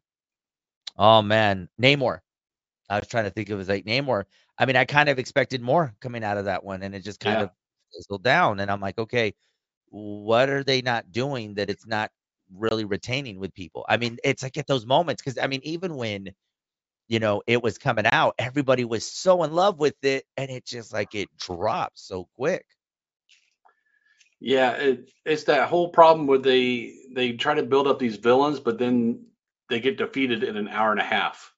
oh 0.96 1.22
man 1.22 1.68
Namor. 1.80 2.20
I 2.88 2.98
was 2.98 3.08
trying 3.08 3.24
to 3.24 3.30
think 3.30 3.50
of 3.50 3.58
his 3.58 3.68
like 3.68 3.84
Namor. 3.84 4.24
I 4.58 4.66
mean, 4.66 4.76
I 4.76 4.84
kind 4.84 5.08
of 5.08 5.18
expected 5.18 5.60
more 5.62 5.94
coming 6.00 6.24
out 6.24 6.38
of 6.38 6.46
that 6.46 6.64
one, 6.64 6.82
and 6.82 6.94
it 6.94 7.04
just 7.04 7.20
kind 7.20 7.38
Yeah. 7.38 7.44
of 7.44 7.50
fizzled 7.94 8.22
down. 8.24 8.60
And 8.60 8.70
I'm 8.70 8.80
like, 8.80 8.98
okay, 8.98 9.34
what 9.90 10.48
are 10.48 10.64
they 10.64 10.82
not 10.82 11.12
doing 11.12 11.54
that 11.54 11.70
it's 11.70 11.86
not 11.86 12.10
really 12.54 12.84
retaining 12.84 13.38
with 13.38 13.54
people? 13.54 13.84
I 13.88 13.96
mean, 13.96 14.18
it's 14.24 14.42
like 14.42 14.56
at 14.56 14.66
those 14.66 14.86
moments 14.86 15.22
because 15.22 15.38
I 15.38 15.46
mean, 15.46 15.60
even 15.64 15.96
when 15.96 16.30
you 17.08 17.18
know 17.20 17.42
it 17.46 17.62
was 17.62 17.78
coming 17.78 18.06
out, 18.10 18.34
everybody 18.38 18.84
was 18.84 19.10
so 19.10 19.42
in 19.44 19.52
love 19.52 19.78
with 19.78 19.96
it, 20.02 20.24
and 20.36 20.50
it 20.50 20.64
just 20.66 20.92
like 20.92 21.14
it 21.14 21.28
dropped 21.38 21.98
so 21.98 22.28
quick. 22.36 22.64
Yeah, 24.40 24.72
it, 24.72 25.10
it's 25.24 25.44
that 25.44 25.68
whole 25.68 25.88
problem 25.90 26.26
where 26.26 26.38
they 26.38 26.94
they 27.14 27.32
try 27.32 27.54
to 27.54 27.62
build 27.62 27.86
up 27.86 27.98
these 27.98 28.16
villains, 28.16 28.60
but 28.60 28.78
then 28.78 29.26
they 29.70 29.80
get 29.80 29.96
defeated 29.96 30.44
in 30.44 30.56
an 30.56 30.68
hour 30.68 30.90
and 30.90 31.00
a 31.00 31.04
half. 31.04 31.52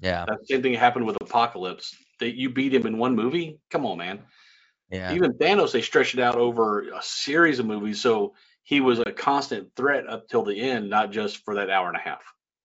Yeah, 0.00 0.24
That 0.26 0.46
same 0.46 0.62
thing 0.62 0.74
happened 0.74 1.06
with 1.06 1.16
Apocalypse. 1.20 1.94
That 2.20 2.36
you 2.36 2.50
beat 2.50 2.74
him 2.74 2.86
in 2.86 2.98
one 2.98 3.16
movie? 3.16 3.58
Come 3.70 3.86
on, 3.86 3.98
man. 3.98 4.20
yeah. 4.90 5.14
Even 5.14 5.32
Thanos, 5.32 5.72
they 5.72 5.80
stretched 5.80 6.14
it 6.14 6.20
out 6.20 6.36
over 6.36 6.88
a 6.90 7.02
series 7.02 7.58
of 7.58 7.66
movies, 7.66 8.00
so 8.00 8.34
he 8.70 8.80
was 8.80 9.00
a 9.00 9.10
constant 9.10 9.74
threat 9.74 10.08
up 10.08 10.28
till 10.28 10.44
the 10.44 10.60
end, 10.60 10.88
not 10.88 11.10
just 11.10 11.38
for 11.38 11.56
that 11.56 11.70
hour 11.70 11.88
and 11.88 11.96
a 11.96 12.00
half. 12.00 12.22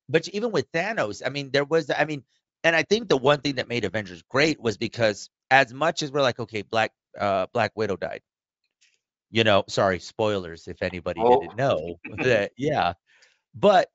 But 0.07 0.27
even 0.27 0.51
with 0.51 0.71
Thanos, 0.71 1.23
I 1.25 1.29
mean, 1.29 1.49
there 1.49 1.63
was, 1.63 1.89
I 1.89 2.05
mean, 2.05 2.23
and 2.63 2.75
I 2.75 2.83
think 2.83 3.09
the 3.09 3.17
one 3.17 3.41
thing 3.41 3.55
that 3.55 3.67
made 3.67 3.85
Avengers 3.85 4.21
great 4.29 4.61
was 4.61 4.77
because 4.77 5.31
as 5.49 5.73
much 5.73 6.03
as 6.03 6.11
we're 6.11 6.21
like, 6.21 6.39
okay, 6.39 6.61
Black 6.61 6.91
uh 7.19 7.47
Black 7.53 7.71
Widow 7.73 7.95
died. 7.97 8.21
You 9.31 9.43
know, 9.43 9.63
sorry, 9.67 9.97
spoilers 9.97 10.67
if 10.67 10.83
anybody 10.83 11.21
Oh. 11.23 11.41
didn't 11.41 11.57
know 11.57 11.95
that, 12.19 12.51
yeah. 12.55 12.93
But 13.55 13.89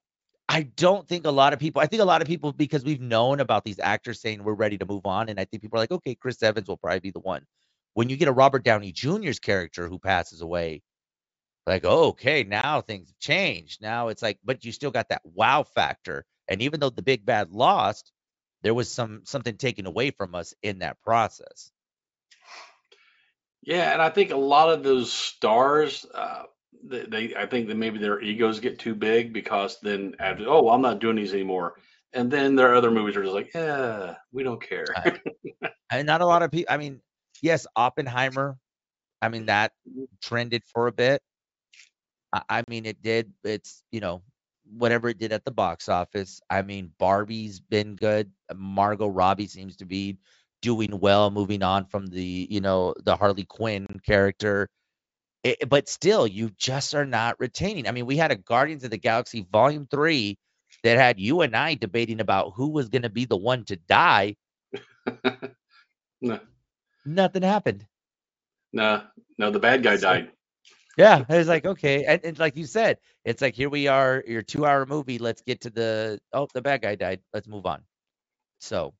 I 0.48 0.62
don't 0.64 1.06
think 1.06 1.26
a 1.26 1.30
lot 1.30 1.52
of 1.52 1.60
people, 1.60 1.80
I 1.80 1.86
think 1.86 2.02
a 2.02 2.04
lot 2.04 2.22
of 2.22 2.26
people, 2.26 2.52
because 2.52 2.84
we've 2.84 3.00
known 3.00 3.38
about 3.38 3.62
these 3.62 3.78
actors 3.78 4.20
saying 4.20 4.42
we're 4.42 4.54
ready 4.54 4.78
to 4.78 4.84
move 4.84 5.06
on, 5.06 5.28
and 5.28 5.38
I 5.38 5.44
think 5.44 5.62
people 5.62 5.78
are 5.78 5.82
like, 5.82 5.92
okay, 5.92 6.16
Chris 6.16 6.42
Evans 6.42 6.66
will 6.66 6.76
probably 6.76 6.98
be 6.98 7.12
the 7.12 7.20
one. 7.20 7.46
When 7.94 8.08
you 8.08 8.16
get 8.16 8.26
a 8.26 8.32
Robert 8.32 8.64
Downey 8.64 8.90
Jr.'s 8.90 9.38
character 9.38 9.88
who 9.88 10.00
passes 10.00 10.40
away, 10.40 10.82
like, 11.70 11.84
oh, 11.84 12.08
okay, 12.08 12.44
now 12.44 12.80
things 12.80 13.08
have 13.08 13.18
changed. 13.18 13.80
Now 13.80 14.08
it's 14.08 14.22
like, 14.22 14.38
but 14.44 14.64
you 14.64 14.72
still 14.72 14.90
got 14.90 15.08
that 15.08 15.22
wow 15.24 15.62
factor. 15.62 16.24
And 16.48 16.62
even 16.62 16.80
though 16.80 16.90
the 16.90 17.02
big 17.02 17.24
bad 17.24 17.50
lost, 17.52 18.12
there 18.62 18.74
was 18.74 18.92
some 18.92 19.22
something 19.24 19.56
taken 19.56 19.86
away 19.86 20.10
from 20.10 20.34
us 20.34 20.54
in 20.62 20.80
that 20.80 21.00
process. 21.02 21.70
Yeah, 23.62 23.92
and 23.92 24.02
I 24.02 24.10
think 24.10 24.30
a 24.30 24.36
lot 24.36 24.70
of 24.70 24.82
those 24.82 25.12
stars, 25.12 26.06
uh, 26.14 26.44
they, 26.82 27.04
they 27.04 27.36
I 27.36 27.46
think 27.46 27.68
that 27.68 27.76
maybe 27.76 27.98
their 27.98 28.20
egos 28.20 28.60
get 28.60 28.78
too 28.78 28.94
big 28.94 29.32
because 29.32 29.78
then 29.82 30.14
after, 30.18 30.48
oh, 30.48 30.62
well, 30.62 30.74
I'm 30.74 30.82
not 30.82 30.98
doing 30.98 31.16
these 31.16 31.34
anymore, 31.34 31.74
and 32.12 32.30
then 32.30 32.56
their 32.56 32.74
other 32.74 32.90
movies 32.90 33.16
are 33.16 33.22
just 33.22 33.34
like, 33.34 33.52
yeah, 33.54 34.14
we 34.32 34.42
don't 34.42 34.62
care. 34.62 34.86
And 35.90 36.06
not 36.06 36.20
a 36.20 36.26
lot 36.26 36.42
of 36.42 36.50
people. 36.50 36.72
I 36.72 36.76
mean, 36.76 37.00
yes, 37.42 37.66
Oppenheimer. 37.76 38.56
I 39.20 39.28
mean, 39.28 39.46
that 39.46 39.72
trended 40.22 40.62
for 40.72 40.86
a 40.86 40.92
bit. 40.92 41.22
I, 42.32 42.42
I 42.48 42.64
mean, 42.68 42.86
it 42.86 43.02
did. 43.02 43.32
It's 43.44 43.82
you 43.92 44.00
know 44.00 44.22
whatever 44.72 45.08
it 45.08 45.18
did 45.18 45.32
at 45.32 45.44
the 45.44 45.50
box 45.50 45.88
office. 45.88 46.40
I 46.48 46.62
mean, 46.62 46.92
Barbie's 46.98 47.60
been 47.60 47.96
good. 47.96 48.30
Margot 48.54 49.08
Robbie 49.08 49.46
seems 49.48 49.76
to 49.76 49.84
be 49.84 50.18
doing 50.62 50.98
well, 51.00 51.30
moving 51.30 51.62
on 51.62 51.86
from 51.86 52.06
the 52.06 52.46
you 52.50 52.60
know 52.60 52.94
the 53.04 53.16
Harley 53.16 53.44
Quinn 53.44 53.86
character. 54.06 54.68
It, 55.42 55.68
but 55.70 55.88
still, 55.88 56.26
you 56.26 56.50
just 56.58 56.94
are 56.94 57.06
not 57.06 57.40
retaining. 57.40 57.88
I 57.88 57.92
mean, 57.92 58.04
we 58.06 58.16
had 58.18 58.30
a 58.30 58.36
Guardians 58.36 58.84
of 58.84 58.90
the 58.90 58.98
Galaxy 58.98 59.46
Volume 59.50 59.86
Three 59.90 60.36
that 60.84 60.98
had 60.98 61.18
you 61.18 61.40
and 61.40 61.56
I 61.56 61.74
debating 61.74 62.20
about 62.20 62.52
who 62.54 62.68
was 62.68 62.88
going 62.90 63.02
to 63.02 63.08
be 63.08 63.24
the 63.24 63.36
one 63.38 63.64
to 63.64 63.76
die. 63.76 64.36
no, 66.20 66.38
Nothing 67.04 67.42
happened. 67.42 67.86
no, 68.72 69.02
no, 69.38 69.50
the 69.50 69.58
bad 69.58 69.82
guy 69.82 69.96
So- 69.96 70.02
died. 70.12 70.30
Yeah, 71.00 71.24
it 71.28 71.38
was 71.38 71.48
like 71.48 71.64
okay, 71.64 72.04
and, 72.04 72.24
and 72.24 72.38
like 72.38 72.56
you 72.56 72.66
said, 72.66 72.98
it's 73.24 73.40
like 73.40 73.54
here 73.54 73.70
we 73.70 73.88
are, 73.88 74.22
your 74.26 74.42
two-hour 74.42 74.86
movie. 74.86 75.18
Let's 75.18 75.42
get 75.42 75.62
to 75.62 75.70
the 75.70 76.20
oh, 76.32 76.48
the 76.52 76.60
bad 76.60 76.82
guy 76.82 76.94
died. 76.94 77.20
Let's 77.32 77.48
move 77.48 77.64
on. 77.64 77.82
So 78.60 78.92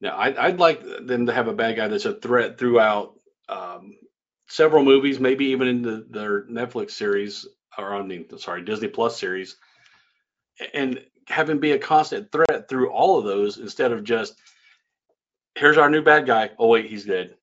Now, 0.00 0.18
I'd, 0.18 0.36
I'd 0.36 0.58
like 0.58 0.82
them 1.06 1.26
to 1.26 1.32
have 1.32 1.48
a 1.48 1.52
bad 1.52 1.76
guy 1.76 1.88
that's 1.88 2.04
a 2.04 2.14
threat 2.14 2.58
throughout 2.58 3.14
um, 3.48 3.96
several 4.48 4.84
movies, 4.84 5.18
maybe 5.18 5.46
even 5.46 5.68
in 5.68 5.82
the, 5.82 6.06
their 6.08 6.44
Netflix 6.44 6.92
series 6.92 7.46
or 7.76 7.94
on 7.94 8.08
the 8.08 8.26
sorry 8.38 8.62
Disney 8.62 8.88
Plus 8.88 9.18
series, 9.18 9.56
and 10.74 11.00
have 11.28 11.48
him 11.50 11.60
be 11.60 11.72
a 11.72 11.78
constant 11.78 12.32
threat 12.32 12.68
through 12.68 12.90
all 12.90 13.18
of 13.18 13.24
those 13.24 13.58
instead 13.58 13.92
of 13.92 14.04
just 14.04 14.34
here's 15.54 15.78
our 15.78 15.90
new 15.90 16.02
bad 16.02 16.26
guy. 16.26 16.50
Oh 16.58 16.68
wait, 16.68 16.86
he's 16.86 17.04
dead. 17.04 17.36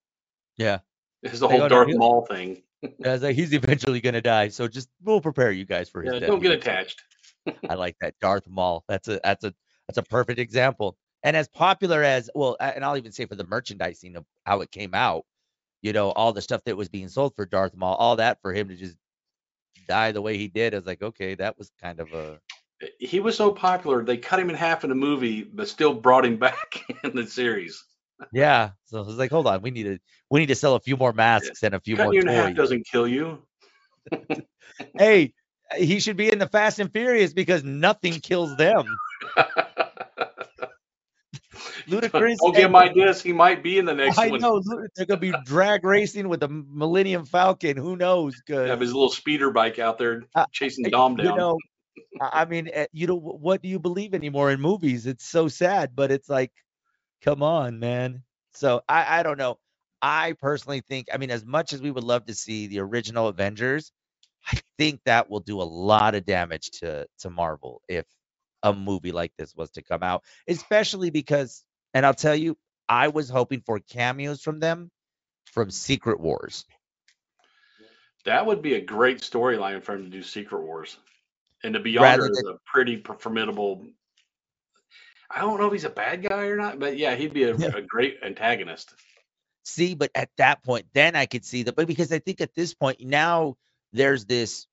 Yeah. 0.57 0.79
It's 1.23 1.39
the 1.39 1.47
Like, 1.47 1.59
whole 1.59 1.69
Darth 1.69 1.95
Maul 1.95 2.25
thing. 2.25 2.63
I 3.05 3.11
was 3.13 3.23
like, 3.23 3.35
he's 3.35 3.53
eventually 3.53 4.01
gonna 4.01 4.21
die. 4.21 4.49
So 4.49 4.67
just 4.67 4.89
we'll 5.03 5.21
prepare 5.21 5.51
you 5.51 5.65
guys 5.65 5.89
for 5.89 6.01
his 6.01 6.13
Yeah, 6.13 6.19
death. 6.19 6.29
don't 6.29 6.41
get 6.41 6.51
attached. 6.51 7.03
I 7.69 7.75
like 7.75 7.97
that 8.01 8.15
Darth 8.21 8.47
Maul. 8.47 8.83
That's 8.87 9.07
a 9.07 9.19
that's 9.23 9.43
a 9.43 9.53
that's 9.87 9.97
a 9.97 10.03
perfect 10.03 10.39
example. 10.39 10.97
And 11.23 11.35
as 11.35 11.47
popular 11.47 12.03
as 12.03 12.29
well, 12.35 12.55
and 12.59 12.85
I'll 12.85 12.97
even 12.97 13.11
say 13.11 13.25
for 13.25 13.35
the 13.35 13.45
merchandising 13.45 14.15
of 14.15 14.25
how 14.45 14.61
it 14.61 14.71
came 14.71 14.93
out, 14.93 15.25
you 15.81 15.93
know, 15.93 16.11
all 16.11 16.33
the 16.33 16.41
stuff 16.41 16.63
that 16.65 16.77
was 16.77 16.89
being 16.89 17.09
sold 17.09 17.35
for 17.35 17.45
Darth 17.45 17.75
Maul, 17.75 17.95
all 17.95 18.17
that 18.17 18.41
for 18.41 18.53
him 18.53 18.67
to 18.69 18.75
just 18.75 18.95
die 19.87 20.11
the 20.11 20.21
way 20.21 20.37
he 20.37 20.47
did, 20.47 20.73
I 20.73 20.77
was 20.77 20.85
like, 20.85 21.01
okay, 21.01 21.35
that 21.35 21.57
was 21.57 21.71
kind 21.81 21.99
of 21.99 22.13
a 22.13 22.39
He 22.99 23.19
was 23.19 23.37
so 23.37 23.51
popular 23.51 24.03
they 24.03 24.17
cut 24.17 24.39
him 24.39 24.49
in 24.49 24.55
half 24.55 24.83
in 24.83 24.89
the 24.89 24.95
movie, 24.95 25.43
but 25.43 25.67
still 25.67 25.93
brought 25.93 26.25
him 26.25 26.37
back 26.39 26.83
in 27.03 27.15
the 27.15 27.25
series. 27.27 27.83
Yeah. 28.34 28.71
So 28.86 29.01
I 29.01 29.06
was 29.06 29.17
like, 29.17 29.32
hold 29.32 29.47
on, 29.47 29.62
we 29.62 29.71
need 29.71 29.84
to 29.84 29.99
we 30.30 30.39
need 30.39 30.47
to 30.47 30.56
sell 30.56 30.75
a 30.75 30.80
few 30.80 30.97
more 30.97 31.13
masks 31.13 31.63
and 31.63 31.73
a 31.73 31.80
few 31.80 31.95
Cutting 31.95 32.08
more 32.08 32.13
you 32.13 32.21
in 32.21 32.28
half 32.28 32.56
doesn't 32.56 32.86
kill 32.88 33.08
you. 33.08 33.43
Hey, 34.97 35.34
he 35.78 35.99
should 35.99 36.17
be 36.17 36.32
in 36.32 36.38
the 36.39 36.47
Fast 36.47 36.80
and 36.80 36.91
Furious 36.91 37.34
because 37.34 37.63
nothing 37.63 38.13
kills 38.13 38.56
them. 38.58 38.86
Ludacris 41.88 42.38
Don't 42.38 42.56
give 42.56 42.65
him 42.65 42.75
ideas. 42.75 43.21
He 43.21 43.32
might 43.32 43.63
be 43.63 43.78
in 43.78 43.86
the 43.86 43.93
next 43.93 44.17
I 44.17 44.30
one. 44.30 44.41
know 44.41 44.62
they're 44.95 45.06
gonna 45.06 45.19
be 45.19 45.34
drag 45.45 45.84
racing 45.84 46.28
with 46.30 46.39
the 46.39 46.47
Millennium 46.49 47.25
Falcon. 47.25 47.78
Who 47.78 47.95
knows? 47.95 48.36
'cause- 48.47 48.69
Have 48.69 48.80
his 48.80 48.93
little 48.93 49.10
speeder 49.10 49.51
bike 49.51 49.80
out 49.80 49.97
there 49.97 50.23
Uh, 50.34 50.45
chasing 50.51 50.84
Hey, 50.86 50.91
Dom 50.91 51.17
You 51.19 51.36
know, 51.36 51.58
I 52.19 52.45
mean, 52.45 52.69
eh, 52.71 52.88
you 52.91 53.08
know, 53.08 53.15
what 53.15 53.62
do 53.62 53.69
you 53.69 53.80
believe 53.80 54.13
anymore 54.13 54.51
in 54.51 54.60
movies? 54.60 55.06
It's 55.06 55.25
so 55.25 55.47
sad, 55.47 55.95
but 55.95 56.12
it's 56.12 56.30
like, 56.30 56.51
come 57.23 57.43
on, 57.43 57.80
man. 57.80 58.23
So 58.54 58.82
I, 58.88 59.19
I 59.19 59.23
don't 59.23 59.38
know. 59.38 59.60
I 60.01 60.34
personally 60.34 60.82
think, 60.88 61.08
I 61.13 61.17
mean, 61.17 61.32
as 61.32 61.45
much 61.45 61.73
as 61.73 61.82
we 61.82 61.91
would 61.91 62.04
love 62.04 62.25
to 62.25 62.36
see 62.36 62.67
the 62.67 62.80
original 62.80 63.28
Avengers, 63.28 63.91
I 64.47 64.60
think 64.78 65.01
that 65.06 65.30
will 65.30 65.39
do 65.39 65.62
a 65.62 65.63
lot 65.63 66.15
of 66.15 66.25
damage 66.25 66.69
to 66.80 67.08
to 67.19 67.30
Marvel 67.30 67.82
if 67.89 68.06
a 68.63 68.73
movie 68.73 69.12
like 69.12 69.32
this 69.38 69.56
was 69.56 69.71
to 69.71 69.84
come 69.84 70.04
out, 70.04 70.23
especially 70.47 71.10
because, 71.10 71.63
and 71.93 72.06
I'll 72.06 72.13
tell 72.13 72.36
you, 72.36 72.58
I 72.88 73.08
was 73.08 73.30
hoping 73.30 73.62
for 73.65 73.80
cameos 73.80 74.41
from 74.41 74.60
them 74.60 74.91
from 75.45 75.71
Secret 75.71 76.19
Wars. 76.19 76.65
That 78.25 78.45
would 78.45 78.62
be 78.62 78.73
a 78.73 78.82
great 78.82 79.19
storyline 79.19 79.84
for 79.84 79.93
him 79.93 80.04
to 80.04 80.10
do 80.10 80.23
Secret 80.23 80.63
Wars. 80.63 80.97
And 81.63 81.73
the 81.75 81.80
Rather 81.80 82.23
Beyonder 82.23 82.32
is 82.32 82.38
than 82.38 82.54
a 82.56 82.58
pretty 82.65 83.01
formidable. 83.01 83.86
I 85.29 85.41
don't 85.41 85.59
know 85.59 85.67
if 85.67 85.73
he's 85.73 85.83
a 85.85 85.89
bad 85.89 86.27
guy 86.27 86.45
or 86.47 86.55
not, 86.55 86.79
but 86.79 86.97
yeah, 86.97 87.15
he'd 87.15 87.33
be 87.33 87.43
a, 87.43 87.55
Yeah. 87.55 87.71
a 87.75 87.81
great 87.81 88.17
antagonist. 88.23 88.93
see, 89.63 89.95
but 89.95 90.11
at 90.13 90.29
that 90.38 90.63
point, 90.63 90.85
then 90.93 91.15
I 91.15 91.25
could 91.25 91.43
see 91.43 91.63
that. 91.63 91.75
But 91.75 91.88
because 91.88 92.11
I 92.11 92.19
think 92.19 92.39
at 92.41 92.53
this 92.53 92.73
point 92.75 93.01
now 93.01 93.55
there's 93.93 94.25
this, 94.25 94.67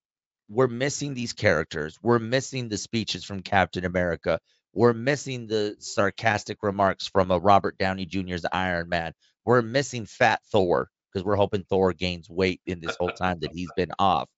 we're 0.50 0.66
missing 0.68 1.14
these 1.14 1.32
characters. 1.32 1.98
We're 2.02 2.18
missing 2.18 2.68
the 2.68 2.76
speeches 2.76 3.24
from 3.24 3.40
Captain 3.40 3.84
America. 3.86 4.38
We're 4.74 4.92
missing 4.92 5.46
the 5.46 5.76
sarcastic 5.78 6.58
remarks 6.62 7.06
from 7.06 7.30
a 7.30 7.38
Robert 7.38 7.78
Downey 7.78 8.04
Jr.'s 8.06 8.44
Iron 8.52 8.88
Man. 8.90 9.12
We're 9.46 9.62
missing 9.62 10.04
Fat 10.06 10.40
Thor 10.50 10.88
because 11.12 11.24
we're 11.24 11.36
hoping 11.36 11.64
Thor 11.64 11.92
gains 11.94 12.28
weight 12.28 12.60
in 12.66 12.80
this 12.80 12.96
whole 12.96 13.10
time 13.10 13.38
that 13.40 13.52
he's 13.52 13.70
been 13.76 13.92
off. 13.98 14.28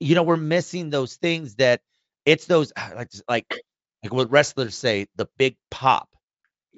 You 0.00 0.14
know, 0.16 0.24
we're 0.24 0.36
missing 0.36 0.90
those 0.90 1.14
things 1.16 1.54
that 1.56 1.80
it's 2.26 2.46
those 2.46 2.72
like 2.96 3.10
like 3.28 3.60
like 4.02 4.12
what 4.12 4.30
wrestlers 4.30 4.74
say, 4.74 5.06
the 5.16 5.28
big 5.38 5.56
pop. 5.70 6.08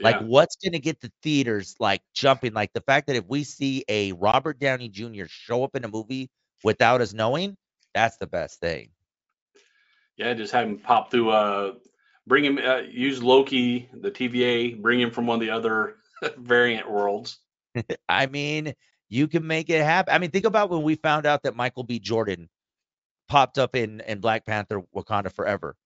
Like 0.01 0.21
what's 0.21 0.57
going 0.57 0.73
to 0.73 0.81
get 0.81 1.01
the 1.01 1.13
theaters 1.23 1.77
like 1.79 2.03
jumping? 2.15 2.53
Like 2.53 2.73
the 2.73 2.81
fact 2.81 3.07
that 3.07 3.17
if 3.17 3.25
we 3.29 3.45
see 3.45 3.85
a 3.89 4.13
Robert 4.13 4.59
Downey 4.59 4.89
Jr. 4.89 5.27
show 5.29 5.63
up 5.63 5.77
in 5.77 5.85
a 5.85 5.89
movie 5.89 6.31
without 6.65 7.01
us 7.01 7.13
knowing, 7.13 7.57
that's 7.95 8.17
the 8.17 8.27
best 8.27 8.59
thing. 8.59 8.89
Yeah, 10.17 10.35
just 10.35 10.53
have 10.53 10.67
him 10.67 10.79
pop 10.79 11.11
through. 11.11 11.31
Uh, 11.31 11.73
bring 12.27 12.45
him. 12.45 12.59
Uh, 12.59 12.79
use 12.79 13.23
Loki, 13.23 13.89
the 13.93 14.11
TVA. 14.11 14.81
Bring 14.81 15.01
him 15.01 15.11
from 15.11 15.27
one 15.27 15.37
of 15.37 15.41
the 15.41 15.51
other 15.51 15.97
variant 16.39 16.91
worlds. 16.91 17.39
I 18.09 18.27
mean, 18.27 18.75
you 19.09 19.29
can 19.29 19.47
make 19.47 19.71
it 19.71 19.83
happen. 19.83 20.13
I 20.13 20.19
mean, 20.19 20.31
think 20.31 20.45
about 20.45 20.71
when 20.71 20.83
we 20.83 20.97
found 20.97 21.25
out 21.25 21.45
that 21.45 21.55
Michael 21.55 21.85
B. 21.85 22.01
Jordan 22.01 22.49
popped 23.29 23.59
up 23.59 23.77
in 23.77 24.01
in 24.01 24.19
Black 24.19 24.45
Panther: 24.45 24.83
Wakanda 24.95 25.33
Forever. 25.33 25.77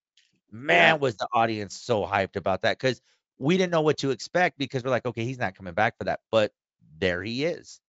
Man, 0.51 1.01
was 1.01 1.17
the 1.17 1.29
audience 1.33 1.77
so 1.77 2.05
hyped 2.05 2.37
about 2.37 2.63
that 2.63 2.79
because 2.79 3.01
we 3.39 3.57
didn't 3.57 3.73
know 3.73 3.83
what 3.83 3.99
to 3.99 4.11
expect 4.11 4.59
because 4.59 4.83
we're 4.83 4.91
like, 4.91 5.07
okay, 5.07 5.25
he's 5.25 5.39
not 5.39 5.55
coming 5.55 5.75
back 5.75 5.99
for 5.99 6.05
that, 6.05 6.21
but 6.31 6.53
there 6.99 7.23
he 7.23 7.45
is. 7.45 7.81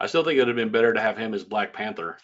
I 0.00 0.06
still 0.06 0.24
think 0.24 0.36
it 0.36 0.40
would 0.40 0.48
have 0.48 0.56
been 0.56 0.70
better 0.70 0.92
to 0.92 1.00
have 1.00 1.18
him 1.18 1.34
as 1.34 1.44
Black 1.44 1.72
Panther. 1.72 2.18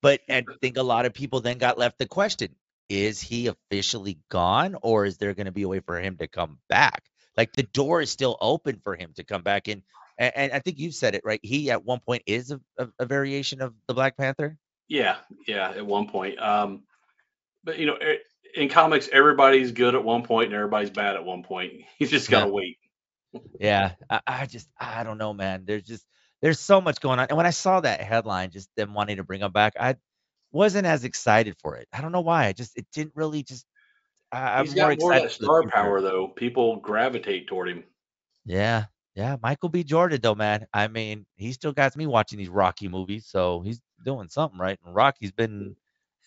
But 0.00 0.20
I 0.28 0.44
think 0.60 0.76
a 0.76 0.82
lot 0.82 1.06
of 1.06 1.14
people 1.14 1.40
then 1.40 1.58
got 1.58 1.78
left 1.78 1.98
the 1.98 2.06
question: 2.06 2.54
Is 2.88 3.20
he 3.20 3.48
officially 3.48 4.18
gone, 4.28 4.76
or 4.82 5.04
is 5.04 5.18
there 5.18 5.34
going 5.34 5.46
to 5.46 5.52
be 5.52 5.62
a 5.62 5.68
way 5.68 5.80
for 5.80 6.00
him 6.00 6.16
to 6.18 6.28
come 6.28 6.58
back? 6.68 7.04
Like 7.36 7.52
the 7.52 7.62
door 7.62 8.00
is 8.00 8.10
still 8.10 8.36
open 8.40 8.80
for 8.82 8.94
him 8.94 9.12
to 9.16 9.24
come 9.24 9.42
back. 9.42 9.68
And, 9.68 9.82
and 10.18 10.52
I 10.52 10.58
think 10.58 10.78
you 10.78 10.92
said 10.92 11.14
it 11.14 11.22
right. 11.24 11.40
He 11.42 11.70
at 11.70 11.84
one 11.84 12.00
point 12.00 12.22
is 12.26 12.50
a, 12.50 12.60
a, 12.76 12.88
a 12.98 13.06
variation 13.06 13.62
of 13.62 13.74
the 13.86 13.94
Black 13.94 14.16
Panther. 14.16 14.58
Yeah, 14.88 15.16
yeah, 15.46 15.70
at 15.70 15.86
one 15.86 16.08
point. 16.08 16.40
Um, 16.40 16.82
but 17.64 17.78
you 17.78 17.86
know, 17.86 17.96
e- 17.96 18.18
in 18.54 18.68
comics, 18.68 19.08
everybody's 19.12 19.72
good 19.72 19.94
at 19.94 20.04
one 20.04 20.22
point 20.22 20.46
and 20.46 20.54
everybody's 20.54 20.90
bad 20.90 21.16
at 21.16 21.24
one 21.24 21.42
point. 21.42 21.72
You 21.98 22.06
just 22.06 22.30
gotta 22.30 22.50
wait. 22.50 22.78
Yeah, 23.60 23.92
I, 24.08 24.20
I 24.26 24.46
just 24.46 24.68
I 24.78 25.04
don't 25.04 25.18
know, 25.18 25.32
man. 25.34 25.64
There's 25.66 25.82
just 25.82 26.04
there's 26.40 26.58
so 26.58 26.80
much 26.80 27.00
going 27.00 27.18
on. 27.18 27.26
And 27.28 27.36
when 27.36 27.46
I 27.46 27.50
saw 27.50 27.80
that 27.80 28.00
headline, 28.00 28.50
just 28.50 28.68
them 28.76 28.94
wanting 28.94 29.18
to 29.18 29.24
bring 29.24 29.42
him 29.42 29.52
back, 29.52 29.74
I 29.78 29.96
wasn't 30.50 30.86
as 30.86 31.04
excited 31.04 31.56
for 31.62 31.76
it. 31.76 31.86
I 31.92 32.00
don't 32.00 32.12
know 32.12 32.22
why. 32.22 32.46
I 32.46 32.52
just 32.52 32.76
it 32.76 32.86
didn't 32.92 33.12
really 33.14 33.42
just. 33.42 33.66
I, 34.32 34.58
I'm 34.58 34.64
He's 34.64 34.74
more 34.74 34.90
got 34.90 35.00
more 35.00 35.12
of 35.12 35.16
excited 35.16 35.40
that 35.40 35.44
star 35.44 35.62
power, 35.68 36.00
though. 36.00 36.28
People 36.28 36.76
gravitate 36.76 37.46
toward 37.48 37.68
him. 37.68 37.84
Yeah, 38.46 38.84
yeah. 39.14 39.36
Michael 39.42 39.68
B. 39.68 39.84
Jordan, 39.84 40.20
though, 40.22 40.34
man. 40.34 40.66
I 40.72 40.88
mean, 40.88 41.26
he 41.36 41.52
still 41.52 41.72
got 41.72 41.94
me 41.96 42.06
watching 42.06 42.38
these 42.38 42.48
Rocky 42.48 42.88
movies, 42.88 43.26
so 43.26 43.60
he's 43.60 43.80
doing 44.04 44.28
something 44.28 44.58
right. 44.58 44.78
And 44.84 44.94
Rocky's 44.94 45.32
been 45.32 45.76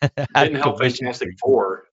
Didn't 0.36 0.56
help 0.56 0.80
Fantastic 0.80 1.30
Four. 1.40 1.86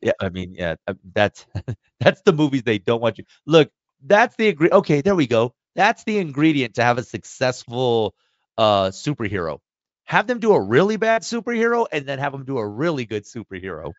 Yeah, 0.00 0.12
I 0.20 0.28
mean, 0.28 0.54
yeah, 0.54 0.76
uh, 0.86 0.94
that's 1.14 1.46
that's 2.00 2.22
the 2.22 2.32
movies 2.32 2.62
they 2.62 2.78
don't 2.78 3.00
want 3.00 3.18
you. 3.18 3.24
Look, 3.46 3.70
that's 4.04 4.36
the 4.36 4.48
agree. 4.48 4.70
Okay, 4.70 5.00
there 5.00 5.14
we 5.14 5.26
go. 5.26 5.54
That's 5.74 6.04
the 6.04 6.18
ingredient 6.18 6.74
to 6.76 6.82
have 6.82 6.98
a 6.98 7.02
successful 7.02 8.14
uh 8.58 8.90
superhero. 8.90 9.58
Have 10.04 10.26
them 10.28 10.38
do 10.38 10.52
a 10.52 10.60
really 10.60 10.96
bad 10.96 11.22
superhero, 11.22 11.86
and 11.90 12.06
then 12.06 12.18
have 12.18 12.32
them 12.32 12.44
do 12.44 12.58
a 12.58 12.66
really 12.66 13.04
good 13.06 13.24
superhero. 13.24 13.92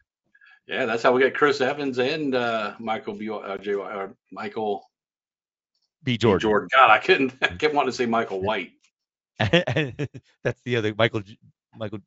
Yeah, 0.68 0.86
that's 0.86 1.04
how 1.04 1.14
we 1.14 1.22
get 1.22 1.34
Chris 1.34 1.62
Evans 1.62 1.98
and 1.98 2.36
uh, 2.36 2.74
Michael 2.80 3.14
B. 3.14 3.30
Uh, 3.30 3.58
J. 3.58 3.74
Uh, 3.74 4.08
Michael 4.32 4.84
B. 6.04 6.14
B. 6.14 6.18
Jordan. 6.18 6.42
Jordan. 6.42 6.70
God, 6.74 6.90
I 6.90 7.00
couldn't. 7.00 7.34
I 7.42 7.48
kept 7.60 7.74
wanting 7.74 7.92
to 7.92 7.98
say 7.98 8.06
Michael 8.06 8.42
White. 8.42 8.72
that's 9.40 10.62
the 10.66 10.76
other 10.78 10.94
Michael. 10.98 11.24
Michael. 11.76 12.00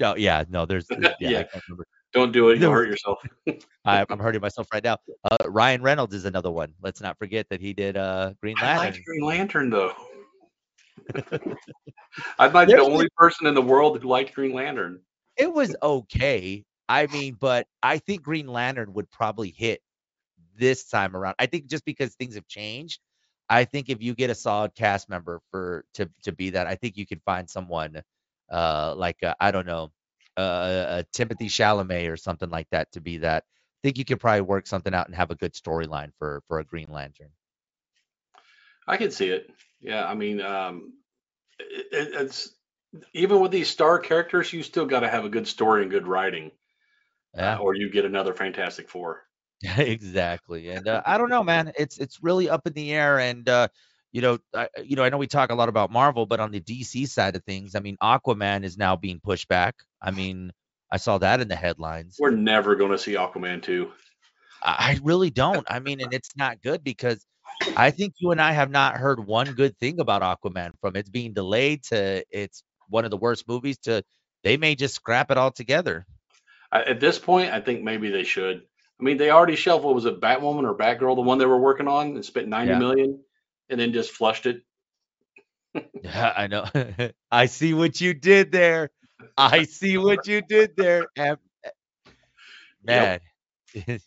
Oh 0.00 0.16
yeah, 0.16 0.44
no, 0.48 0.66
there's 0.66 0.86
yeah, 0.90 1.14
Yeah. 1.20 1.44
I 2.12 2.18
can't 2.18 2.22
remember. 2.22 2.32
Don't 2.32 2.32
do 2.32 2.48
it. 2.50 2.60
You'll 2.60 2.72
hurt 2.72 2.88
yourself. 2.88 3.18
I, 3.84 4.04
I'm 4.08 4.18
hurting 4.18 4.40
myself 4.40 4.68
right 4.72 4.82
now. 4.82 4.98
Uh, 5.24 5.36
Ryan 5.48 5.82
Reynolds 5.82 6.14
is 6.14 6.24
another 6.24 6.50
one. 6.50 6.74
Let's 6.82 7.00
not 7.00 7.18
forget 7.18 7.46
that 7.50 7.60
he 7.60 7.72
did 7.72 7.96
uh, 7.96 8.34
Green 8.40 8.56
Lantern. 8.60 8.92
Liked 8.92 9.04
Green 9.04 9.22
Lantern 9.22 9.70
though. 9.70 9.92
I'm 12.38 12.52
like 12.52 12.68
There's 12.68 12.84
the 12.84 12.90
only 12.90 13.08
person 13.16 13.46
in 13.46 13.54
the 13.54 13.62
world 13.62 14.00
who 14.00 14.08
liked 14.08 14.34
Green 14.34 14.52
Lantern. 14.52 15.00
It 15.36 15.52
was 15.52 15.74
okay. 15.82 16.64
I 16.88 17.06
mean, 17.06 17.36
but 17.38 17.66
I 17.82 17.98
think 17.98 18.22
Green 18.22 18.48
Lantern 18.48 18.92
would 18.94 19.10
probably 19.10 19.54
hit 19.56 19.80
this 20.56 20.88
time 20.88 21.16
around. 21.16 21.36
I 21.38 21.46
think 21.46 21.66
just 21.66 21.84
because 21.84 22.14
things 22.14 22.34
have 22.34 22.48
changed, 22.48 23.00
I 23.48 23.64
think 23.64 23.88
if 23.88 24.02
you 24.02 24.14
get 24.14 24.30
a 24.30 24.34
solid 24.34 24.74
cast 24.74 25.08
member 25.08 25.40
for 25.50 25.84
to 25.94 26.10
to 26.24 26.32
be 26.32 26.50
that, 26.50 26.66
I 26.66 26.74
think 26.74 26.96
you 26.96 27.06
can 27.06 27.20
find 27.24 27.48
someone 27.48 28.02
uh 28.50 28.94
like 28.96 29.22
uh, 29.22 29.34
I 29.40 29.50
don't 29.52 29.66
know, 29.66 29.92
uh, 30.40 30.86
uh 30.98 31.02
Timothée 31.14 31.48
Chalamet 31.50 32.10
or 32.10 32.16
something 32.16 32.50
like 32.50 32.68
that 32.70 32.92
to 32.92 33.00
be 33.00 33.18
that. 33.18 33.44
I 33.46 33.80
think 33.82 33.98
you 33.98 34.04
could 34.04 34.20
probably 34.20 34.42
work 34.42 34.66
something 34.66 34.94
out 34.94 35.06
and 35.06 35.14
have 35.16 35.30
a 35.30 35.36
good 35.36 35.54
storyline 35.54 36.12
for 36.18 36.42
for 36.48 36.58
a 36.60 36.64
Green 36.64 36.88
Lantern. 36.90 37.30
I 38.86 38.96
could 38.96 39.12
see 39.12 39.28
it. 39.28 39.50
Yeah, 39.80 40.06
I 40.06 40.14
mean, 40.14 40.40
um, 40.40 40.94
it, 41.58 41.86
it- 41.92 42.14
it's 42.22 42.54
even 43.14 43.40
with 43.40 43.52
these 43.52 43.68
star 43.68 43.98
characters, 44.00 44.52
you 44.52 44.62
still 44.62 44.86
got 44.86 45.00
to 45.00 45.08
have 45.08 45.24
a 45.24 45.30
good 45.30 45.48
story 45.48 45.82
and 45.82 45.90
good 45.90 46.06
writing, 46.06 46.52
uh, 47.38 47.58
or 47.60 47.74
you 47.74 47.90
get 47.90 48.04
another 48.04 48.34
Fantastic 48.34 48.88
Four. 48.90 49.24
exactly 49.78 50.70
and 50.70 50.88
uh, 50.88 51.02
i 51.04 51.18
don't 51.18 51.28
know 51.28 51.42
man 51.44 51.70
it's 51.78 51.98
it's 51.98 52.22
really 52.22 52.48
up 52.48 52.66
in 52.66 52.72
the 52.72 52.92
air 52.92 53.18
and 53.18 53.48
uh 53.48 53.68
you 54.12 54.20
know 54.20 54.38
I, 54.54 54.68
you 54.84 54.96
know 54.96 55.04
i 55.04 55.08
know 55.08 55.18
we 55.18 55.26
talk 55.26 55.50
a 55.50 55.54
lot 55.54 55.68
about 55.68 55.90
marvel 55.90 56.26
but 56.26 56.40
on 56.40 56.50
the 56.50 56.60
dc 56.60 57.08
side 57.08 57.36
of 57.36 57.44
things 57.44 57.74
i 57.74 57.80
mean 57.80 57.96
aquaman 58.02 58.64
is 58.64 58.76
now 58.76 58.96
being 58.96 59.20
pushed 59.20 59.48
back 59.48 59.74
i 60.02 60.10
mean 60.10 60.52
i 60.90 60.96
saw 60.96 61.18
that 61.18 61.40
in 61.40 61.48
the 61.48 61.56
headlines 61.56 62.16
We're 62.18 62.30
never 62.30 62.74
going 62.76 62.92
to 62.92 62.98
see 62.98 63.14
Aquaman 63.14 63.62
two. 63.62 63.90
i 64.62 64.98
really 65.02 65.30
don't 65.30 65.66
i 65.70 65.78
mean 65.78 66.00
and 66.00 66.12
it's 66.12 66.36
not 66.36 66.60
good 66.62 66.82
because 66.84 67.24
i 67.76 67.90
think 67.90 68.14
you 68.18 68.30
and 68.32 68.40
i 68.40 68.52
have 68.52 68.70
not 68.70 68.96
heard 68.96 69.24
one 69.24 69.52
good 69.52 69.76
thing 69.78 70.00
about 70.00 70.22
aquaman 70.22 70.72
from 70.80 70.96
it's 70.96 71.10
being 71.10 71.32
delayed 71.32 71.82
to 71.84 72.24
it's 72.30 72.62
one 72.88 73.04
of 73.04 73.10
the 73.10 73.16
worst 73.16 73.46
movies 73.48 73.78
to 73.78 74.02
they 74.42 74.56
may 74.56 74.74
just 74.74 74.94
scrap 74.94 75.30
it 75.30 75.36
all 75.36 75.50
together. 75.50 76.06
at 76.72 76.98
this 76.98 77.18
point, 77.18 77.52
I 77.52 77.60
think 77.60 77.82
maybe 77.82 78.10
they 78.10 78.24
should. 78.24 78.62
I 78.98 79.02
mean, 79.02 79.18
they 79.18 79.30
already 79.30 79.56
shelved 79.56 79.84
what 79.84 79.94
was 79.94 80.06
it, 80.06 80.20
Batwoman 80.20 80.64
or 80.64 80.74
Batgirl, 80.74 81.14
the 81.14 81.22
one 81.22 81.38
they 81.38 81.46
were 81.46 81.58
working 81.60 81.88
on, 81.88 82.08
and 82.16 82.24
spent 82.24 82.48
ninety 82.48 82.72
Yeah. 82.72 82.78
million, 82.78 83.20
and 83.70 83.80
then 83.80 83.92
just 83.92 84.10
flushed 84.10 84.46
it. 84.46 84.62
Yeah, 86.02 86.32
I 86.36 86.46
know. 86.48 86.66
I 87.30 87.46
see 87.46 87.72
what 87.72 88.00
you 88.00 88.12
did 88.12 88.52
there. 88.52 88.90
I 89.36 89.64
see 89.78 89.96
what 89.96 90.26
you 90.26 90.42
did 90.42 90.76
there. 90.76 91.06
Man, 92.82 93.20
you 93.74 93.98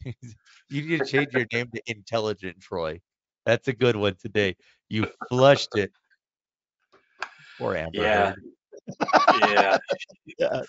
need 0.70 1.00
to 1.00 1.06
change 1.06 1.34
your 1.34 1.46
name 1.52 1.70
to 1.74 1.82
Intelligent 1.88 2.60
Troy. 2.60 3.00
That's 3.46 3.68
a 3.68 3.74
good 3.74 3.96
one 3.96 4.16
today. 4.16 4.56
You 4.90 5.08
flushed 5.30 5.76
it. 5.76 5.92
Poor 7.58 7.76
Amber. 7.76 8.02
Yeah. 8.02 8.36
Yeah, 9.50 9.78
Yeah. 10.38 10.62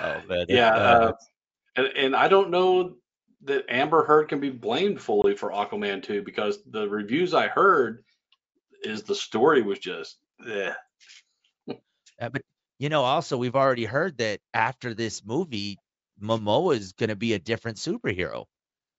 Oh 0.00 0.22
man. 0.28 0.46
yeah, 0.48 0.74
uh, 0.74 0.78
uh, 0.78 1.12
and, 1.76 1.86
and 1.88 2.16
I 2.16 2.28
don't 2.28 2.50
know 2.50 2.96
that 3.44 3.64
Amber 3.68 4.04
Heard 4.04 4.28
can 4.28 4.40
be 4.40 4.50
blamed 4.50 5.00
fully 5.00 5.34
for 5.36 5.50
Aquaman 5.50 6.02
two 6.02 6.22
because 6.22 6.58
the 6.70 6.88
reviews 6.88 7.34
I 7.34 7.48
heard 7.48 8.04
is 8.82 9.02
the 9.02 9.14
story 9.14 9.62
was 9.62 9.78
just 9.78 10.18
eh. 10.48 10.72
uh, 11.68 12.28
but 12.28 12.42
you 12.78 12.88
know, 12.88 13.02
also 13.02 13.36
we've 13.36 13.56
already 13.56 13.84
heard 13.84 14.18
that 14.18 14.40
after 14.54 14.94
this 14.94 15.24
movie, 15.24 15.78
Momoa 16.22 16.76
is 16.76 16.92
going 16.92 17.08
to 17.08 17.16
be 17.16 17.32
a 17.34 17.38
different 17.38 17.78
superhero. 17.78 18.44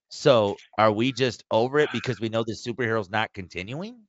So 0.10 0.58
are 0.78 0.92
we 0.92 1.12
just 1.12 1.44
over 1.52 1.80
it 1.80 1.90
because 1.94 2.20
we 2.20 2.30
know 2.30 2.44
the 2.44 2.54
superhero's 2.54 3.10
not 3.10 3.32
continuing? 3.34 4.08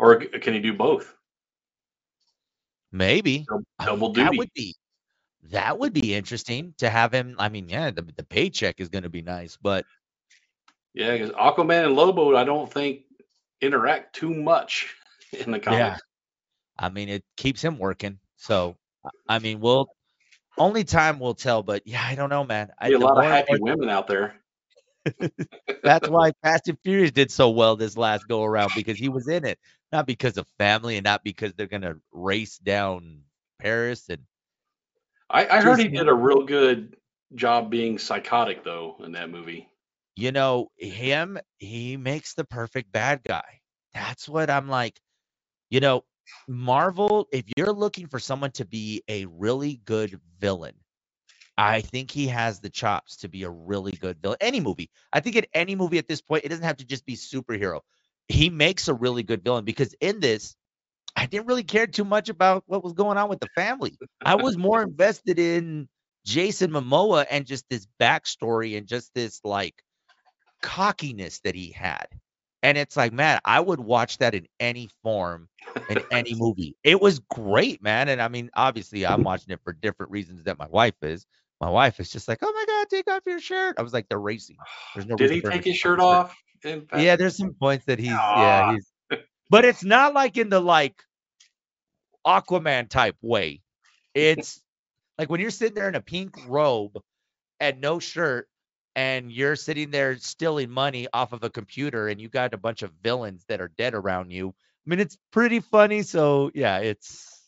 or 0.00 0.16
can 0.16 0.54
he 0.54 0.60
do 0.60 0.72
both? 0.72 1.14
Maybe. 2.90 3.46
Double 3.84 4.12
mean, 4.14 4.24
That 4.24 4.34
would 4.34 4.50
be 4.54 4.74
that 5.48 5.78
would 5.78 5.92
be 5.92 6.14
interesting 6.14 6.74
to 6.78 6.90
have 6.90 7.12
him. 7.12 7.36
I 7.38 7.48
mean, 7.48 7.68
yeah, 7.68 7.90
the, 7.90 8.02
the 8.02 8.24
paycheck 8.24 8.80
is 8.80 8.88
going 8.88 9.04
to 9.04 9.08
be 9.08 9.22
nice, 9.22 9.56
but 9.60 9.84
Yeah, 10.94 11.12
because 11.12 11.30
Aquaman 11.30 11.86
and 11.86 11.94
Lobo, 11.96 12.36
I 12.36 12.44
don't 12.44 12.70
think 12.70 13.02
interact 13.60 14.14
too 14.14 14.32
much 14.34 14.94
in 15.32 15.50
the 15.50 15.58
comics. 15.58 15.78
Yeah. 15.78 15.96
I 16.78 16.88
mean, 16.88 17.08
it 17.08 17.24
keeps 17.36 17.62
him 17.62 17.78
working. 17.78 18.18
So, 18.36 18.76
I- 19.28 19.38
mean, 19.38 19.60
we'll 19.60 19.88
only 20.58 20.84
time 20.84 21.18
will 21.18 21.34
tell. 21.34 21.62
But 21.62 21.86
yeah, 21.86 22.04
I 22.04 22.14
don't 22.14 22.30
know, 22.30 22.44
man. 22.44 22.70
I, 22.78 22.90
a 22.90 22.98
lot 22.98 23.18
of 23.18 23.24
happy 23.24 23.56
women 23.58 23.88
out 23.88 24.06
there. 24.06 24.36
That's 25.82 26.08
why 26.08 26.32
Fast 26.42 26.68
and 26.68 26.78
Furious 26.84 27.10
did 27.12 27.30
so 27.30 27.50
well 27.50 27.76
this 27.76 27.96
last 27.96 28.28
go 28.28 28.44
around 28.44 28.72
because 28.76 28.98
he 28.98 29.08
was 29.08 29.28
in 29.28 29.46
it, 29.46 29.58
not 29.92 30.06
because 30.06 30.36
of 30.36 30.46
family 30.58 30.96
and 30.96 31.04
not 31.04 31.24
because 31.24 31.54
they're 31.54 31.66
gonna 31.66 31.96
race 32.12 32.58
down 32.58 33.22
Paris 33.58 34.08
and 34.10 34.20
I, 35.30 35.46
I 35.58 35.60
heard 35.62 35.78
he 35.78 35.88
did 35.88 36.08
a 36.08 36.14
real 36.14 36.44
good 36.44 36.96
job 37.34 37.70
being 37.70 37.98
psychotic 37.98 38.64
though 38.64 38.96
in 39.04 39.12
that 39.12 39.30
movie. 39.30 39.68
you 40.16 40.32
know 40.32 40.70
him 40.76 41.38
he 41.58 41.96
makes 41.96 42.34
the 42.34 42.44
perfect 42.44 42.92
bad 42.92 43.22
guy. 43.24 43.60
That's 43.94 44.28
what 44.28 44.50
i'm 44.50 44.68
like 44.68 45.00
you 45.70 45.80
know 45.80 46.04
marvel 46.48 47.28
if 47.32 47.44
you're 47.56 47.72
looking 47.72 48.06
for 48.08 48.18
someone 48.20 48.52
to 48.52 48.64
be 48.64 49.02
a 49.08 49.26
really 49.26 49.80
good 49.84 50.20
villain 50.38 50.74
i 51.58 51.80
think 51.80 52.10
he 52.10 52.28
has 52.28 52.60
the 52.60 52.70
chops 52.70 53.16
to 53.18 53.28
be 53.28 53.42
a 53.44 53.50
really 53.50 53.92
good 53.92 54.18
villain. 54.22 54.38
Any 54.40 54.60
movie. 54.60 54.90
I 55.12 55.20
think 55.20 55.36
in 55.36 55.46
any 55.54 55.74
movie 55.76 55.98
at 55.98 56.08
this 56.08 56.20
point 56.22 56.44
it 56.44 56.48
doesn't 56.50 56.64
have 56.64 56.78
to 56.78 56.86
just 56.86 57.06
be 57.06 57.16
superhero. 57.16 57.80
He 58.28 58.50
makes 58.50 58.88
a 58.88 58.94
really 58.94 59.22
good 59.24 59.42
villain 59.44 59.64
because 59.64 59.94
in 60.00 60.20
this 60.20 60.56
i 61.20 61.26
didn't 61.26 61.46
really 61.46 61.62
care 61.62 61.86
too 61.86 62.04
much 62.04 62.28
about 62.28 62.64
what 62.66 62.82
was 62.82 62.92
going 62.92 63.16
on 63.16 63.28
with 63.28 63.40
the 63.40 63.48
family 63.54 63.96
i 64.24 64.34
was 64.34 64.56
more 64.56 64.82
invested 64.90 65.38
in 65.38 65.88
jason 66.24 66.70
momoa 66.70 67.24
and 67.30 67.46
just 67.46 67.64
this 67.70 67.86
backstory 68.00 68.76
and 68.76 68.86
just 68.86 69.12
this 69.14 69.40
like 69.44 69.82
cockiness 70.62 71.40
that 71.40 71.54
he 71.54 71.70
had. 71.70 72.06
And 72.62 72.76
it's 72.76 72.96
like, 72.96 73.12
man, 73.12 73.40
I 73.44 73.58
would 73.58 73.80
watch 73.80 74.18
that 74.18 74.34
in 74.34 74.46
any 74.58 74.90
form, 75.02 75.48
in 75.88 76.02
any 76.10 76.34
movie. 76.38 76.76
It 76.84 77.00
was 77.00 77.18
great, 77.18 77.82
man. 77.82 78.10
And 78.10 78.20
I 78.20 78.28
mean, 78.28 78.50
obviously, 78.54 79.06
I'm 79.06 79.22
watching 79.22 79.52
it 79.52 79.60
for 79.64 79.72
different 79.72 80.12
reasons 80.12 80.44
that 80.44 80.58
my 80.58 80.66
wife 80.68 80.94
is. 81.02 81.26
My 81.60 81.70
wife 81.70 82.00
is 82.00 82.10
just 82.10 82.28
like, 82.28 82.38
oh 82.42 82.52
my 82.52 82.64
God, 82.66 82.86
take 82.90 83.10
off 83.10 83.22
your 83.26 83.40
shirt. 83.40 83.76
I 83.78 83.82
was 83.82 83.92
like, 83.92 84.08
they're 84.08 84.20
racing. 84.20 84.56
There's 84.94 85.06
no 85.06 85.16
Did 85.16 85.30
he 85.30 85.40
take 85.40 85.64
his 85.64 85.76
shirt 85.76 86.00
off? 86.00 86.36
Yeah, 86.62 87.16
there's 87.16 87.36
some 87.36 87.54
points 87.54 87.86
that 87.86 87.98
he's, 87.98 88.12
Aw. 88.12 88.42
yeah, 88.42 88.72
he's, 88.74 89.20
but 89.48 89.64
it's 89.64 89.82
not 89.82 90.12
like 90.12 90.36
in 90.36 90.50
the 90.50 90.60
like 90.60 91.02
Aquaman 92.26 92.88
type 92.88 93.16
way. 93.22 93.60
It's 94.12 94.60
like 95.18 95.30
when 95.30 95.40
you're 95.40 95.52
sitting 95.52 95.76
there 95.76 95.88
in 95.88 95.94
a 95.94 96.00
pink 96.00 96.34
robe 96.48 96.98
and 97.60 97.80
no 97.80 98.00
shirt 98.00 98.48
and 98.96 99.30
you're 99.30 99.54
sitting 99.54 99.90
there 99.92 100.16
stealing 100.18 100.68
money 100.68 101.06
off 101.12 101.32
of 101.32 101.44
a 101.44 101.50
computer 101.50 102.08
and 102.08 102.20
you 102.20 102.28
got 102.28 102.52
a 102.52 102.58
bunch 102.58 102.82
of 102.82 102.90
villains 103.02 103.44
that 103.48 103.60
are 103.60 103.70
dead 103.78 103.94
around 103.94 104.32
you. 104.32 104.48
I 104.48 104.90
mean, 104.90 104.98
it's 104.98 105.16
pretty 105.30 105.60
funny. 105.60 106.02
So 106.02 106.50
yeah, 106.54 106.78
it's 106.78 107.40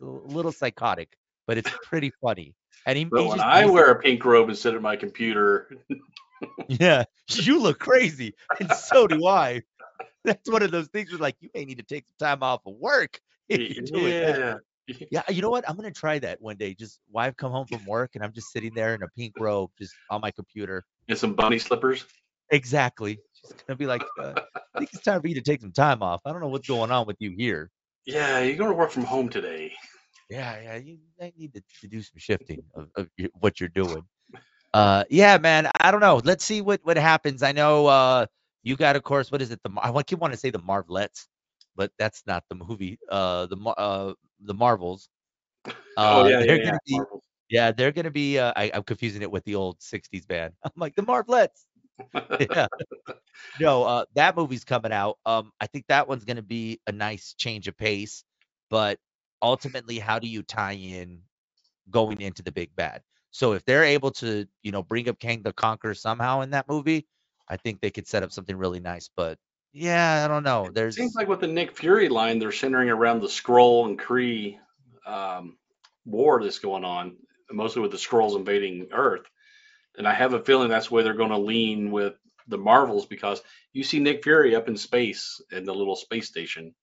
a 0.00 0.04
little 0.04 0.52
psychotic, 0.52 1.16
but 1.46 1.58
it's 1.58 1.70
pretty 1.82 2.12
funny. 2.20 2.54
And 2.86 2.96
he, 2.96 3.04
But 3.04 3.22
he 3.22 3.28
when 3.28 3.40
I 3.40 3.66
wear 3.66 3.90
a 3.90 4.00
pink 4.00 4.24
robe 4.24 4.48
and 4.48 4.56
sit 4.56 4.74
at 4.74 4.82
my 4.82 4.96
computer, 4.96 5.68
yeah, 6.68 7.04
you 7.28 7.60
look 7.60 7.78
crazy, 7.78 8.34
and 8.60 8.72
so 8.72 9.06
do 9.06 9.26
I. 9.26 9.62
That's 10.24 10.48
one 10.50 10.62
of 10.62 10.70
those 10.70 10.88
things 10.88 11.10
where 11.10 11.18
like 11.18 11.36
you 11.40 11.50
may 11.54 11.64
need 11.64 11.78
to 11.78 11.84
take 11.84 12.06
some 12.06 12.28
time 12.28 12.42
off 12.42 12.60
of 12.66 12.74
work 12.74 13.20
if 13.48 13.76
you're 13.76 13.84
doing 13.84 14.20
that. 14.20 14.38
yeah, 14.38 14.54
Yeah, 15.10 15.22
you 15.28 15.42
know 15.42 15.50
what? 15.50 15.68
I'm 15.68 15.76
gonna 15.76 15.90
try 15.90 16.18
that 16.20 16.40
one 16.40 16.56
day. 16.56 16.74
Just 16.74 17.00
wife 17.10 17.36
come 17.36 17.52
home 17.52 17.66
from 17.66 17.84
work 17.84 18.12
and 18.14 18.24
I'm 18.24 18.32
just 18.32 18.52
sitting 18.52 18.72
there 18.74 18.94
in 18.94 19.02
a 19.02 19.08
pink 19.16 19.34
robe, 19.38 19.70
just 19.78 19.94
on 20.10 20.20
my 20.20 20.30
computer. 20.30 20.84
and 21.08 21.18
some 21.18 21.34
bunny 21.34 21.58
slippers. 21.58 22.04
Exactly. 22.50 23.18
She's 23.34 23.52
gonna 23.66 23.76
be 23.76 23.86
like, 23.86 24.02
uh, 24.18 24.34
I 24.74 24.78
think 24.78 24.90
it's 24.94 25.02
time 25.02 25.20
for 25.20 25.28
you 25.28 25.34
to 25.34 25.42
take 25.42 25.60
some 25.60 25.72
time 25.72 26.02
off. 26.02 26.22
I 26.24 26.32
don't 26.32 26.40
know 26.40 26.48
what's 26.48 26.68
going 26.68 26.90
on 26.90 27.06
with 27.06 27.16
you 27.20 27.34
here. 27.36 27.70
Yeah, 28.06 28.38
you're 28.40 28.56
going 28.56 28.70
to 28.70 28.76
work 28.76 28.90
from 28.90 29.04
home 29.04 29.28
today. 29.28 29.70
Yeah, 30.30 30.58
yeah, 30.62 30.76
you 30.76 30.98
might 31.20 31.36
need 31.36 31.52
to, 31.52 31.62
to 31.82 31.88
do 31.88 32.00
some 32.00 32.16
shifting 32.16 32.62
of, 32.74 32.88
of 32.96 33.08
your, 33.18 33.28
what 33.38 33.60
you're 33.60 33.68
doing. 33.68 34.02
Uh, 34.72 35.04
yeah, 35.10 35.36
man. 35.36 35.70
I 35.78 35.90
don't 35.90 36.00
know. 36.00 36.20
Let's 36.24 36.42
see 36.44 36.62
what 36.62 36.80
what 36.84 36.96
happens. 36.96 37.42
I 37.42 37.52
know 37.52 37.86
uh 37.86 38.26
you 38.62 38.76
got, 38.76 38.96
of 38.96 39.02
course, 39.02 39.30
what 39.30 39.42
is 39.42 39.50
it? 39.50 39.60
The 39.62 39.70
I 39.82 40.02
keep 40.02 40.18
wanting 40.18 40.36
to 40.36 40.40
say 40.40 40.50
the 40.50 40.58
Marvelettes, 40.58 41.26
but 41.78 41.92
that's 41.96 42.24
not 42.26 42.44
the 42.50 42.56
movie. 42.56 42.98
Uh, 43.08 43.46
the 43.46 43.56
uh 43.56 44.12
the 44.40 44.52
Marvels. 44.52 45.08
Uh, 45.64 45.72
oh 45.96 46.28
yeah, 46.28 46.40
yeah, 46.40 46.46
they're 46.46 46.58
yeah. 46.58 46.64
gonna 46.64 46.78
be 46.84 46.96
Marvel. 46.96 47.22
Yeah, 47.48 47.72
they're 47.72 47.92
gonna 47.92 48.10
be. 48.10 48.38
Uh, 48.38 48.52
I, 48.54 48.70
I'm 48.74 48.82
confusing 48.82 49.22
it 49.22 49.30
with 49.30 49.44
the 49.44 49.54
old 49.54 49.78
'60s 49.78 50.26
band. 50.26 50.52
I'm 50.64 50.72
like 50.76 50.94
the 50.94 51.02
Marvelettes. 51.02 51.64
Yeah. 52.38 52.68
no, 53.58 53.82
uh, 53.82 54.04
that 54.14 54.36
movie's 54.36 54.64
coming 54.64 54.92
out. 54.92 55.18
Um, 55.26 55.50
I 55.60 55.66
think 55.66 55.86
that 55.88 56.06
one's 56.06 56.24
gonna 56.24 56.42
be 56.42 56.80
a 56.86 56.92
nice 56.92 57.34
change 57.36 57.66
of 57.68 57.76
pace, 57.76 58.24
but 58.70 58.98
ultimately, 59.42 59.98
how 59.98 60.18
do 60.18 60.28
you 60.28 60.42
tie 60.42 60.72
in 60.72 61.22
going 61.90 62.20
into 62.20 62.42
the 62.42 62.52
big 62.52 62.74
bad? 62.76 63.02
So 63.30 63.52
if 63.52 63.64
they're 63.64 63.84
able 63.84 64.10
to, 64.12 64.46
you 64.62 64.72
know, 64.72 64.82
bring 64.82 65.08
up 65.08 65.18
Kang 65.18 65.42
the 65.42 65.52
Conqueror 65.52 65.94
somehow 65.94 66.40
in 66.42 66.50
that 66.50 66.68
movie, 66.68 67.06
I 67.48 67.56
think 67.56 67.80
they 67.80 67.90
could 67.90 68.06
set 68.06 68.22
up 68.22 68.32
something 68.32 68.56
really 68.56 68.80
nice. 68.80 69.08
But 69.16 69.38
yeah, 69.72 70.24
I 70.24 70.28
don't 70.28 70.42
know. 70.42 70.70
It 70.74 70.92
seems 70.92 71.14
like 71.14 71.28
with 71.28 71.40
the 71.40 71.46
Nick 71.46 71.76
Fury 71.76 72.08
line, 72.08 72.38
they're 72.38 72.52
centering 72.52 72.90
around 72.90 73.20
the 73.20 73.28
Skrull 73.28 73.86
and 73.86 73.98
Kree 73.98 74.58
um, 75.06 75.56
war 76.04 76.42
that's 76.42 76.58
going 76.58 76.84
on, 76.84 77.16
mostly 77.50 77.82
with 77.82 77.90
the 77.90 77.96
Skrulls 77.96 78.36
invading 78.36 78.88
Earth. 78.92 79.26
And 79.96 80.06
I 80.06 80.14
have 80.14 80.32
a 80.32 80.42
feeling 80.42 80.68
that's 80.68 80.90
where 80.90 81.02
they're 81.02 81.14
going 81.14 81.30
to 81.30 81.38
lean 81.38 81.90
with 81.90 82.14
the 82.46 82.58
Marvels 82.58 83.06
because 83.06 83.42
you 83.72 83.84
see 83.84 83.98
Nick 83.98 84.22
Fury 84.22 84.54
up 84.54 84.68
in 84.68 84.76
space 84.76 85.40
in 85.52 85.64
the 85.64 85.74
little 85.74 85.96
space 85.96 86.28
station. 86.28 86.74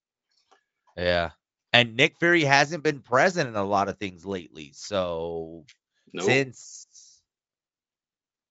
yeah. 0.96 1.30
And 1.72 1.94
Nick 1.94 2.18
Fury 2.18 2.44
hasn't 2.44 2.82
been 2.82 3.00
present 3.00 3.48
in 3.48 3.56
a 3.56 3.64
lot 3.64 3.88
of 3.88 3.98
things 3.98 4.24
lately. 4.24 4.72
So 4.74 5.64
No, 6.14 6.22
since 6.22 6.86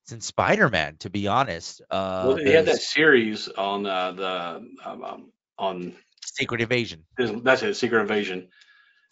since 0.06 0.26
Spider-Man, 0.28 0.98
to 0.98 1.10
be 1.10 1.28
honest. 1.28 1.82
Uh, 1.90 2.24
well, 2.28 2.36
he 2.38 2.52
had 2.52 2.66
that 2.66 2.82
series 2.82 3.48
on 3.50 3.86
uh, 3.86 4.12
the 4.12 4.68
um, 4.86 5.04
um, 5.04 5.32
on 5.58 5.94
Secret 6.24 6.62
Invasion. 6.62 7.04
that's 7.18 7.64
it, 7.64 7.76
Secret 7.76 8.02
Invasion. 8.02 8.48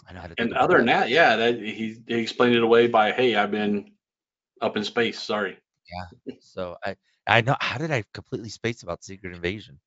I 0.08 0.14
know 0.14 0.20
how 0.22 0.28
to. 0.28 0.36
And 0.38 0.54
other 0.54 0.78
than 0.78 0.88
that, 0.88 1.10
yeah, 1.10 1.36
that 1.36 1.56
he, 1.60 1.98
he 2.08 2.16
explained 2.16 2.56
it 2.56 2.64
away 2.64 2.88
by, 2.88 3.12
"Hey, 3.12 3.36
I've 3.36 3.52
been 3.52 3.91
up 4.62 4.78
in 4.78 4.84
space. 4.84 5.20
Sorry." 5.22 5.58
Yeah. 5.91 6.36
So 6.41 6.78
I 6.84 6.96
I 7.28 7.41
know 7.41 7.56
how 7.60 7.78
did 7.78 7.91
I 7.91 8.04
completely 8.14 8.50
space 8.50 8.84
about 8.84 9.04
Secret 9.04 9.34
Invasion? 9.34 9.80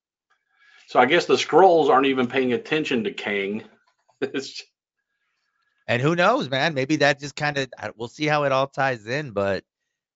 So 0.89 1.01
I 1.01 1.07
guess 1.07 1.27
the 1.27 1.35
Skrulls 1.35 1.89
aren't 1.89 2.07
even 2.07 2.27
paying 2.29 2.53
attention 2.53 3.05
to 3.05 3.13
Kang. 3.13 3.65
It's- 4.21 4.63
And 5.89 6.03
who 6.03 6.17
knows, 6.17 6.51
man? 6.51 6.75
Maybe 6.75 6.97
that 6.97 7.21
just 7.21 7.37
kind 7.37 7.57
of 7.59 7.69
we'll 7.95 8.09
see 8.09 8.27
how 8.27 8.43
it 8.43 8.51
all 8.51 8.67
ties 8.67 9.07
in. 9.07 9.31
But 9.31 9.63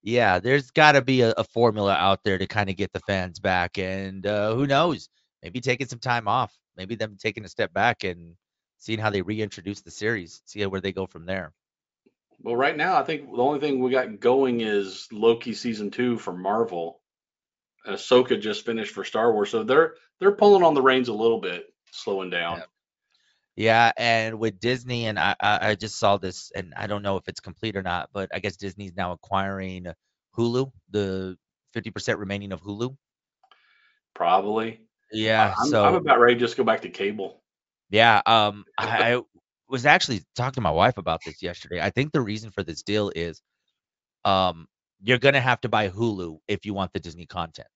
yeah, 0.03 0.39
there's 0.39 0.71
got 0.71 0.93
to 0.93 1.03
be 1.03 1.23
a, 1.23 1.33
a 1.37 1.45
formula 1.45 1.95
out 1.95 2.25
there 2.25 2.39
to 2.39 2.47
kind 2.47 2.71
of 2.71 2.77
get 2.77 2.93
the 2.93 3.01
fans 3.01 3.39
back. 3.39 3.79
And 3.79 4.27
uh, 4.27 4.55
who 4.55 4.67
knows? 4.67 5.09
Maybe 5.43 5.61
taking 5.61 5.87
some 5.87 5.99
time 5.99 6.29
off. 6.29 6.57
Maybe 6.77 6.95
them 6.95 7.17
taking 7.19 7.45
a 7.45 7.49
step 7.49 7.73
back 7.73 8.05
and 8.05 8.37
seeing 8.79 8.99
how 8.99 9.11
they 9.11 9.23
reintroduce 9.23 9.83
the 9.83 9.91
series. 9.91 10.43
See 10.47 10.65
where 10.65 10.81
they 10.81 10.93
go 10.93 11.07
from 11.07 11.27
there. 11.27 11.53
well, 12.43 12.57
right 12.57 12.77
now, 12.77 12.97
I 12.97 13.03
think 13.03 13.31
the 13.31 13.43
only 13.43 13.61
thing 13.61 13.81
we 13.81 13.91
got 13.91 14.21
going 14.21 14.61
is 14.61 15.09
Loki 15.13 15.53
season 15.53 15.91
two 15.91 16.17
for 16.17 16.33
Marvel. 16.33 17.01
And 17.85 17.97
Ahsoka 17.97 18.41
just 18.41 18.67
finished 18.67 18.95
for 18.95 19.05
Star 19.05 19.33
Wars, 19.33 19.51
so 19.51 19.63
they're 19.63 19.95
they're 20.19 20.33
pulling 20.33 20.63
on 20.63 20.75
the 20.75 20.83
reins 20.83 21.09
a 21.09 21.15
little 21.15 21.41
bit, 21.41 21.73
slowing 21.93 22.29
down. 22.29 22.59
Yeah. 22.59 22.65
Yeah, 23.61 23.93
and 23.99 24.39
with 24.39 24.59
Disney, 24.59 25.05
and 25.05 25.19
I, 25.19 25.35
I 25.39 25.75
just 25.75 25.99
saw 25.99 26.17
this, 26.17 26.51
and 26.55 26.73
I 26.79 26.87
don't 26.87 27.03
know 27.03 27.19
if 27.19 27.29
it's 27.29 27.41
complete 27.41 27.77
or 27.77 27.83
not, 27.83 28.09
but 28.11 28.31
I 28.33 28.39
guess 28.39 28.57
Disney's 28.57 28.97
now 28.97 29.13
acquiring 29.13 29.87
Hulu, 30.35 30.73
the 30.89 31.37
50% 31.77 32.17
remaining 32.17 32.53
of 32.53 32.63
Hulu. 32.63 32.97
Probably. 34.15 34.81
Yeah, 35.13 35.55
I'm, 35.61 35.69
so 35.69 35.85
I'm 35.85 35.95
about 35.97 36.21
ready 36.21 36.37
to 36.37 36.41
just 36.41 36.57
go 36.57 36.65
back 36.65 36.81
to 36.81 36.89
cable. 36.89 37.43
yeah, 37.91 38.23
um, 38.25 38.65
I, 38.79 39.17
I 39.17 39.21
was 39.69 39.85
actually 39.85 40.23
talking 40.35 40.55
to 40.55 40.61
my 40.63 40.71
wife 40.71 40.97
about 40.97 41.21
this 41.27 41.43
yesterday. 41.43 41.83
I 41.83 41.91
think 41.91 42.13
the 42.13 42.23
reason 42.23 42.51
for 42.53 42.63
this 42.63 42.83
deal 42.83 43.13
is, 43.15 43.43
um, 44.25 44.69
you're 45.03 45.19
gonna 45.19 45.39
have 45.39 45.61
to 45.61 45.69
buy 45.69 45.91
Hulu 45.91 46.39
if 46.49 46.65
you 46.65 46.73
want 46.73 46.95
the 46.95 47.01
Disney 47.01 47.27
content. 47.27 47.69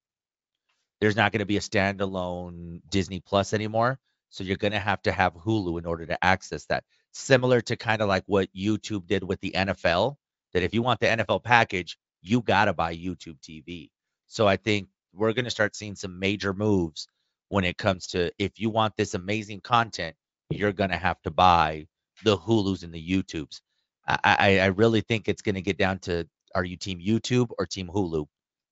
There's 1.02 1.14
not 1.14 1.30
gonna 1.30 1.44
be 1.44 1.58
a 1.58 1.60
standalone 1.60 2.80
Disney 2.88 3.20
Plus 3.20 3.52
anymore, 3.52 3.98
so 4.34 4.42
you're 4.42 4.56
gonna 4.56 4.80
have 4.80 5.00
to 5.02 5.12
have 5.12 5.32
Hulu 5.32 5.78
in 5.78 5.86
order 5.86 6.06
to 6.06 6.24
access 6.24 6.66
that. 6.66 6.82
Similar 7.12 7.60
to 7.60 7.76
kind 7.76 8.02
of 8.02 8.08
like 8.08 8.24
what 8.26 8.48
YouTube 8.52 9.06
did 9.06 9.22
with 9.22 9.40
the 9.40 9.52
NFL, 9.52 10.16
that 10.52 10.64
if 10.64 10.74
you 10.74 10.82
want 10.82 10.98
the 10.98 11.06
NFL 11.06 11.44
package, 11.44 11.96
you 12.20 12.42
gotta 12.42 12.72
buy 12.72 12.96
YouTube 12.96 13.38
TV. 13.40 13.90
So 14.26 14.48
I 14.48 14.56
think 14.56 14.88
we're 15.12 15.34
gonna 15.34 15.50
start 15.50 15.76
seeing 15.76 15.94
some 15.94 16.18
major 16.18 16.52
moves 16.52 17.06
when 17.48 17.62
it 17.62 17.78
comes 17.78 18.08
to 18.08 18.32
if 18.36 18.58
you 18.58 18.70
want 18.70 18.96
this 18.96 19.14
amazing 19.14 19.60
content, 19.60 20.16
you're 20.50 20.72
gonna 20.72 20.96
have 20.96 21.22
to 21.22 21.30
buy 21.30 21.86
the 22.24 22.36
Hulus 22.36 22.82
and 22.82 22.92
the 22.92 23.08
YouTubes. 23.08 23.60
I, 24.04 24.18
I, 24.24 24.58
I 24.58 24.66
really 24.66 25.02
think 25.02 25.28
it's 25.28 25.42
gonna 25.42 25.60
get 25.60 25.78
down 25.78 26.00
to 26.00 26.28
are 26.56 26.64
you 26.64 26.76
team 26.76 26.98
YouTube 26.98 27.50
or 27.56 27.66
team 27.66 27.86
Hulu? 27.86 28.26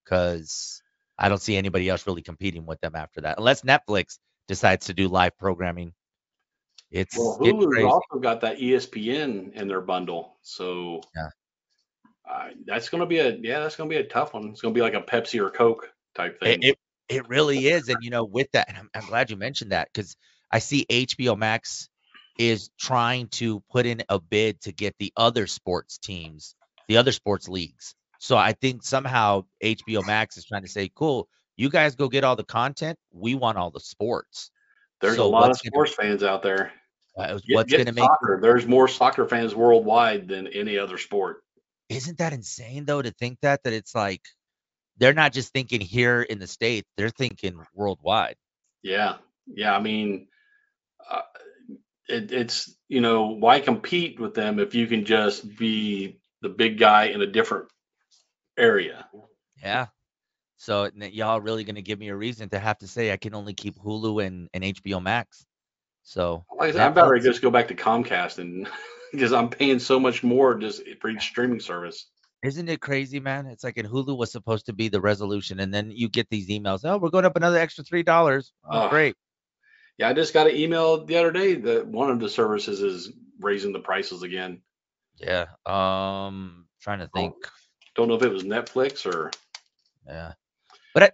Because 0.04 0.82
I 1.16 1.28
don't 1.28 1.40
see 1.40 1.56
anybody 1.56 1.88
else 1.88 2.04
really 2.04 2.22
competing 2.22 2.66
with 2.66 2.80
them 2.80 2.96
after 2.96 3.20
that, 3.20 3.38
unless 3.38 3.62
Netflix 3.62 4.18
decides 4.48 4.86
to 4.86 4.94
do 4.94 5.08
live 5.08 5.36
programming. 5.38 5.92
It's 6.90 7.16
Well, 7.16 7.38
getting 7.42 7.60
Hulu's 7.60 7.72
crazy. 7.72 7.86
also 7.86 8.20
got 8.20 8.40
that 8.42 8.58
ESPN 8.58 9.52
in 9.54 9.68
their 9.68 9.80
bundle, 9.80 10.36
so 10.42 11.00
Yeah. 11.16 11.28
uh, 12.28 12.48
that's 12.66 12.88
gonna 12.88 13.06
be 13.06 13.18
a 13.18 13.36
yeah, 13.36 13.60
that's 13.60 13.76
gonna 13.76 13.90
be 13.90 13.96
a 13.96 14.04
tough 14.04 14.34
one. 14.34 14.48
It's 14.50 14.60
gonna 14.60 14.74
be 14.74 14.82
like 14.82 14.94
a 14.94 15.02
Pepsi 15.02 15.40
or 15.40 15.50
Coke 15.50 15.92
type 16.14 16.40
thing. 16.40 16.62
It, 16.62 16.68
it 16.68 16.78
it 17.08 17.28
really 17.28 17.68
is, 17.68 17.88
and 17.88 18.02
you 18.02 18.10
know, 18.10 18.24
with 18.24 18.50
that, 18.52 18.68
and 18.68 18.78
I'm, 18.78 18.90
I'm 18.94 19.06
glad 19.06 19.30
you 19.30 19.36
mentioned 19.36 19.72
that 19.72 19.88
because 19.92 20.16
I 20.50 20.58
see 20.58 20.86
HBO 20.88 21.36
Max 21.36 21.88
is 22.38 22.70
trying 22.78 23.28
to 23.28 23.60
put 23.70 23.86
in 23.86 24.02
a 24.08 24.18
bid 24.18 24.60
to 24.62 24.72
get 24.72 24.94
the 24.98 25.12
other 25.16 25.46
sports 25.46 25.98
teams, 25.98 26.54
the 26.88 26.96
other 26.96 27.12
sports 27.12 27.48
leagues. 27.48 27.94
So 28.18 28.36
I 28.36 28.52
think 28.52 28.82
somehow 28.82 29.44
HBO 29.62 30.06
Max 30.06 30.36
is 30.36 30.44
trying 30.44 30.62
to 30.62 30.68
say, 30.68 30.90
"Cool, 30.94 31.28
you 31.56 31.70
guys 31.70 31.94
go 31.94 32.08
get 32.08 32.24
all 32.24 32.36
the 32.36 32.44
content. 32.44 32.98
We 33.12 33.34
want 33.34 33.58
all 33.58 33.70
the 33.70 33.80
sports." 33.80 34.50
There's 35.00 35.16
so 35.16 35.24
a 35.24 35.26
lot 35.26 35.44
of 35.44 35.48
what's 35.48 35.62
gonna- 35.62 35.70
sports 35.72 35.94
fans 35.94 36.22
out 36.22 36.42
there. 36.42 36.72
Uh, 37.16 37.38
what's 37.50 37.70
going 37.70 37.84
to 37.84 37.92
make 37.92 38.04
soccer. 38.04 38.38
There's 38.40 38.66
more 38.66 38.88
soccer 38.88 39.28
fans 39.28 39.54
worldwide 39.54 40.28
than 40.28 40.46
any 40.46 40.78
other 40.78 40.96
sport. 40.96 41.42
isn't 41.90 42.18
that 42.18 42.32
insane 42.32 42.86
though 42.86 43.02
to 43.02 43.10
think 43.10 43.38
that 43.42 43.62
that 43.64 43.74
it's 43.74 43.94
like 43.94 44.22
they're 44.96 45.12
not 45.12 45.32
just 45.34 45.52
thinking 45.52 45.82
here 45.82 46.22
in 46.22 46.38
the 46.38 46.46
states, 46.46 46.88
they're 46.96 47.10
thinking 47.10 47.60
worldwide. 47.74 48.36
Yeah, 48.82 49.16
yeah. 49.46 49.76
I 49.76 49.80
mean, 49.80 50.28
uh, 51.10 51.20
it, 52.08 52.32
it's 52.32 52.74
you 52.88 53.02
know 53.02 53.26
why 53.26 53.60
compete 53.60 54.18
with 54.18 54.32
them 54.32 54.58
if 54.58 54.74
you 54.74 54.86
can 54.86 55.04
just 55.04 55.56
be 55.58 56.18
the 56.40 56.48
big 56.48 56.78
guy 56.78 57.06
in 57.06 57.20
a 57.20 57.26
different 57.26 57.66
area. 58.56 59.06
Yeah. 59.62 59.88
So 60.62 60.88
y'all 60.94 61.40
really 61.40 61.64
gonna 61.64 61.82
give 61.82 61.98
me 61.98 62.10
a 62.10 62.14
reason 62.14 62.48
to 62.50 62.58
have 62.60 62.78
to 62.78 62.86
say 62.86 63.10
I 63.10 63.16
can 63.16 63.34
only 63.34 63.52
keep 63.52 63.76
Hulu 63.80 64.24
and, 64.24 64.48
and 64.54 64.62
HBO 64.62 65.02
Max. 65.02 65.44
So 66.04 66.44
Like 66.56 66.76
I 66.76 66.84
I'm 66.84 66.92
about 66.92 67.10
to 67.10 67.18
just 67.18 67.42
go 67.42 67.50
back 67.50 67.66
to 67.68 67.74
Comcast 67.74 68.38
and 68.38 68.68
because 69.12 69.32
I'm 69.32 69.48
paying 69.48 69.80
so 69.80 69.98
much 69.98 70.22
more 70.22 70.54
just 70.54 70.82
for 71.00 71.10
each 71.10 71.22
streaming 71.22 71.58
service. 71.58 72.06
isn't 72.44 72.68
it 72.68 72.80
crazy, 72.80 73.18
man? 73.18 73.46
It's 73.46 73.64
like 73.64 73.76
in 73.76 73.86
Hulu 73.86 74.16
was 74.16 74.30
supposed 74.30 74.66
to 74.66 74.72
be 74.72 74.88
the 74.88 75.00
resolution, 75.00 75.58
and 75.58 75.74
then 75.74 75.90
you 75.90 76.08
get 76.08 76.30
these 76.30 76.48
emails. 76.48 76.82
Oh, 76.84 76.96
we're 76.96 77.10
going 77.10 77.24
up 77.24 77.34
another 77.34 77.58
extra 77.58 77.82
three 77.82 78.04
dollars. 78.04 78.52
Oh, 78.64 78.88
great. 78.88 79.16
Yeah, 79.98 80.10
I 80.10 80.12
just 80.12 80.32
got 80.32 80.46
an 80.46 80.54
email 80.54 81.04
the 81.04 81.16
other 81.16 81.32
day 81.32 81.56
that 81.56 81.88
one 81.88 82.08
of 82.08 82.20
the 82.20 82.28
services 82.28 82.82
is 82.82 83.10
raising 83.40 83.72
the 83.72 83.80
prices 83.80 84.22
again. 84.22 84.62
Yeah. 85.16 85.46
Um, 85.66 86.66
trying 86.80 87.00
to 87.00 87.08
think. 87.08 87.34
Don't 87.96 88.06
know 88.06 88.14
if 88.14 88.22
it 88.22 88.32
was 88.32 88.44
Netflix 88.44 89.04
or 89.04 89.32
Yeah. 90.06 90.34
But 90.94 91.02
I, 91.02 91.10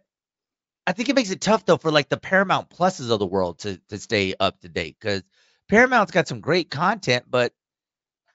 I 0.89 0.93
think 0.93 1.09
it 1.09 1.15
makes 1.15 1.31
it 1.31 1.41
tough 1.41 1.65
though 1.65 1.77
for 1.77 1.91
like 1.91 2.09
the 2.09 2.17
Paramount 2.17 2.71
Pluses 2.71 3.11
of 3.11 3.19
the 3.19 3.27
world 3.27 3.59
to 3.61 3.79
to 3.89 3.99
stay 3.99 4.35
up 4.41 4.61
to 4.61 4.69
date 4.69 4.97
because 5.01 5.23
Paramount's 5.69 6.13
got 6.13 6.29
some 6.29 6.41
great 6.41 6.71
content, 6.71 7.25
but 7.29 7.53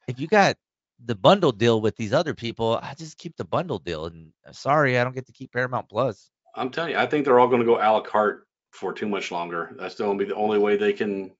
if 0.07 0.19
you 0.19 0.27
got 0.27 0.57
the 1.03 1.15
bundle 1.15 1.51
deal 1.51 1.81
with 1.81 1.95
these 1.97 2.13
other 2.13 2.33
people, 2.33 2.79
I 2.81 2.93
just 2.93 3.17
keep 3.17 3.35
the 3.35 3.43
bundle 3.45 3.79
deal. 3.79 4.05
And 4.05 4.31
uh, 4.47 4.51
sorry, 4.51 4.97
I 4.99 5.03
don't 5.03 5.15
get 5.15 5.25
to 5.27 5.33
keep 5.33 5.51
Paramount 5.51 5.89
Plus. 5.89 6.29
I'm 6.55 6.69
telling 6.69 6.91
you, 6.91 6.97
I 6.97 7.07
think 7.07 7.25
they're 7.25 7.39
all 7.39 7.47
going 7.47 7.61
to 7.61 7.65
go 7.65 7.77
a 7.77 7.87
la 7.91 8.01
carte 8.01 8.45
for 8.71 8.93
too 8.93 9.07
much 9.09 9.31
longer. 9.31 9.75
That's 9.77 9.95
going 9.95 10.17
to 10.17 10.23
be 10.23 10.29
the 10.29 10.35
only 10.35 10.59
way 10.59 10.77
they 10.77 10.93
can 10.93 11.31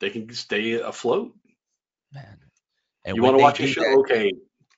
they 0.00 0.10
can 0.10 0.32
stay 0.34 0.72
afloat. 0.72 1.34
Man. 2.12 2.38
And 3.04 3.16
you 3.16 3.22
want 3.22 3.36
to 3.38 3.42
watch 3.42 3.60
a 3.60 3.66
show? 3.66 3.80
that- 3.82 3.96
Okay, 3.98 4.32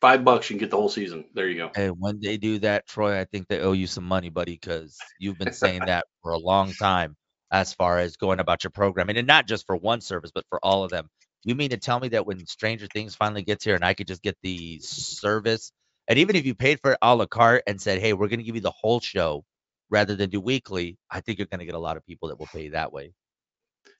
five 0.04 0.22
bucks, 0.22 0.50
you 0.50 0.54
can 0.54 0.60
get 0.60 0.70
the 0.70 0.76
whole 0.76 0.90
season. 0.90 1.24
There 1.32 1.48
you 1.48 1.56
go. 1.56 1.70
And 1.74 1.94
when 1.98 2.20
they 2.20 2.36
do 2.36 2.58
that, 2.58 2.86
Troy, 2.86 3.18
I 3.18 3.24
think 3.24 3.48
they 3.48 3.60
owe 3.60 3.72
you 3.72 3.86
some 3.86 4.04
money, 4.04 4.28
buddy, 4.28 4.52
because 4.52 4.98
you've 5.18 5.38
been 5.38 5.54
saying 5.54 5.80
that 5.86 6.04
for 6.22 6.32
a 6.32 6.38
long 6.38 6.74
time 6.74 7.16
as 7.50 7.72
far 7.72 7.98
as 7.98 8.18
going 8.18 8.38
about 8.38 8.64
your 8.64 8.70
programming, 8.70 9.16
and 9.16 9.26
not 9.26 9.48
just 9.48 9.64
for 9.66 9.74
one 9.74 10.02
service, 10.02 10.30
but 10.34 10.44
for 10.50 10.58
all 10.62 10.84
of 10.84 10.90
them. 10.90 11.08
You 11.42 11.54
mean 11.54 11.70
to 11.70 11.78
tell 11.78 11.98
me 11.98 12.08
that 12.08 12.26
when 12.26 12.44
Stranger 12.46 12.86
Things 12.86 13.14
finally 13.14 13.44
gets 13.44 13.64
here 13.64 13.74
and 13.74 13.84
I 13.84 13.94
could 13.94 14.06
just 14.06 14.22
get 14.22 14.36
the 14.42 14.78
service, 14.80 15.72
and 16.06 16.18
even 16.18 16.36
if 16.36 16.44
you 16.44 16.54
paid 16.54 16.80
for 16.80 16.92
it 16.92 16.98
a 17.00 17.16
la 17.16 17.24
carte 17.24 17.62
and 17.66 17.80
said, 17.80 17.98
hey, 17.98 18.12
we're 18.12 18.28
going 18.28 18.40
to 18.40 18.44
give 18.44 18.56
you 18.56 18.60
the 18.60 18.70
whole 18.70 19.00
show 19.00 19.42
rather 19.88 20.14
than 20.16 20.28
do 20.28 20.38
weekly, 20.38 20.98
I 21.10 21.22
think 21.22 21.38
you're 21.38 21.46
going 21.46 21.60
to 21.60 21.66
get 21.66 21.76
a 21.76 21.78
lot 21.78 21.96
of 21.96 22.04
people 22.04 22.28
that 22.28 22.38
will 22.38 22.48
pay 22.52 22.68
that 22.70 22.92
way. 22.92 23.14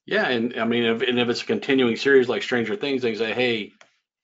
Yeah, 0.05 0.28
and 0.28 0.61
I 0.61 0.66
mean, 0.66 0.84
if, 0.84 1.00
and 1.00 1.18
if 1.18 1.30
it's 1.30 1.40
a 1.40 1.46
continuing 1.46 1.96
series 1.96 2.28
like 2.28 2.42
Stranger 2.42 2.76
Things, 2.76 3.00
they 3.00 3.14
say, 3.14 3.32
hey, 3.32 3.72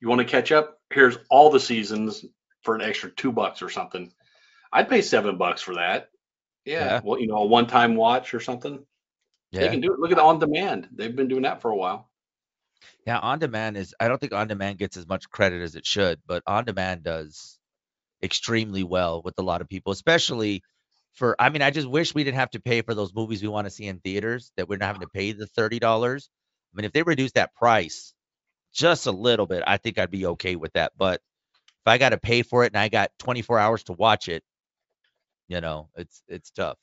you 0.01 0.09
want 0.09 0.20
to 0.20 0.24
catch 0.26 0.53
up? 0.53 0.78
Here's 0.90 1.18
all 1.30 1.51
the 1.51 1.61
seasons 1.61 2.24
for 2.62 2.74
an 2.74 2.82
extra 2.82 3.11
two 3.11 3.32
bucks 3.32 3.62
or 3.62 3.68
something. 3.70 4.12
I'd 4.72 4.88
pay 4.88 5.03
seven 5.03 5.36
bucks 5.36 5.62
for 5.62 5.74
that. 5.74 6.11
Yeah, 6.64 6.84
Yeah. 6.84 7.01
well, 7.03 7.18
you 7.20 7.26
know, 7.26 7.36
a 7.36 7.46
one-time 7.46 7.96
watch 7.96 8.34
or 8.34 8.40
something. 8.40 8.84
Yeah. 9.51 9.61
They 9.62 9.68
can 9.68 9.80
do 9.80 9.92
it. 9.92 9.98
Look 9.98 10.11
at 10.12 10.16
the 10.16 10.22
on 10.22 10.38
demand. 10.38 10.88
They've 10.92 11.14
been 11.14 11.28
doing 11.28 11.42
that 11.42 11.61
for 11.61 11.70
a 11.70 11.76
while. 11.76 12.09
Yeah, 13.07 13.18
on 13.18 13.38
demand 13.38 13.76
is 13.76 13.94
I 13.98 14.09
don't 14.09 14.20
think 14.20 14.32
on 14.32 14.48
demand 14.48 14.78
gets 14.78 14.96
as 14.96 15.07
much 15.07 15.28
credit 15.28 15.62
as 15.62 15.74
it 15.74 15.84
should, 15.86 16.20
but 16.26 16.42
on 16.46 16.64
demand 16.64 17.03
does 17.03 17.59
extremely 18.22 18.84
well 18.84 19.22
with 19.22 19.34
a 19.38 19.42
lot 19.42 19.61
of 19.61 19.68
people, 19.68 19.92
especially 19.92 20.62
for 21.14 21.34
I 21.38 21.48
mean, 21.51 21.62
I 21.62 21.70
just 21.70 21.88
wish 21.88 22.14
we 22.14 22.24
didn't 22.24 22.36
have 22.38 22.51
to 22.51 22.61
pay 22.61 22.82
for 22.82 22.94
those 22.94 23.14
movies 23.14 23.42
we 23.42 23.48
want 23.48 23.66
to 23.66 23.70
see 23.70 23.86
in 23.86 23.98
theaters, 23.98 24.53
that 24.57 24.68
we're 24.68 24.78
not 24.78 24.86
having 24.86 25.01
to 25.03 25.09
pay 25.09 25.32
the 25.32 25.46
$30. 25.46 25.82
I 25.82 26.76
mean, 26.76 26.84
if 26.84 26.92
they 26.92 27.03
reduce 27.03 27.32
that 27.32 27.55
price 27.55 28.14
just 28.72 29.06
a 29.06 29.12
little 29.12 29.46
bit, 29.46 29.62
I 29.66 29.76
think 29.76 29.98
I'd 29.98 30.10
be 30.10 30.26
okay 30.26 30.56
with 30.56 30.72
that. 30.74 30.92
But 30.96 31.20
if 31.80 31.86
I 31.86 31.98
got 31.98 32.10
to 32.10 32.18
pay 32.18 32.42
for 32.42 32.64
it 32.64 32.72
and 32.72 32.78
I 32.78 32.88
got 32.88 33.10
24 33.18 33.58
hours 33.58 33.84
to 33.84 33.92
watch 33.92 34.28
it, 34.28 34.42
you 35.48 35.60
know, 35.60 35.88
it's 35.96 36.22
it's 36.28 36.50
tough. 36.50 36.78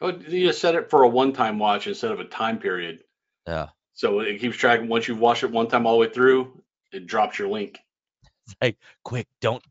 Oh, 0.00 0.08
you 0.08 0.46
just 0.46 0.60
set 0.60 0.74
it 0.74 0.90
for 0.90 1.02
a 1.02 1.08
one-time 1.08 1.58
watch 1.58 1.86
instead 1.86 2.10
of 2.10 2.20
a 2.20 2.24
time 2.24 2.58
period. 2.58 3.04
Yeah. 3.46 3.68
So 3.92 4.20
it 4.20 4.40
keeps 4.40 4.56
track. 4.56 4.80
Once 4.82 5.08
you've 5.08 5.18
watched 5.18 5.42
it 5.42 5.50
one 5.50 5.68
time 5.68 5.86
all 5.86 5.94
the 5.94 6.06
way 6.06 6.12
through, 6.12 6.62
it 6.92 7.06
drops 7.06 7.38
your 7.38 7.48
link. 7.48 7.78
It's 8.46 8.56
like, 8.60 8.78
quick, 9.04 9.26
don't 9.40 9.62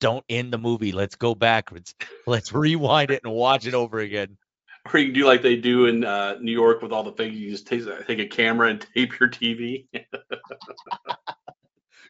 don't 0.00 0.24
end 0.28 0.52
the 0.52 0.58
movie. 0.58 0.92
Let's 0.92 1.16
go 1.16 1.34
backwards. 1.34 1.94
Let's 2.26 2.52
rewind 2.52 3.10
it 3.10 3.22
and 3.24 3.32
watch 3.32 3.66
it 3.66 3.74
over 3.74 3.98
again. 3.98 4.36
Or 4.84 4.98
you 4.98 5.06
can 5.06 5.14
do 5.14 5.26
like 5.26 5.42
they 5.42 5.56
do 5.56 5.86
in 5.86 6.04
uh, 6.04 6.38
New 6.40 6.52
York 6.52 6.82
with 6.82 6.92
all 6.92 7.04
the 7.04 7.12
things. 7.12 7.36
You 7.36 7.50
just 7.50 7.66
take, 7.66 7.84
take 8.06 8.18
a 8.18 8.26
camera 8.26 8.68
and 8.68 8.80
tape 8.94 9.18
your 9.18 9.28
TV. 9.28 9.86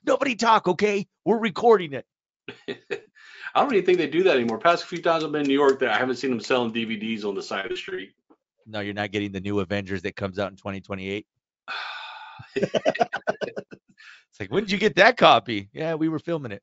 Nobody 0.04 0.34
talk, 0.34 0.66
okay? 0.66 1.06
We're 1.24 1.38
recording 1.38 1.92
it. 1.92 2.06
I 3.54 3.60
don't 3.60 3.72
even 3.74 3.84
think 3.84 3.98
they 3.98 4.06
do 4.08 4.22
that 4.24 4.36
anymore. 4.36 4.58
Past 4.58 4.86
few 4.86 5.02
times 5.02 5.22
I've 5.22 5.32
been 5.32 5.42
in 5.42 5.48
New 5.48 5.54
York, 5.54 5.78
that 5.80 5.90
I 5.90 5.98
haven't 5.98 6.16
seen 6.16 6.30
them 6.30 6.40
selling 6.40 6.72
DVDs 6.72 7.24
on 7.24 7.34
the 7.34 7.42
side 7.42 7.66
of 7.66 7.70
the 7.70 7.76
street. 7.76 8.14
No, 8.66 8.80
you're 8.80 8.94
not 8.94 9.10
getting 9.10 9.32
the 9.32 9.40
new 9.40 9.60
Avengers 9.60 10.02
that 10.02 10.16
comes 10.16 10.38
out 10.38 10.50
in 10.50 10.56
2028. 10.56 11.26
It's 14.32 14.40
like, 14.40 14.50
when 14.50 14.64
did 14.64 14.72
you 14.72 14.78
get 14.78 14.96
that 14.96 15.18
copy? 15.18 15.68
Yeah, 15.74 15.94
we 15.94 16.08
were 16.08 16.18
filming 16.18 16.52
it. 16.52 16.62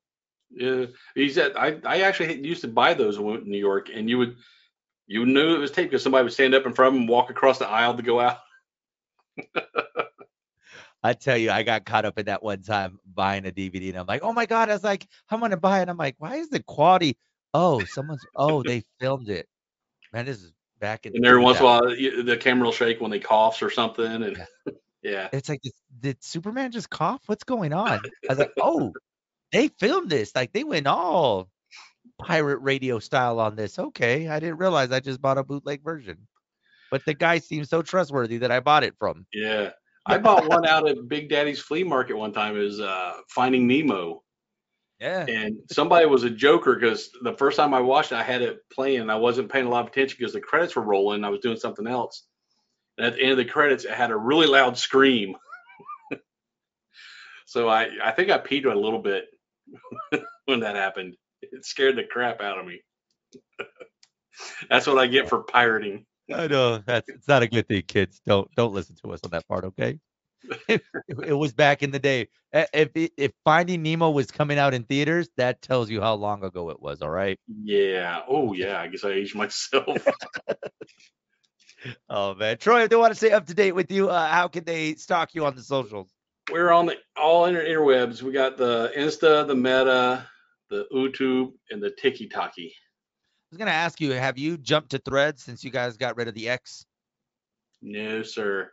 Yeah, 0.50 0.86
he 1.14 1.30
said 1.30 1.54
I, 1.56 1.78
I 1.86 2.02
actually 2.02 2.44
used 2.46 2.62
to 2.62 2.68
buy 2.68 2.96
those 2.96 3.20
when 3.20 3.28
we 3.28 3.32
went 3.34 3.44
to 3.44 3.52
New 3.52 3.60
York, 3.60 3.90
and 3.94 4.10
you 4.10 4.18
would 4.18 4.38
you 5.10 5.26
knew 5.26 5.56
it 5.56 5.60
was 5.60 5.72
taped 5.72 5.90
because 5.90 6.04
somebody 6.04 6.24
would 6.24 6.34
stand 6.34 6.54
up 6.54 6.68
in 6.68 6.74
front 6.74 6.90
of 6.90 6.94
them 6.94 7.02
and 7.02 7.10
walk 7.10 7.32
across 7.32 7.58
the 7.58 7.68
aisle 7.68 7.98
to 7.98 8.04
go 8.04 8.20
out. 8.20 8.38
I 11.04 11.14
tell 11.14 11.36
you, 11.36 11.50
I 11.50 11.64
got 11.64 11.84
caught 11.84 12.06
up 12.06 12.20
in 12.20 12.28
that 12.28 12.44
one 12.44 12.62
time 12.62 13.00
buying 13.06 13.48
a 13.48 13.52
DVD, 13.52 13.90
and 13.90 13.98
I'm 13.98 14.06
like, 14.06 14.22
oh 14.22 14.34
my 14.34 14.46
god! 14.46 14.70
I 14.70 14.74
was 14.74 14.84
like, 14.84 15.08
I'm 15.30 15.40
gonna 15.40 15.58
buy 15.58 15.82
it. 15.82 15.90
I'm 15.90 15.98
like, 15.98 16.16
why 16.20 16.36
is 16.36 16.50
the 16.50 16.62
quality? 16.62 17.18
Oh, 17.54 17.84
someone's. 17.86 18.24
Oh, 18.36 18.62
they 18.62 18.84
filmed 19.00 19.30
it. 19.30 19.48
Man, 20.14 20.26
this 20.26 20.38
is 20.38 20.54
back 20.80 21.06
in. 21.06 21.16
And 21.16 21.26
every 21.26 21.42
once 21.42 21.58
in 21.58 21.64
a 21.64 21.66
while, 21.66 21.82
the 21.82 22.38
camera 22.40 22.66
will 22.66 22.72
shake 22.72 23.02
when 23.02 23.10
they 23.10 23.20
coughs 23.20 23.64
or 23.64 23.72
something, 23.72 24.06
and 24.06 24.46
yeah, 25.02 25.30
It's 25.34 25.50
like, 25.50 25.62
did, 25.62 25.74
did 26.00 26.24
Superman 26.24 26.72
just 26.72 26.90
cough? 26.90 27.22
What's 27.26 27.46
going 27.46 27.74
on? 27.74 28.00
I 28.00 28.02
was 28.30 28.38
like, 28.38 28.54
oh, 28.62 28.94
they 29.52 29.70
filmed 29.70 30.12
this. 30.12 30.36
Like 30.36 30.54
they 30.54 30.64
went 30.64 30.86
all 30.86 31.50
pirate 32.20 32.60
radio 32.60 33.00
style 33.00 33.40
on 33.40 33.56
this. 33.56 33.80
Okay, 33.80 34.28
I 34.28 34.40
didn't 34.40 34.58
realize 34.58 34.92
I 34.92 35.00
just 35.00 35.22
bought 35.22 35.38
a 35.38 35.44
bootleg 35.44 35.84
version. 35.84 36.28
But 36.92 37.06
the 37.06 37.14
guy 37.14 37.40
seems 37.40 37.70
so 37.70 37.82
trustworthy 37.82 38.38
that 38.40 38.52
I 38.52 38.60
bought 38.60 38.84
it 38.84 38.96
from. 39.00 39.26
yeah. 39.34 39.72
I 40.06 40.18
bought 40.18 40.48
one 40.48 40.66
out 40.66 40.88
at 40.90 41.08
Big 41.08 41.30
Daddy's 41.30 41.60
flea 41.60 41.84
market 41.84 42.16
one 42.18 42.34
time. 42.34 42.56
It 42.56 42.62
was 42.62 42.80
uh, 42.80 43.14
Finding 43.30 43.68
Nemo, 43.68 44.24
Yeah. 45.00 45.26
and 45.28 45.58
somebody 45.72 46.08
was 46.08 46.24
a 46.24 46.32
joker 46.32 46.74
because 46.76 47.12
the 47.22 47.34
first 47.34 47.58
time 47.58 47.76
I 47.76 47.80
watched 47.80 48.12
it, 48.12 48.16
I 48.16 48.24
had 48.24 48.42
it 48.42 48.62
playing, 48.72 49.02
and 49.02 49.12
I 49.12 49.16
wasn't 49.16 49.52
paying 49.52 49.68
a 49.68 49.70
lot 49.70 49.82
of 49.82 49.88
attention 49.92 50.16
because 50.18 50.34
the 50.34 50.42
credits 50.42 50.76
were 50.76 50.82
rolling. 50.82 51.24
I 51.24 51.30
was 51.30 51.42
doing 51.42 51.58
something 51.58 51.86
else, 51.86 52.24
and 52.98 53.06
at 53.06 53.16
the 53.16 53.22
end 53.22 53.32
of 53.34 53.38
the 53.38 53.46
credits, 53.46 53.86
it 53.86 53.92
had 53.92 54.10
a 54.10 54.18
really 54.18 54.48
loud 54.48 54.78
scream. 54.80 55.36
so 57.46 57.68
I, 57.70 57.90
I 58.04 58.12
think 58.12 58.32
I 58.32 58.40
peed 58.40 58.66
a 58.66 58.74
little 58.76 59.02
bit 59.02 59.26
when 60.46 60.62
that 60.62 60.76
happened. 60.76 61.16
It 61.42 61.66
scared 61.66 61.96
the 61.96 62.04
crap 62.04 62.42
out 62.42 62.60
of 62.60 62.66
me. 62.66 62.82
That's 64.70 64.88
what 64.88 64.98
I 64.98 65.08
get 65.08 65.30
for 65.30 65.44
pirating. 65.44 66.06
I 66.34 66.48
know 66.48 66.78
that's 66.78 67.10
it's 67.10 67.28
not 67.28 67.44
a 67.44 67.48
good 67.48 67.68
thing, 67.68 67.84
kids. 67.88 68.22
Don't 68.26 68.50
don't 68.56 68.74
listen 68.74 68.96
to 69.04 69.12
us 69.12 69.22
on 69.24 69.32
that 69.32 69.48
part, 69.48 69.66
okay? 69.66 70.00
it, 70.70 70.82
it 71.26 71.34
was 71.34 71.54
back 71.54 71.84
in 71.84 71.92
the 71.92 72.00
day. 72.00 72.30
Uh, 72.54 72.66
If 72.74 72.90
if 72.96 73.32
Finding 73.44 73.84
Nemo 73.84 74.10
was 74.12 74.32
coming 74.32 74.58
out 74.58 74.74
in 74.74 74.84
theaters, 74.84 75.30
that 75.38 75.62
tells 75.62 75.90
you 75.90 76.02
how 76.02 76.14
long 76.14 76.44
ago 76.44 76.70
it 76.70 76.82
was. 76.82 77.02
All 77.02 77.10
right. 77.10 77.40
Yeah. 77.48 78.22
Oh 78.28 78.54
yeah. 78.54 78.80
I 78.80 78.88
guess 78.88 79.04
I 79.04 79.10
aged 79.10 79.36
myself. 79.36 80.08
Oh 82.10 82.36
man, 82.36 82.58
Troy, 82.58 82.84
if 82.84 82.90
they 82.90 82.96
want 82.96 83.12
to 83.12 83.16
stay 83.16 83.32
up 83.32 83.46
to 83.48 83.54
date 83.54 83.72
with 83.74 83.92
you, 83.92 84.10
uh, 84.10 84.28
how 84.28 84.48
can 84.48 84.64
they 84.64 84.96
stalk 84.96 85.34
you 85.34 85.46
on 85.46 85.56
the 85.56 85.64
socials? 85.64 86.10
We're 86.52 86.72
on 86.72 86.88
the 86.88 86.96
all 87.16 87.46
inter 87.46 87.64
interwebs. 87.64 88.22
We 88.22 88.32
got 88.32 88.58
the 88.58 88.92
Insta, 88.98 89.48
the 89.48 89.56
Meta, 89.56 90.28
the 90.70 90.86
YouTube, 90.94 91.54
and 91.72 91.82
the 91.82 91.92
Tiki 91.92 92.28
Taki. 92.28 92.74
I 92.76 93.48
was 93.52 93.58
gonna 93.58 93.72
ask 93.72 94.00
you, 94.00 94.12
have 94.12 94.38
you 94.38 94.58
jumped 94.58 94.92
to 94.92 95.00
Threads 95.00 95.44
since 95.44 95.64
you 95.64 95.72
guys 95.72 95.98
got 95.98 96.16
rid 96.18 96.28
of 96.28 96.36
the 96.36 96.50
X? 96.50 96.86
No, 97.82 98.22
sir. 98.24 98.72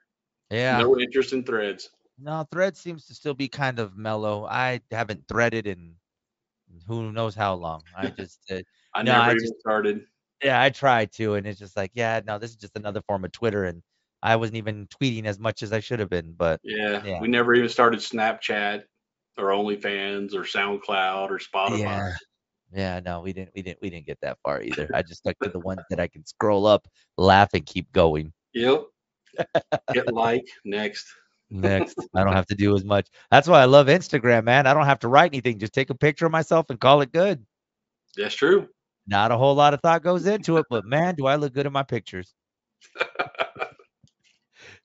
Yeah. 0.50 0.78
No 0.78 0.98
interest 0.98 1.32
in 1.32 1.42
threads. 1.44 1.90
No, 2.18 2.46
Threads 2.50 2.80
seems 2.80 3.06
to 3.06 3.14
still 3.14 3.34
be 3.34 3.48
kind 3.48 3.78
of 3.78 3.96
mellow. 3.96 4.46
I 4.46 4.80
haven't 4.90 5.24
threaded 5.28 5.66
in 5.66 5.94
who 6.86 7.12
knows 7.12 7.34
how 7.34 7.54
long. 7.54 7.82
I 7.96 8.08
just, 8.18 8.40
uh, 8.50 8.60
I 8.94 9.02
No, 9.02 9.12
never 9.12 9.22
I 9.24 9.30
even 9.32 9.38
just- 9.40 9.60
started. 9.60 10.04
yeah, 10.42 10.60
I 10.60 10.70
tried 10.70 11.12
to, 11.12 11.34
and 11.34 11.46
it's 11.46 11.58
just 11.58 11.76
like, 11.76 11.90
yeah, 11.94 12.20
no, 12.26 12.38
this 12.38 12.50
is 12.50 12.56
just 12.56 12.76
another 12.76 13.00
form 13.02 13.24
of 13.24 13.32
Twitter, 13.32 13.64
and 13.64 13.82
I 14.22 14.36
wasn't 14.36 14.56
even 14.58 14.86
tweeting 14.88 15.24
as 15.26 15.38
much 15.38 15.62
as 15.62 15.72
I 15.72 15.80
should 15.80 16.00
have 16.00 16.10
been. 16.10 16.32
But 16.32 16.60
Yeah, 16.64 17.04
Yeah. 17.04 17.20
we 17.20 17.28
never 17.28 17.54
even 17.54 17.68
started 17.68 18.00
Snapchat 18.00 18.84
or 19.38 19.46
OnlyFans 19.46 20.34
or 20.34 20.42
SoundCloud 20.42 21.30
or 21.30 21.38
Spotify. 21.38 21.78
yeah, 21.80 22.12
yeah, 22.72 23.00
no, 23.04 23.20
we 23.20 23.32
didn't, 23.32 23.50
we 23.54 23.62
didn't, 23.62 23.80
we 23.80 23.90
didn't 23.90 24.06
get 24.06 24.20
that 24.22 24.38
far 24.42 24.62
either. 24.62 24.88
I 24.94 25.02
just 25.02 25.20
stuck 25.20 25.38
to 25.40 25.50
the 25.50 25.60
ones 25.60 25.82
that 25.90 26.00
I 26.00 26.08
can 26.08 26.26
scroll 26.26 26.66
up, 26.66 26.86
laugh, 27.16 27.50
and 27.54 27.64
keep 27.64 27.90
going. 27.92 28.32
Yep. 28.54 28.84
Get 29.92 30.12
like 30.12 30.46
next. 30.64 31.06
Next, 31.50 31.96
I 32.14 32.24
don't 32.24 32.32
have 32.32 32.46
to 32.46 32.54
do 32.54 32.74
as 32.74 32.84
much. 32.84 33.08
That's 33.30 33.48
why 33.48 33.60
I 33.60 33.66
love 33.66 33.86
Instagram, 33.86 34.44
man. 34.44 34.66
I 34.66 34.74
don't 34.74 34.86
have 34.86 35.00
to 35.00 35.08
write 35.08 35.32
anything; 35.32 35.58
just 35.58 35.74
take 35.74 35.90
a 35.90 35.94
picture 35.94 36.26
of 36.26 36.32
myself 36.32 36.70
and 36.70 36.80
call 36.80 37.02
it 37.02 37.12
good. 37.12 37.44
That's 38.16 38.34
true. 38.34 38.68
Not 39.06 39.30
a 39.30 39.36
whole 39.36 39.54
lot 39.54 39.74
of 39.74 39.80
thought 39.80 40.02
goes 40.02 40.26
into 40.26 40.56
it, 40.56 40.66
but 40.68 40.84
man, 40.84 41.14
do 41.14 41.26
I 41.26 41.36
look 41.36 41.52
good 41.52 41.66
in 41.66 41.72
my 41.72 41.84
pictures. 41.84 42.34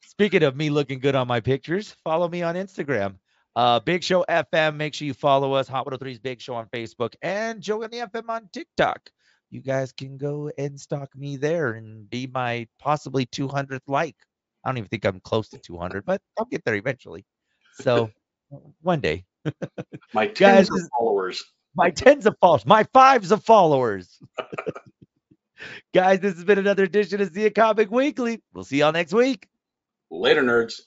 Speaking 0.01 0.43
of 0.43 0.55
me 0.55 0.69
looking 0.69 0.99
good 0.99 1.15
on 1.15 1.27
my 1.27 1.39
pictures, 1.39 1.95
follow 2.03 2.27
me 2.27 2.43
on 2.43 2.55
Instagram. 2.55 3.15
Uh, 3.55 3.79
Big 3.79 4.03
Show 4.03 4.23
FM. 4.29 4.75
Make 4.77 4.93
sure 4.93 5.05
you 5.05 5.13
follow 5.13 5.53
us. 5.53 5.67
Hot 5.67 5.85
103's 5.85 6.19
Big 6.19 6.41
Show 6.41 6.55
on 6.55 6.67
Facebook 6.67 7.13
and 7.21 7.61
Joe 7.61 7.81
and 7.81 7.91
the 7.91 7.97
FM 7.97 8.29
on 8.29 8.49
TikTok. 8.53 9.09
You 9.49 9.61
guys 9.61 9.91
can 9.91 10.17
go 10.17 10.49
and 10.57 10.79
stalk 10.79 11.13
me 11.15 11.35
there 11.35 11.73
and 11.73 12.09
be 12.09 12.27
my 12.27 12.67
possibly 12.79 13.25
200th 13.25 13.81
like. 13.87 14.15
I 14.63 14.69
don't 14.69 14.77
even 14.77 14.87
think 14.87 15.05
I'm 15.05 15.19
close 15.19 15.49
to 15.49 15.57
200, 15.57 16.05
but 16.05 16.21
I'll 16.37 16.45
get 16.45 16.63
there 16.63 16.75
eventually. 16.75 17.25
So 17.73 18.09
one 18.81 19.01
day, 19.01 19.25
My 20.13 20.27
Guys, 20.27 20.67
tens 20.67 20.69
of 20.69 20.89
followers. 20.97 21.43
my 21.75 21.89
tens 21.89 22.25
of 22.25 22.35
followers, 22.39 22.65
my 22.65 22.85
fives 22.93 23.31
of 23.31 23.43
followers. 23.43 24.19
Guys, 25.93 26.19
this 26.21 26.35
has 26.35 26.43
been 26.45 26.57
another 26.59 26.83
edition 26.83 27.21
of 27.21 27.33
Zia 27.33 27.51
Comic 27.51 27.91
Weekly. 27.91 28.41
We'll 28.53 28.63
see 28.63 28.79
y'all 28.79 28.91
next 28.91 29.13
week. 29.13 29.47
Later, 30.09 30.41
nerds. 30.43 30.81